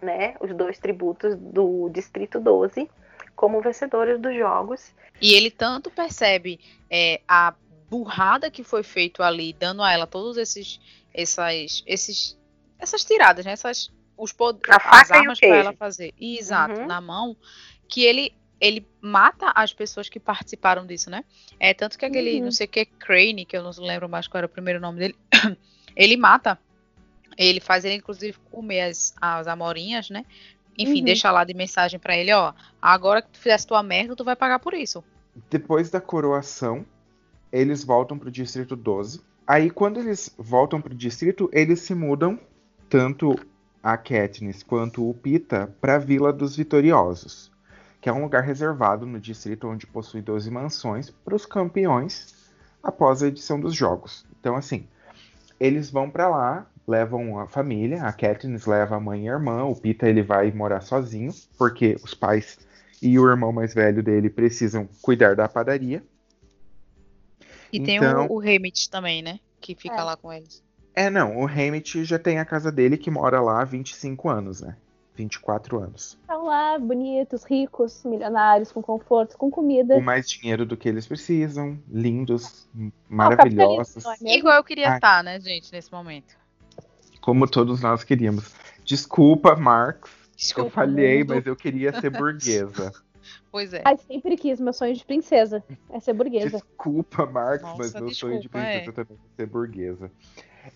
[0.00, 2.90] né, os dois tributos do Distrito 12,
[3.36, 4.94] como vencedores dos jogos.
[5.20, 6.58] E ele tanto percebe
[6.90, 7.54] é, a
[7.88, 10.80] burrada que foi feito ali, dando a ela todos esses,
[11.12, 12.38] essas, esses,
[12.78, 16.86] essas tiradas, né, essas, os poderes, as armas para ela fazer, exato, uhum.
[16.86, 17.36] na mão,
[17.88, 21.24] que ele ele mata as pessoas que participaram disso, né?
[21.58, 22.44] É tanto que aquele, uhum.
[22.44, 25.00] não sei o que, Crane, que eu não lembro mais qual era o primeiro nome
[25.00, 25.16] dele,
[25.96, 26.56] ele mata.
[27.36, 30.24] Ele faz ele, inclusive, comer as, as amorinhas, né?
[30.78, 31.04] Enfim, uhum.
[31.04, 32.52] deixa lá de mensagem para ele, ó.
[32.80, 35.02] Agora que tu fizesse tua merda, tu vai pagar por isso.
[35.50, 36.86] Depois da coroação,
[37.50, 39.22] eles voltam pro distrito 12.
[39.44, 42.38] Aí, quando eles voltam pro distrito, eles se mudam,
[42.88, 43.34] tanto
[43.82, 47.51] a Katniss quanto o Pita, pra Vila dos Vitoriosos
[48.02, 52.34] que é um lugar reservado no distrito onde possui 12 mansões para os campeões
[52.82, 54.26] após a edição dos jogos.
[54.40, 54.88] Então, assim,
[55.58, 59.62] eles vão para lá, levam a família, a Katniss leva a mãe e a irmã,
[59.62, 62.58] o Pita ele vai morar sozinho, porque os pais
[63.00, 66.02] e o irmão mais velho dele precisam cuidar da padaria.
[67.72, 69.38] E então, tem o, então o Hamit também, né?
[69.60, 70.02] Que fica é.
[70.02, 70.60] lá com eles.
[70.92, 74.60] É, não, o Hamit já tem a casa dele que mora lá há 25 anos,
[74.60, 74.76] né?
[75.14, 76.18] 24 anos.
[76.20, 79.94] Estão lá, bonitos, ricos, milionários, com conforto, com comida.
[79.94, 82.68] Com mais dinheiro do que eles precisam, lindos,
[83.08, 84.04] maravilhosos.
[84.24, 86.36] É Igual eu queria estar, tá, né, gente, nesse momento.
[87.20, 88.52] Como todos nós queríamos.
[88.84, 90.10] Desculpa, Marx.
[90.36, 91.34] Desculpa, eu falhei, mundo.
[91.34, 92.92] mas eu queria ser burguesa.
[93.52, 93.82] Pois é.
[93.84, 96.56] Ai, sempre quis, meu sonho de princesa é ser burguesa.
[96.56, 98.92] Desculpa, Marx, Nossa, mas meu desculpa, sonho de princesa é.
[98.92, 100.10] também é ser burguesa.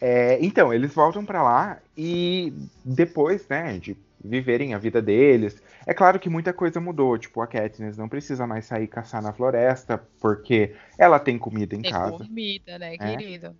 [0.00, 2.52] É, então, eles voltam para lá e
[2.84, 3.96] depois, né, de
[4.26, 5.62] viverem a vida deles.
[5.86, 9.32] É claro que muita coisa mudou, tipo, a Katniss não precisa mais sair caçar na
[9.32, 12.18] floresta, porque ela tem comida em tem casa.
[12.18, 12.98] comida, né, é.
[12.98, 13.56] querido?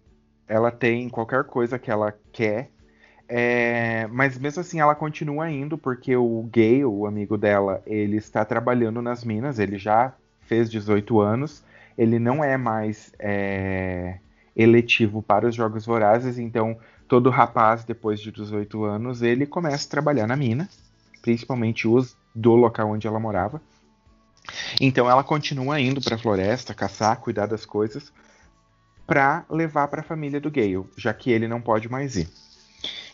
[0.49, 2.71] Ela tem qualquer coisa que ela quer.
[3.29, 8.45] É, mas mesmo assim ela continua indo, porque o Gay, o amigo dela, ele está
[8.45, 11.65] trabalhando nas minas, ele já fez 18 anos,
[11.99, 14.19] ele não é mais é,
[14.55, 19.91] eletivo para os Jogos Vorazes, então todo rapaz, depois de 18 anos, ele começa a
[19.91, 20.69] trabalhar na mina,
[21.23, 23.61] principalmente os do local onde ela morava.
[24.81, 28.13] Então ela continua indo para a floresta, caçar, cuidar das coisas,
[29.07, 32.29] para levar para a família do Gale, já que ele não pode mais ir.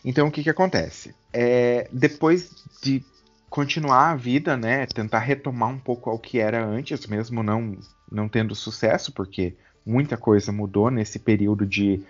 [0.03, 1.15] Então o que, que acontece?
[1.31, 3.03] É, depois de
[3.49, 7.77] continuar a vida, né, tentar retomar um pouco ao que era antes, mesmo não,
[8.11, 9.55] não tendo sucesso, porque
[9.85, 12.03] muita coisa mudou nesse período de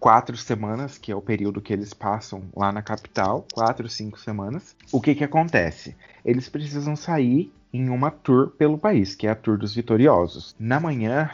[0.00, 4.74] quatro semanas, que é o período que eles passam lá na capital, quatro, cinco semanas.
[4.90, 5.94] O que que acontece?
[6.24, 10.56] Eles precisam sair em uma tour pelo país, que é a Tour dos Vitoriosos.
[10.58, 11.30] Na manhã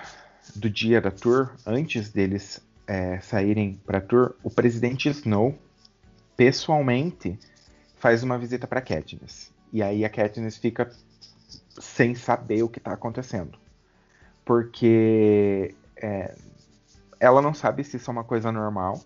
[0.55, 5.57] do dia da tour, antes deles é, saírem para tour, o presidente Snow
[6.37, 7.39] pessoalmente
[7.97, 9.51] faz uma visita para Katniss.
[9.73, 10.91] E aí a Katniss fica
[11.79, 13.59] sem saber o que está acontecendo.
[14.45, 16.35] Porque é,
[17.19, 19.01] ela não sabe se isso é uma coisa normal,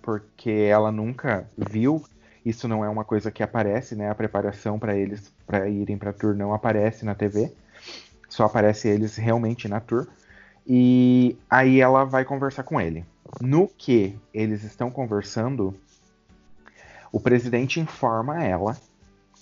[0.00, 2.04] porque ela nunca viu.
[2.44, 4.10] Isso não é uma coisa que aparece, né?
[4.10, 7.52] A preparação para eles para irem para tour não aparece na TV.
[8.28, 10.08] Só aparece eles realmente na tour.
[10.66, 13.04] E aí ela vai conversar com ele.
[13.40, 15.74] No que eles estão conversando,
[17.12, 18.76] o presidente informa ela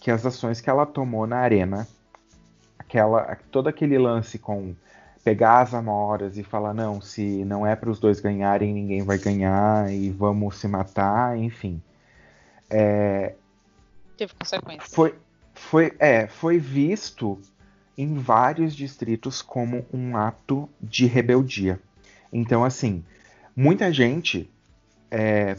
[0.00, 1.86] que as ações que ela tomou na arena,
[2.78, 4.74] aquela, todo aquele lance com
[5.22, 9.18] pegar as amoras e falar não, se não é para os dois ganharem, ninguém vai
[9.18, 11.80] ganhar e vamos se matar, enfim.
[12.68, 13.34] É,
[14.16, 14.92] Teve consequências.
[14.92, 15.14] Foi,
[15.54, 17.40] foi, é, foi visto
[17.96, 21.80] em vários distritos como um ato de rebeldia.
[22.32, 23.04] Então, assim,
[23.56, 24.50] muita gente,
[25.10, 25.56] é,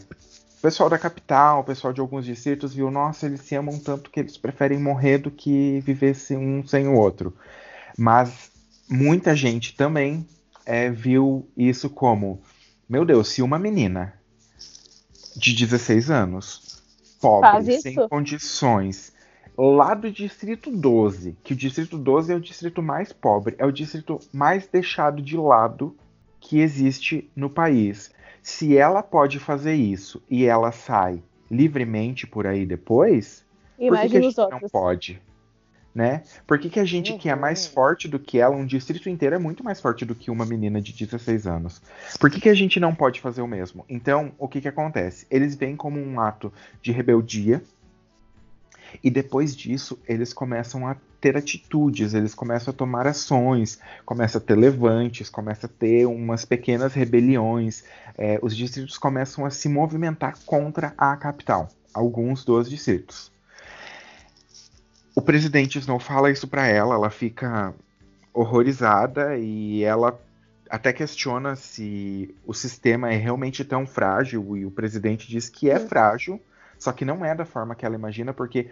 [0.61, 4.37] pessoal da capital, pessoal de alguns distritos, viu, nossa, eles se amam tanto que eles
[4.37, 7.35] preferem morrer do que viver um sem o outro.
[7.97, 8.50] Mas
[8.91, 10.27] muita gente também
[10.65, 12.41] é, viu isso como:
[12.87, 14.13] meu Deus, se uma menina
[15.35, 16.83] de 16 anos,
[17.21, 19.13] pobre, sem condições,
[19.57, 23.71] lá do distrito 12, que o distrito 12 é o distrito mais pobre, é o
[23.71, 25.95] distrito mais deixado de lado
[26.39, 28.11] que existe no país.
[28.43, 33.45] Se ela pode fazer isso e ela sai livremente por aí depois,
[33.77, 35.21] por que, que a gente não pode?
[35.93, 36.23] Né?
[36.47, 37.73] Por que, que a gente que é mais Uhum.
[37.73, 40.81] forte do que ela, um distrito inteiro é muito mais forte do que uma menina
[40.81, 41.81] de 16 anos?
[42.19, 43.85] Por que, que a gente não pode fazer o mesmo?
[43.89, 45.27] Então, o que que acontece?
[45.29, 46.51] Eles veem como um ato
[46.81, 47.61] de rebeldia
[49.03, 54.41] e depois disso eles começam a ter atitudes, eles começam a tomar ações, começa a
[54.41, 57.83] ter levantes, começa a ter umas pequenas rebeliões.
[58.17, 63.30] É, os distritos começam a se movimentar contra a capital, alguns dos distritos.
[65.15, 67.73] O presidente Snow fala isso pra ela, ela fica
[68.33, 70.19] horrorizada e ela
[70.69, 75.77] até questiona se o sistema é realmente tão frágil e o presidente diz que é
[75.77, 76.41] frágil,
[76.79, 78.69] só que não é da forma que ela imagina, porque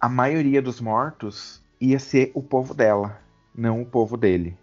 [0.00, 3.20] a maioria dos mortos ia ser o povo dela,
[3.52, 4.56] não o povo dele.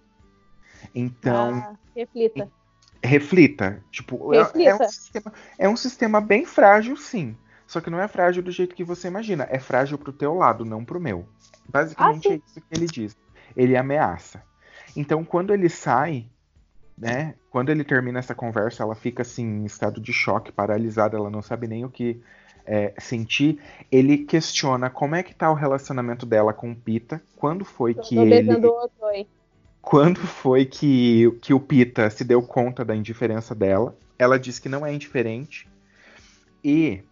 [0.95, 2.49] Então, Ah, reflita.
[3.03, 3.83] reflita.
[3.91, 4.85] Tipo, é- É, Reflita.
[4.85, 7.35] um sistema, é um sistema bem frágil, sim.
[7.69, 9.47] Só que não é frágil do jeito que você imagina.
[9.47, 11.29] É frágil pro teu lado, não pro meu.
[11.71, 13.15] Basicamente Ah, é isso que ele diz.
[13.55, 14.41] Ele ameaça.
[14.95, 16.25] Então, quando ele sai,
[16.97, 17.35] né?
[17.51, 21.43] Quando ele termina essa conversa, ela fica assim, em estado de choque, paralisada, ela não
[21.43, 22.19] sabe nem o que
[22.65, 23.61] é, sentir.
[23.91, 27.21] Ele questiona como é que tá o relacionamento dela com o Pita.
[27.35, 29.27] Quando foi que Tô ele beijando o outro aí.
[29.79, 33.95] quando foi que, que o Pita se deu conta da indiferença dela?
[34.17, 35.69] Ela diz que não é indiferente.
[36.63, 37.03] E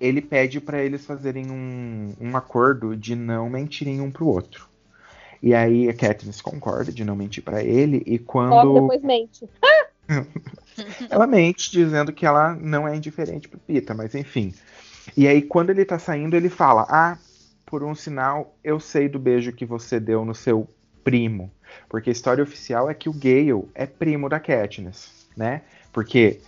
[0.00, 4.68] ele pede para eles fazerem um, um acordo de não mentirem um pro outro.
[5.42, 8.02] E aí a Katniss concorda de não mentir para ele.
[8.06, 9.48] E Logo quando depois mente.
[11.10, 14.52] ela mente dizendo que ela não é indiferente pro Pita, mas enfim.
[15.16, 17.18] E aí quando ele tá saindo, ele fala: "Ah,
[17.64, 20.68] por um sinal, eu sei do beijo que você deu no seu
[21.04, 21.50] primo".
[21.88, 25.62] Porque a história oficial é que o Gale é primo da Katniss, né?
[25.92, 26.40] Porque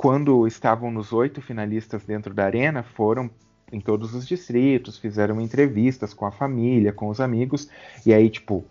[0.00, 3.28] quando estavam nos oito finalistas dentro da arena, foram
[3.70, 7.68] em todos os distritos, fizeram entrevistas com a família, com os amigos,
[8.06, 8.64] e aí, tipo,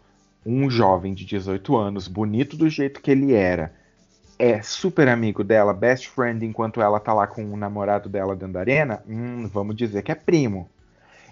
[0.43, 3.71] um jovem de 18 anos, bonito do jeito que ele era,
[4.39, 8.53] é super amigo dela, best friend, enquanto ela tá lá com o namorado dela dentro
[8.53, 10.67] da arena, hum, vamos dizer que é primo.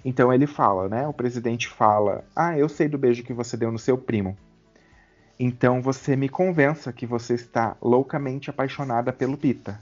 [0.05, 1.07] Então ele fala, né?
[1.07, 4.37] O presidente fala: Ah, eu sei do beijo que você deu no seu primo.
[5.39, 9.79] Então você me convença que você está loucamente apaixonada pelo Pita.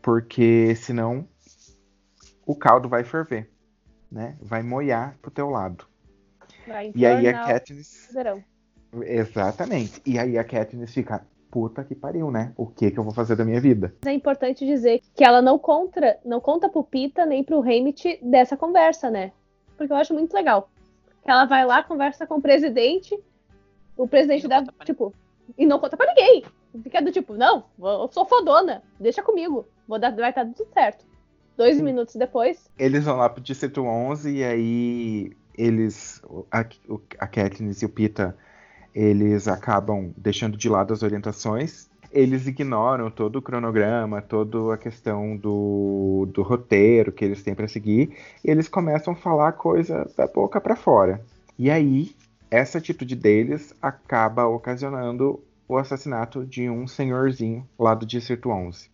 [0.00, 1.26] Porque senão
[2.46, 3.50] o caldo vai ferver,
[4.10, 4.36] né?
[4.40, 5.84] Vai moiar pro teu lado.
[6.66, 8.08] Vai E aí a Katniss.
[8.12, 8.42] verão.
[9.02, 10.00] Exatamente.
[10.06, 12.52] E aí a Katniss fica, puta que pariu, né?
[12.56, 13.94] O que que eu vou fazer da minha vida?
[14.04, 18.56] É importante dizer que ela não conta, não conta pro Pita nem pro Hamit dessa
[18.56, 19.32] conversa, né?
[19.76, 20.70] Porque eu acho muito legal.
[21.24, 23.18] Que ela vai lá, conversa com o presidente,
[23.96, 25.14] o presidente E pra tipo,
[25.56, 26.44] e não conta pra ninguém.
[26.82, 31.06] Fica do tipo, não, eu sou fodona, deixa comigo, vou dar, vai estar tudo certo.
[31.56, 36.20] Dois minutos depois, Eles vão lá pro Distrito 11 e aí eles,
[36.52, 36.60] a,
[37.18, 38.36] a Katniss e o Pita,
[38.94, 41.88] eles acabam deixando de lado as orientações.
[42.12, 47.68] Eles ignoram todo o cronograma, toda a questão do, do roteiro que eles têm para
[47.68, 48.16] seguir.
[48.44, 51.20] E eles começam a falar coisa da boca para fora.
[51.58, 52.14] E aí,
[52.50, 58.88] essa atitude deles acaba ocasionando o assassinato de um senhorzinho lá do Distrito 11.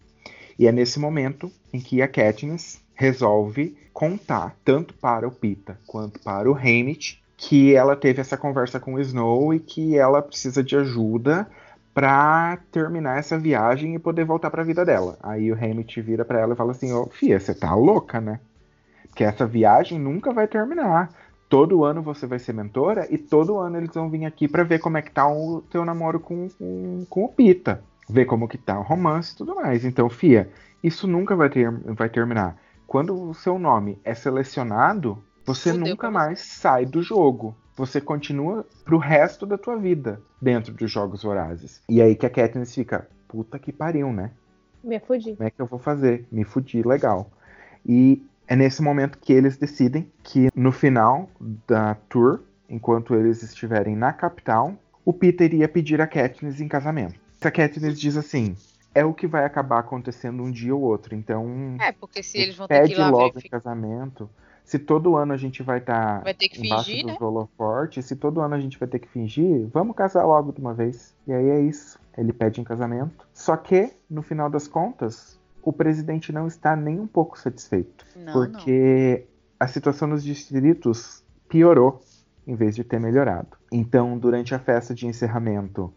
[0.59, 6.21] E é nesse momento em que a Katniss resolve contar tanto para o Pita quanto
[6.21, 10.63] para o Hamit que ela teve essa conversa com o Snow e que ela precisa
[10.63, 11.49] de ajuda
[11.93, 15.19] para terminar essa viagem e poder voltar para a vida dela.
[15.23, 18.41] Aí o Hamit vira para ela e fala assim: "Ô, fia, você tá louca, né?
[19.09, 21.11] Porque essa viagem nunca vai terminar.
[21.53, 24.79] Todo ano você vai ser mentora e todo ano eles vão vir aqui para ver
[24.79, 28.57] como é que tá o teu namoro com, com, com o Pita, ver como que
[28.57, 29.85] tá o romance e tudo mais.
[29.85, 30.51] Então, fia,
[30.83, 32.57] isso nunca vai, ter, vai terminar.
[32.87, 36.15] Quando o seu nome é selecionado, você Fudeu nunca você.
[36.15, 37.55] mais sai do jogo.
[37.77, 41.83] Você continua pro resto da tua vida dentro dos Jogos Vorazes.
[41.87, 44.31] E aí que a Katniss fica, puta que pariu, né?
[44.83, 45.37] me fudi.
[45.37, 46.27] Como é que eu vou fazer?
[46.33, 47.31] Me fudi, legal.
[47.85, 51.31] E é nesse momento que eles decidem que no final
[51.67, 54.75] da tour, enquanto eles estiverem na capital,
[55.07, 57.19] o Peter iria pedir a Katniss em casamento.
[57.41, 58.55] A Katniss diz assim:
[58.95, 61.15] é o que vai acabar acontecendo um dia ou outro.
[61.15, 64.29] Então, É, porque se eles vão ter que pede ir lá logo em casamento.
[64.65, 67.27] Se todo ano a gente vai estar Vai ter que embaixo fingir, dos né?
[67.27, 70.73] holofortes, se todo ano a gente vai ter que fingir, vamos casar logo de uma
[70.73, 71.17] vez.
[71.27, 71.99] E aí é isso.
[72.17, 73.27] Ele pede em casamento.
[73.33, 78.05] Só que, no final das contas, o presidente não está nem um pouco satisfeito.
[78.17, 78.33] Não, não.
[78.33, 79.27] porque
[79.59, 82.01] a situação nos distritos piorou
[82.47, 83.57] em vez de ter melhorado.
[83.71, 85.93] Então, durante a festa de encerramento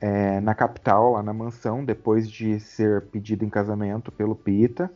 [0.00, 4.90] é, na capital, lá na mansão, depois de ser pedido em casamento pelo Pita,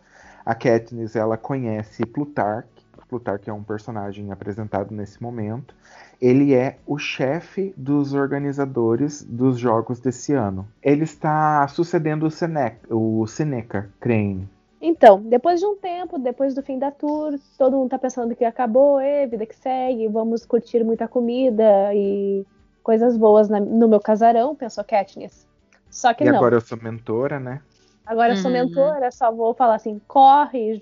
[0.44, 2.68] a Katniss ela conhece Plutarch
[3.10, 5.74] Plutarque é um personagem apresentado nesse momento.
[6.20, 10.66] Ele é o chefe dos organizadores dos jogos desse ano.
[10.80, 14.48] Ele está sucedendo o Seneca, o Seneca Crane.
[14.80, 18.44] Então, depois de um tempo, depois do fim da tour, todo mundo tá pensando que
[18.44, 22.46] acabou, é vida que segue, vamos curtir muita comida e
[22.82, 25.46] coisas boas na, no meu casarão, pensou Katniss.
[25.90, 26.36] Só que e não.
[26.36, 27.60] agora eu sou mentora, né?
[28.06, 28.56] Agora eu sou Uhum.
[28.56, 30.78] mentora, só vou falar assim, corre,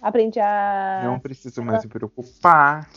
[0.00, 1.02] aprende a.
[1.04, 2.88] Não preciso mais me preocupar.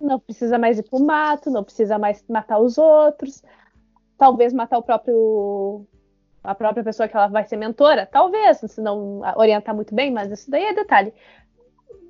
[0.00, 3.42] Não precisa mais ir pro mato, não precisa mais matar os outros.
[4.18, 5.86] Talvez matar o próprio.
[6.44, 10.30] A própria pessoa que ela vai ser mentora, talvez, se não orientar muito bem, mas
[10.30, 11.12] isso daí é detalhe.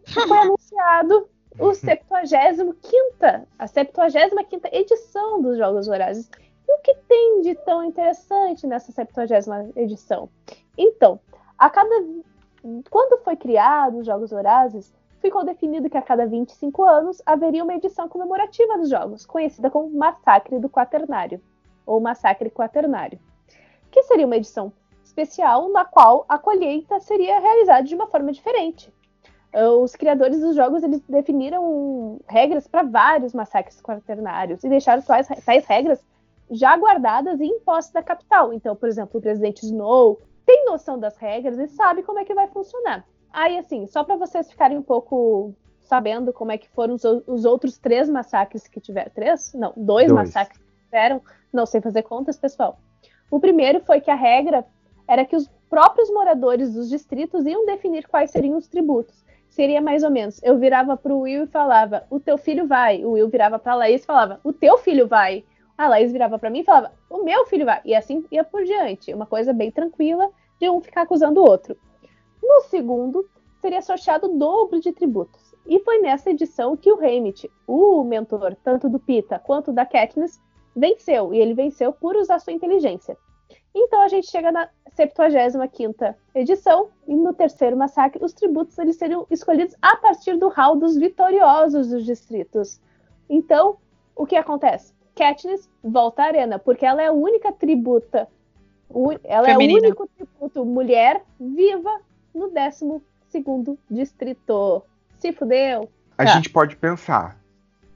[0.05, 1.27] Foi anunciado
[1.59, 6.31] o 75 a 75 edição dos Jogos Vorazes.
[6.69, 10.29] E o que tem de tão interessante nessa 70 edição?
[10.77, 11.19] Então,
[11.57, 12.05] a cada
[12.91, 17.75] quando foi criado os Jogos Vorazes, ficou definido que a cada 25 anos haveria uma
[17.75, 21.41] edição comemorativa dos jogos, conhecida como Massacre do Quaternário,
[21.85, 23.19] ou Massacre Quaternário,
[23.91, 24.73] que seria uma edição
[25.05, 28.93] especial na qual a colheita seria realizada de uma forma diferente.
[29.83, 35.65] Os criadores dos jogos eles definiram regras para vários massacres quaternários e deixaram tais, tais
[35.65, 36.05] regras
[36.51, 38.53] já guardadas e impostas da capital.
[38.53, 42.33] Então, por exemplo, o presidente Snow tem noção das regras e sabe como é que
[42.35, 43.05] vai funcionar.
[43.33, 45.53] Aí, assim, só para vocês ficarem um pouco
[45.83, 49.11] sabendo como é que foram os, os outros três massacres que tiveram.
[49.15, 49.53] Três?
[49.55, 50.13] Não, dois, Dois.
[50.29, 51.21] massacres que tiveram.
[51.53, 52.79] Não sei fazer contas, pessoal.
[53.31, 54.65] O primeiro foi que a regra
[55.07, 59.25] era que os próprios moradores dos distritos iam definir quais seriam os tributos.
[59.49, 63.05] Seria mais ou menos, eu virava pro Will e falava, o teu filho vai.
[63.05, 65.45] O Will virava pra Laís e falava, o teu filho vai.
[65.77, 67.81] A Laís virava para mim e falava, o meu filho vai.
[67.85, 69.13] E assim ia por diante.
[69.13, 71.77] Uma coisa bem tranquila de um ficar acusando o outro.
[72.43, 73.29] No segundo,
[73.61, 75.55] seria sorteado o dobro de tributos.
[75.67, 80.41] E foi nessa edição que o Hamit, o mentor tanto do Pita quanto da Katniss,
[80.75, 81.35] venceu.
[81.35, 83.17] E ele venceu por usar sua inteligência.
[83.75, 89.27] Então a gente chega na 75ª edição, e no terceiro massacre, os tributos eles seriam
[89.31, 92.81] escolhidos a partir do hall dos vitoriosos dos distritos.
[93.29, 93.77] Então,
[94.15, 94.96] o que acontece?
[95.17, 98.29] Katniss volta à arena, porque ela é a única tributa,
[99.25, 99.49] ela Feminina.
[99.49, 102.01] é o único tributo mulher viva
[102.35, 104.83] no 12º distrito.
[105.19, 105.91] Se fudeu.
[106.19, 106.33] A Tá.
[106.37, 107.39] gente pode pensar.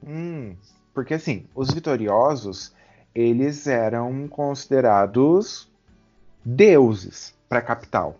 [0.05, 0.55] Hum,
[0.93, 2.75] porque assim, os vitoriosos,
[3.13, 5.71] eles eram considerados
[6.43, 8.15] deuses para a capital,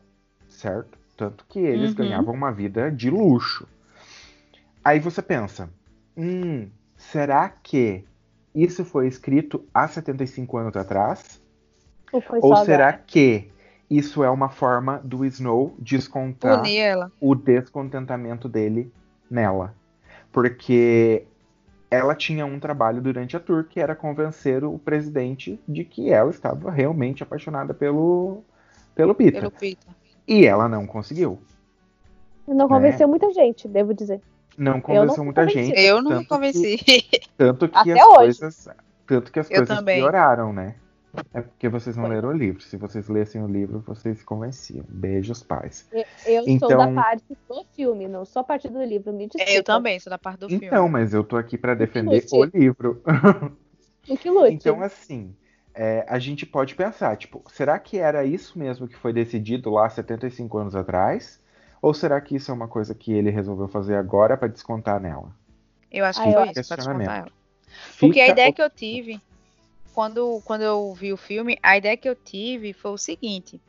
[0.48, 0.98] certo?
[1.18, 1.96] Tanto que eles Uhum.
[1.98, 3.68] ganhavam uma vida de luxo.
[4.84, 5.70] Aí você pensa,
[6.16, 8.06] hum, será que
[8.54, 11.42] isso foi escrito há 75 anos atrás?
[12.12, 13.04] Ou foi Ou será agora?
[13.08, 13.50] que
[13.90, 16.64] isso é uma forma do Snow descontar
[17.20, 18.92] o descontentamento dele
[19.30, 19.74] nela.
[20.32, 21.26] Porque
[21.90, 26.30] ela tinha um trabalho durante a tour que era convencer o presidente de que ela
[26.30, 28.44] estava realmente apaixonada pelo,
[28.96, 29.42] pelo Peter.
[29.42, 29.94] Pelo Peter.
[30.26, 31.40] E ela não conseguiu.
[32.48, 34.22] Não convenceu muita gente, devo dizer.
[34.58, 35.78] Não convenceu muita gente.
[35.80, 36.78] Eu não convenci.
[36.78, 38.18] Que, tanto que Até as hoje.
[38.40, 38.68] coisas.
[39.08, 39.98] Tanto que as Eu coisas também.
[40.00, 40.76] pioraram, né?
[41.34, 42.16] É porque vocês não Foi.
[42.16, 42.62] leram o livro.
[42.62, 44.86] Se vocês lessem o livro, vocês se convenciam.
[44.88, 45.86] Beijos, pais.
[45.92, 49.12] Eu, eu sou Então- da parte do filme, não sou a parte do livro.
[49.12, 49.52] Me desculpa.
[49.52, 50.66] É, eu também, sou da parte do filme.
[50.68, 53.02] Então, mas eu tô aqui pra defender o livro.
[54.08, 54.54] O que lute.
[54.56, 55.36] Então, assim,
[55.76, 59.90] é, a gente pode pensar, tipo, será que era isso mesmo que foi decidido lá
[59.90, 61.41] 75 anos atrás?
[61.82, 65.36] Ou será que isso é uma coisa que ele resolveu fazer agora pra descontar nela?
[65.92, 67.32] Eu acho Ah, que eu foi isso, pra descontar ela.
[68.00, 69.22] Porque a Fica ideia o- que eu tive,
[69.94, 73.60] quando, quando eu vi o filme, a ideia que eu tive foi o seguinte: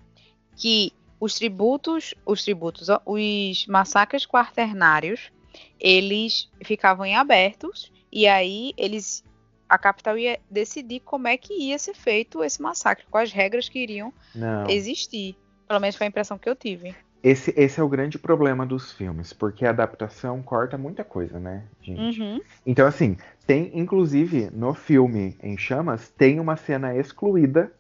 [0.56, 5.32] que os tributos, os tributos, ó, os massacres quaternários,
[5.80, 9.24] eles ficavam em abertos, e aí eles.
[9.68, 13.78] A capital ia decidir como é que ia ser feito esse massacre, quais regras que
[13.78, 14.68] iriam Não.
[14.68, 15.34] existir.
[15.66, 16.94] Pelo menos foi a impressão que eu tive.
[17.22, 21.62] Esse, esse é o grande problema dos filmes, porque a adaptação corta muita coisa, né,
[21.80, 22.20] gente?
[22.20, 22.40] Uhum.
[22.66, 23.16] Então, assim,
[23.46, 27.72] tem, inclusive, no filme Em Chamas, tem uma cena excluída,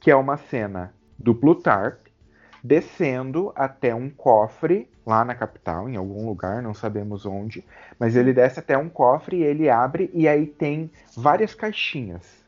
[0.00, 2.10] que é uma cena do Plutarch
[2.62, 7.64] descendo até um cofre lá na capital, em algum lugar, não sabemos onde,
[7.98, 12.44] mas ele desce até um cofre e ele abre e aí tem várias caixinhas.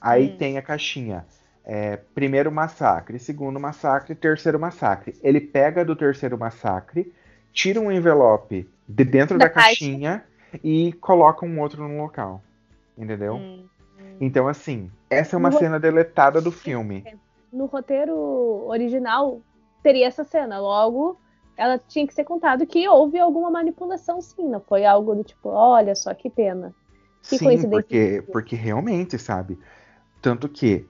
[0.00, 0.36] Aí Hum.
[0.36, 1.24] tem a caixinha
[1.64, 5.14] é, primeiro massacre, segundo massacre, terceiro massacre.
[5.22, 7.12] Ele pega do terceiro massacre,
[7.52, 9.68] tira um envelope de dentro da, Da caixa.
[9.68, 10.24] caixinha
[10.62, 12.42] e coloca um outro no local.
[12.96, 13.36] Entendeu?
[13.36, 13.66] Hum,
[14.20, 17.04] Então, assim, essa é uma No cena deletada do filme.
[17.52, 18.14] No roteiro
[18.66, 19.40] original,
[19.82, 20.60] teria essa cena.
[20.60, 21.18] Logo,
[21.56, 24.48] ela tinha que ser contado que houve alguma manipulação, sim.
[24.48, 26.74] Não foi algo do tipo, olha só que pena.
[27.22, 29.58] Que sim, porque, porque realmente, sabe?
[30.20, 30.86] Tanto que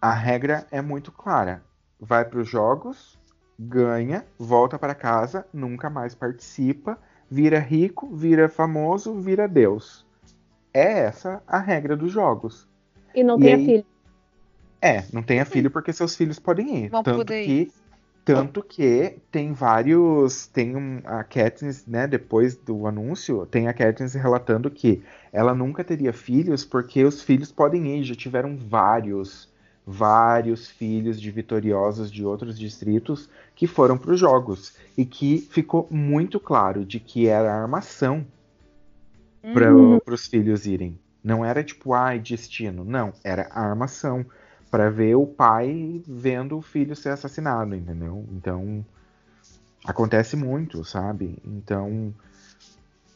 [0.00, 1.62] a regra é muito clara.
[1.98, 3.18] Vai para os jogos,
[3.58, 6.98] ganha, volta para casa, nunca mais participa,
[7.30, 10.06] vira rico, vira famoso, vira Deus.
[10.72, 12.68] É essa a regra dos jogos.
[13.14, 13.86] E não tem filho.
[14.80, 16.88] É, não tenha filho porque seus filhos podem ir.
[16.90, 17.72] Vão tanto poder que ir.
[18.24, 24.14] tanto que tem vários, tem um, a Katniss, né, depois do anúncio, tem a Katniss
[24.14, 25.02] relatando que
[25.32, 29.50] ela nunca teria filhos porque os filhos podem ir, já tiveram vários,
[29.86, 35.86] vários filhos de vitoriosos de outros distritos que foram para os jogos e que ficou
[35.90, 38.26] muito claro de que era armação
[39.52, 39.98] para Uhum.
[40.06, 40.98] os filhos irem.
[41.22, 42.84] Não era tipo, ai, destino.
[42.84, 44.26] Não, era armação
[44.70, 48.26] para ver o pai vendo o filho ser assassinado, entendeu?
[48.32, 48.84] Então
[49.84, 51.38] acontece muito, sabe?
[51.44, 52.14] Então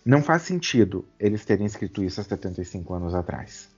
[0.04, 3.69] não faz sentido eles terem escrito isso há 75 anos atrás.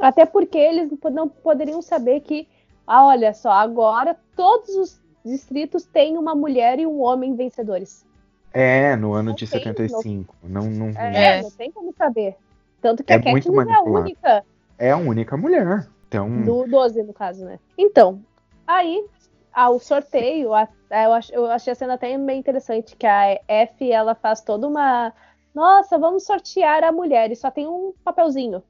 [0.00, 2.48] Até porque eles não poderiam saber que,
[2.86, 8.04] ah, olha só, agora todos os distritos têm uma mulher e um homem vencedores.
[8.52, 10.36] É, no ano Não de tem, 75.
[10.42, 11.42] Não, não, É, É.
[11.42, 12.36] não tem como saber.
[12.80, 14.44] Tanto que É a muito Katniss é a única
[14.78, 15.88] é a única mulher.
[16.08, 17.58] Então, do 12, no caso, né?
[17.76, 18.20] Então,
[18.66, 19.04] aí,
[19.52, 23.90] ao sorteio, a- eu, ach- eu achei a cena até bem interessante, que a F,
[23.90, 25.12] ela faz toda uma...
[25.54, 28.62] Nossa, vamos sortear a mulher, e só tem um papelzinho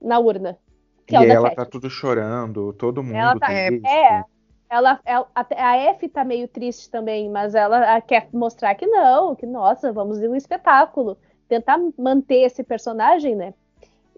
[0.00, 0.58] na urna.
[1.06, 3.86] Que e é ela tá tudo chorando, todo mundo Ela tá- triste.
[3.86, 4.24] é.
[4.70, 9.46] Ela, ela- a F tá meio triste também, mas ela quer mostrar que não, que
[9.46, 11.16] nossa, vamos ver um espetáculo.
[11.48, 13.54] Tentar manter esse personagem, né?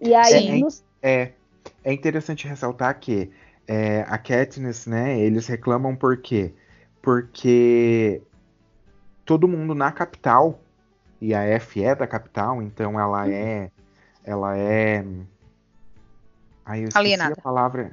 [0.01, 0.59] E aí, Sim.
[0.59, 1.31] nos- É,
[1.83, 3.31] é interessante ressaltar que
[3.67, 6.53] é, a Katniss, né, eles reclamam por quê?
[7.01, 8.21] Porque
[9.25, 10.59] todo mundo na capital,
[11.21, 13.31] e a F é da capital, então ela Uhum.
[13.31, 13.71] é.
[14.23, 15.05] Ela é.
[16.71, 17.35] Ai, eu Alienada.
[17.37, 17.91] a palavra.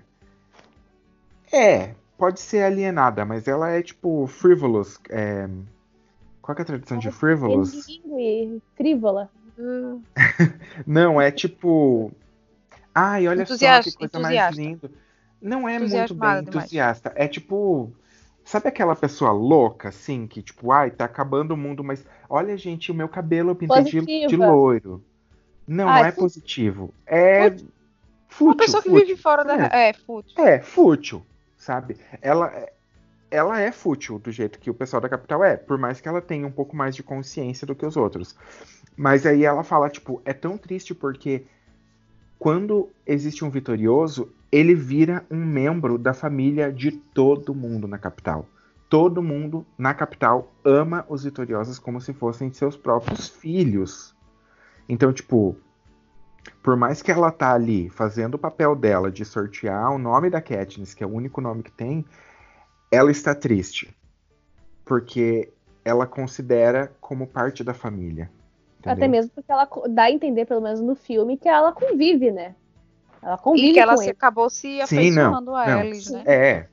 [1.53, 5.01] É, pode ser alienada, mas ela é tipo frivolous.
[5.11, 5.49] é,
[6.41, 7.89] Qual que é a tradução de frivolous?
[7.89, 9.29] e frívola.
[10.87, 12.13] Não, é tipo.
[12.95, 14.61] Ai, olha só Entusiasta- que coisa mais entusiasta.
[14.61, 14.91] linda.
[15.43, 16.47] Não é muito bem demais.
[16.47, 17.13] entusiasta.
[17.17, 17.93] É tipo.
[18.45, 22.91] Sabe aquela pessoa louca, assim, que tipo, ai, tá acabando o mundo, mas olha, gente,
[22.91, 25.05] o meu cabelo eu pintei de, de loiro.
[25.67, 26.95] Não, Ah, não é é fu- positivo.
[28.29, 28.47] É fútil.
[28.47, 29.07] Uma pessoa que fútil.
[29.07, 29.55] vive fora da.
[29.67, 30.45] É, fútil.
[30.45, 31.27] É, fútil,
[31.57, 31.97] sabe?
[32.21, 32.69] Ela,
[33.31, 36.21] ela é fútil do jeito que o pessoal da capital é, por mais que ela
[36.21, 38.37] tenha um pouco mais de consciência do que os outros.
[38.97, 41.45] Mas aí ela fala, tipo, é tão triste porque
[42.39, 48.47] quando existe um vitorioso, ele vira um membro da família de todo mundo na capital.
[48.89, 54.15] Todo mundo na capital ama os vitoriosos como se fossem seus próprios filhos.
[54.89, 55.57] Então, tipo,
[56.63, 60.41] por mais que ela tá ali fazendo o papel dela de sortear o nome da
[60.41, 62.05] Katniss, que é o único nome que tem,
[62.91, 63.95] ela está triste.
[64.85, 65.53] Porque
[65.85, 68.31] ela considera como parte da família.
[68.85, 69.11] Até entendeu?
[69.11, 72.55] mesmo porque ela dá a entender, pelo menos no filme, que ela convive, né?
[73.23, 74.13] Ela convive E que ela com se ele.
[74.13, 75.81] acabou se Sim, não, afeiçoando a não.
[75.83, 76.23] eles, né?
[76.27, 76.67] É.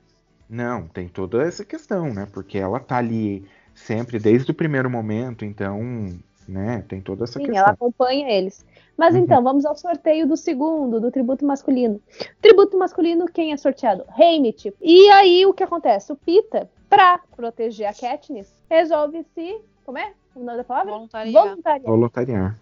[0.48, 2.26] Não, tem toda essa questão, né?
[2.32, 6.84] Porque ela tá ali sempre, desde o primeiro momento, então, né?
[6.88, 7.58] Tem toda essa Sim, questão.
[7.62, 8.64] ela acompanha eles.
[8.96, 9.20] Mas Uhum.
[9.22, 12.00] então, vamos ao sorteio do segundo, do tributo masculino.
[12.40, 14.04] Tributo masculino, quem é sorteado?
[14.18, 14.66] Haymitch.
[14.80, 16.12] E aí, o que acontece?
[16.12, 19.60] O Pita, pra proteger a Katniss, resolve se...
[19.84, 20.12] Como é?
[20.34, 20.92] O nome da palavra?
[20.92, 21.42] Voluntariar.
[21.44, 21.86] Voluntariar.
[21.86, 22.58] Voluntariar.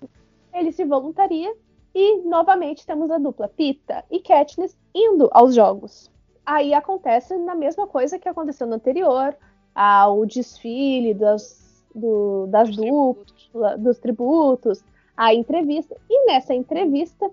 [0.52, 1.54] Ele se voluntaria
[1.94, 6.10] e, novamente, temos a dupla Pita e Katniss indo aos jogos.
[6.44, 9.34] Aí acontece na mesma coisa que aconteceu no anterior,
[9.74, 11.63] ao desfile das,
[11.94, 13.82] do- das duplas, tributos.
[13.82, 14.84] dos tributos,
[15.16, 15.96] a entrevista.
[16.10, 17.30] E nessa entrevista,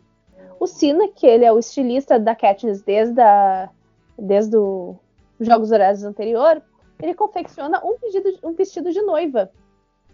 [0.60, 3.70] o Sina, que ele é o estilista da Katniss desde, a,
[4.18, 4.98] desde os
[5.40, 6.62] Jogos Horários anterior,
[7.02, 9.50] ele confecciona um, pedido, um vestido de noiva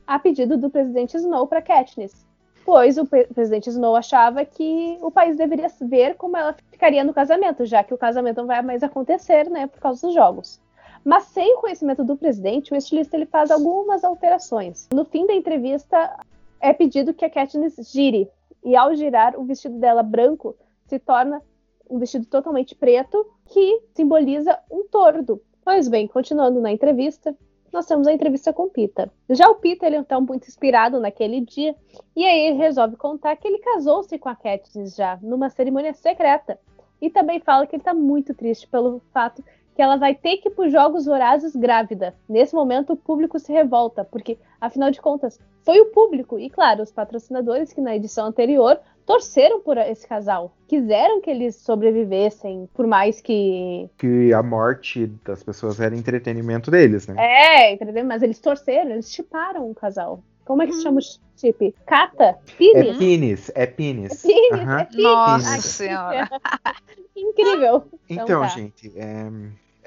[0.05, 2.25] a pedido do presidente Snow para Katniss.
[2.65, 7.13] Pois o pre- presidente Snow achava que o país deveria ver como ela ficaria no
[7.13, 10.61] casamento, já que o casamento não vai mais acontecer, né, por causa dos jogos.
[11.07, 14.89] Mas sem o conhecimento do presidente, o estilista ele faz algumas alterações.
[14.93, 16.19] No fim da entrevista,
[16.59, 18.29] é pedido que a Katniss gire,
[18.61, 20.53] e ao girar, o vestido dela branco
[20.85, 21.41] se torna
[21.89, 25.41] um vestido totalmente preto, que simboliza um tordo.
[25.63, 27.33] Pois bem, continuando na entrevista,
[27.71, 29.09] nós temos a entrevista com o Pita.
[29.29, 31.73] Já o Pita, ele está muito inspirado naquele dia,
[32.17, 36.59] e aí ele resolve contar que ele casou-se com a Katniss já, numa cerimônia secreta.
[36.99, 39.41] E também fala que ele está muito triste pelo fato
[39.77, 42.15] que ela vai ter que ir para os Jogos Vorazes grávida.
[42.27, 46.81] Nesse momento, o público se revolta, porque, afinal de contas, foi o público e, claro,
[46.81, 52.87] os patrocinadores que na edição anterior torceram por esse casal, quiseram que eles sobrevivessem, por
[52.87, 57.15] mais que que a morte das pessoas era entretenimento deles, né?
[57.19, 60.23] É, mas eles torceram, eles chiparam o casal.
[60.43, 61.75] Como é que se chama o chip?
[61.85, 62.35] Cata?
[62.57, 62.95] Pines?
[62.95, 64.25] É Pines, é Pines.
[64.25, 64.79] É Pines, uhum.
[64.79, 65.03] é Pines.
[65.03, 66.29] Nossa senhora.
[67.15, 67.83] Incrível.
[68.09, 68.47] Então, então tá.
[68.47, 69.29] gente, é,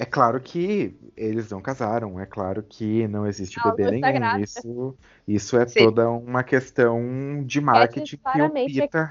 [0.01, 4.39] é claro que eles não casaram, é claro que não existe não, bebê nenhum.
[4.39, 4.97] Isso,
[5.29, 5.85] isso é Sim.
[5.85, 9.11] toda uma questão de marketing que o Pita...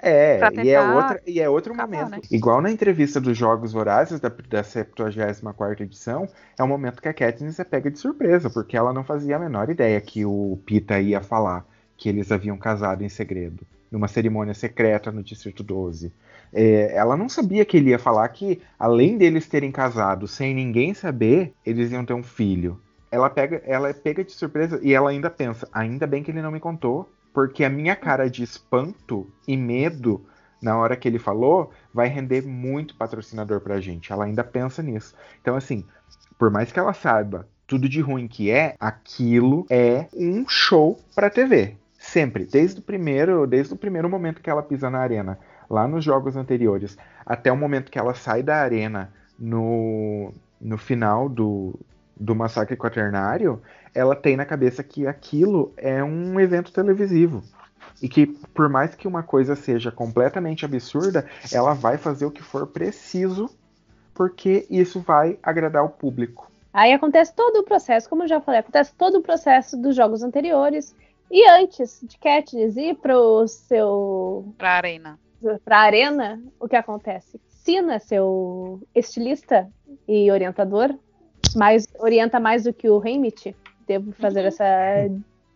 [0.00, 2.24] É, e é, outra, e é outro acabar, momento.
[2.24, 2.36] Né?
[2.36, 6.28] Igual na entrevista dos Jogos Vorazes da, da 74 edição,
[6.58, 9.38] é um momento que a Katniss é pega de surpresa, porque ela não fazia a
[9.38, 11.64] menor ideia que o Pita ia falar
[11.96, 16.12] que eles haviam casado em segredo, numa cerimônia secreta no Distrito 12.
[16.52, 20.94] É, ela não sabia que ele ia falar que, além deles terem casado sem ninguém
[20.94, 22.80] saber, eles iam ter um filho.
[23.10, 26.42] Ela pega, ela é pega de surpresa e ela ainda pensa: ainda bem que ele
[26.42, 30.24] não me contou, porque a minha cara de espanto e medo
[30.60, 34.12] na hora que ele falou vai render muito patrocinador pra gente.
[34.12, 35.14] Ela ainda pensa nisso.
[35.40, 35.84] Então, assim,
[36.38, 41.30] por mais que ela saiba tudo de ruim que é, aquilo é um show pra
[41.30, 41.76] TV.
[42.12, 46.02] Sempre, desde o primeiro, desde o primeiro momento que ela pisa na arena lá nos
[46.02, 51.78] jogos anteriores, até o momento que ela sai da arena no, no final do,
[52.16, 53.60] do Massacre Quaternário,
[53.94, 57.42] ela tem na cabeça que aquilo é um evento televisivo.
[58.00, 62.42] E que, por mais que uma coisa seja completamente absurda, ela vai fazer o que
[62.42, 63.50] for preciso,
[64.14, 66.50] porque isso vai agradar o público.
[66.72, 70.22] Aí acontece todo o processo, como eu já falei, acontece todo o processo dos jogos
[70.22, 70.94] anteriores.
[71.30, 74.54] E antes de Katniss ir pro seu.
[74.56, 75.18] Pra arena
[75.64, 77.40] para a arena, o que acontece?
[77.48, 79.70] Sina, seu estilista
[80.06, 80.94] e orientador,
[81.54, 83.54] mais orienta mais do que o Heimit.
[83.86, 84.46] Devo fazer uhum.
[84.46, 84.64] essa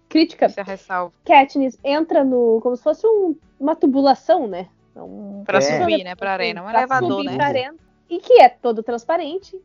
[0.08, 0.46] crítica.
[0.46, 1.12] Essa ressalva.
[1.24, 4.68] Katniss entra no como se fosse um, uma tubulação, né?
[4.94, 5.80] Um, para é.
[5.80, 7.42] subir, né, para a arena, um elevador, né?
[7.42, 7.76] Arena,
[8.08, 9.58] e que é todo transparente.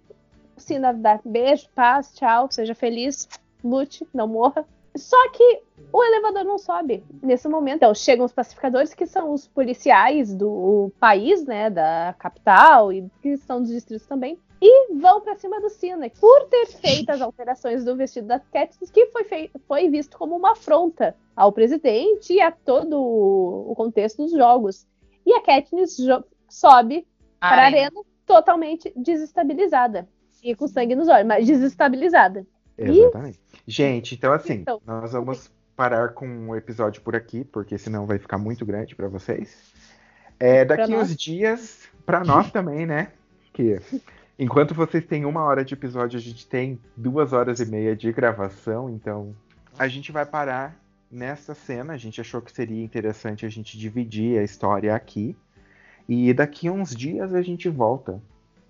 [0.55, 3.27] Sina dá beijo, paz, tchau, seja feliz,
[3.63, 4.65] lute, não morra.
[4.97, 5.61] Só que
[5.91, 7.77] o elevador não sobe nesse momento.
[7.77, 13.37] Então, chegam os pacificadores, que são os policiais do país, né, da capital e que
[13.37, 17.85] são dos distritos também, e vão para cima do Sina por ter feito as alterações
[17.85, 22.41] do vestido da Katniss, que foi, feito, foi visto como uma afronta ao presidente e
[22.41, 24.87] a todo o contexto dos jogos.
[25.25, 25.97] E a Katniss
[26.49, 27.05] sobe
[27.39, 30.07] para a arena totalmente desestabilizada.
[30.43, 32.45] E com sangue nos olhos, mas desestabilizada.
[32.77, 33.39] Exatamente.
[33.39, 33.46] E...
[33.67, 38.17] Gente, então assim, então, nós vamos parar com o episódio por aqui, porque senão vai
[38.17, 39.73] ficar muito grande para vocês.
[40.39, 43.11] É, daqui uns dias, para nós também, né?
[43.51, 43.77] Que
[44.39, 48.09] enquanto vocês têm uma hora de episódio, a gente tem duas horas e meia de
[48.13, 49.35] gravação, então
[49.77, 50.79] a gente vai parar
[51.11, 51.93] nessa cena.
[51.93, 55.35] A gente achou que seria interessante a gente dividir a história aqui.
[56.07, 58.21] E daqui uns dias a gente volta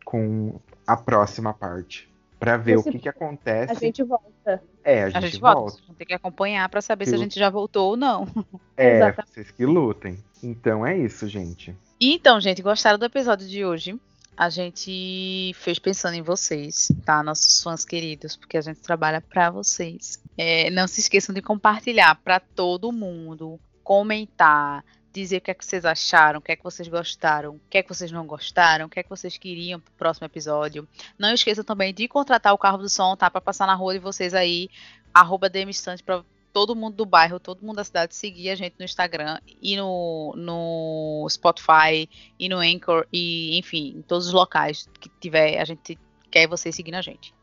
[0.03, 2.89] com a próxima parte para ver Esse...
[2.89, 3.72] o que, que acontece.
[3.72, 4.61] A gente volta.
[4.84, 5.59] É, a gente, a gente volta.
[5.59, 5.93] volta.
[5.97, 8.27] Tem que acompanhar para saber se a gente já voltou ou não.
[8.76, 9.31] É, Exatamente.
[9.31, 10.23] vocês que lutem.
[10.43, 11.76] Então é isso, gente.
[11.99, 13.99] Então, gente, gostaram do episódio de hoje?
[14.35, 17.23] A gente fez pensando em vocês, tá?
[17.23, 20.22] Nossos fãs queridos, porque a gente trabalha para vocês.
[20.38, 24.85] É, não se esqueçam de compartilhar para todo mundo, comentar,
[25.22, 27.77] dizer o que é que vocês acharam, o que é que vocês gostaram, o que
[27.77, 30.88] é que vocês não gostaram, o que é que vocês queriam pro próximo episódio.
[31.18, 33.30] Não esqueçam também de contratar o carro do som, tá?
[33.30, 34.69] Pra passar na rua de vocês aí,
[35.14, 36.23] arroba demistante pra
[36.53, 40.34] todo mundo do bairro, todo mundo da cidade seguir a gente no Instagram e no,
[40.35, 45.99] no Spotify e no Anchor e enfim, em todos os locais que tiver, a gente
[46.31, 47.36] quer vocês seguindo a gente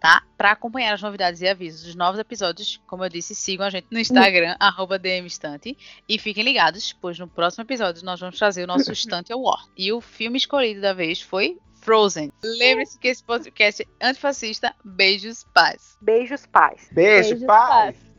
[0.00, 0.22] tá?
[0.36, 3.86] Para acompanhar as novidades e avisos dos novos episódios, como eu disse, sigam a gente
[3.90, 5.76] no Instagram, arroba DMStante,
[6.08, 9.68] e fiquem ligados, pois no próximo episódio nós vamos trazer o nosso Estante Award.
[9.76, 12.30] E o filme escolhido da vez foi Frozen.
[12.42, 14.74] Lembre-se que esse podcast é antifascista.
[14.84, 15.98] Beijos, paz.
[16.00, 16.88] Beijos, paz.
[16.92, 17.96] Beijo, Beijos, paz.
[17.96, 18.11] paz.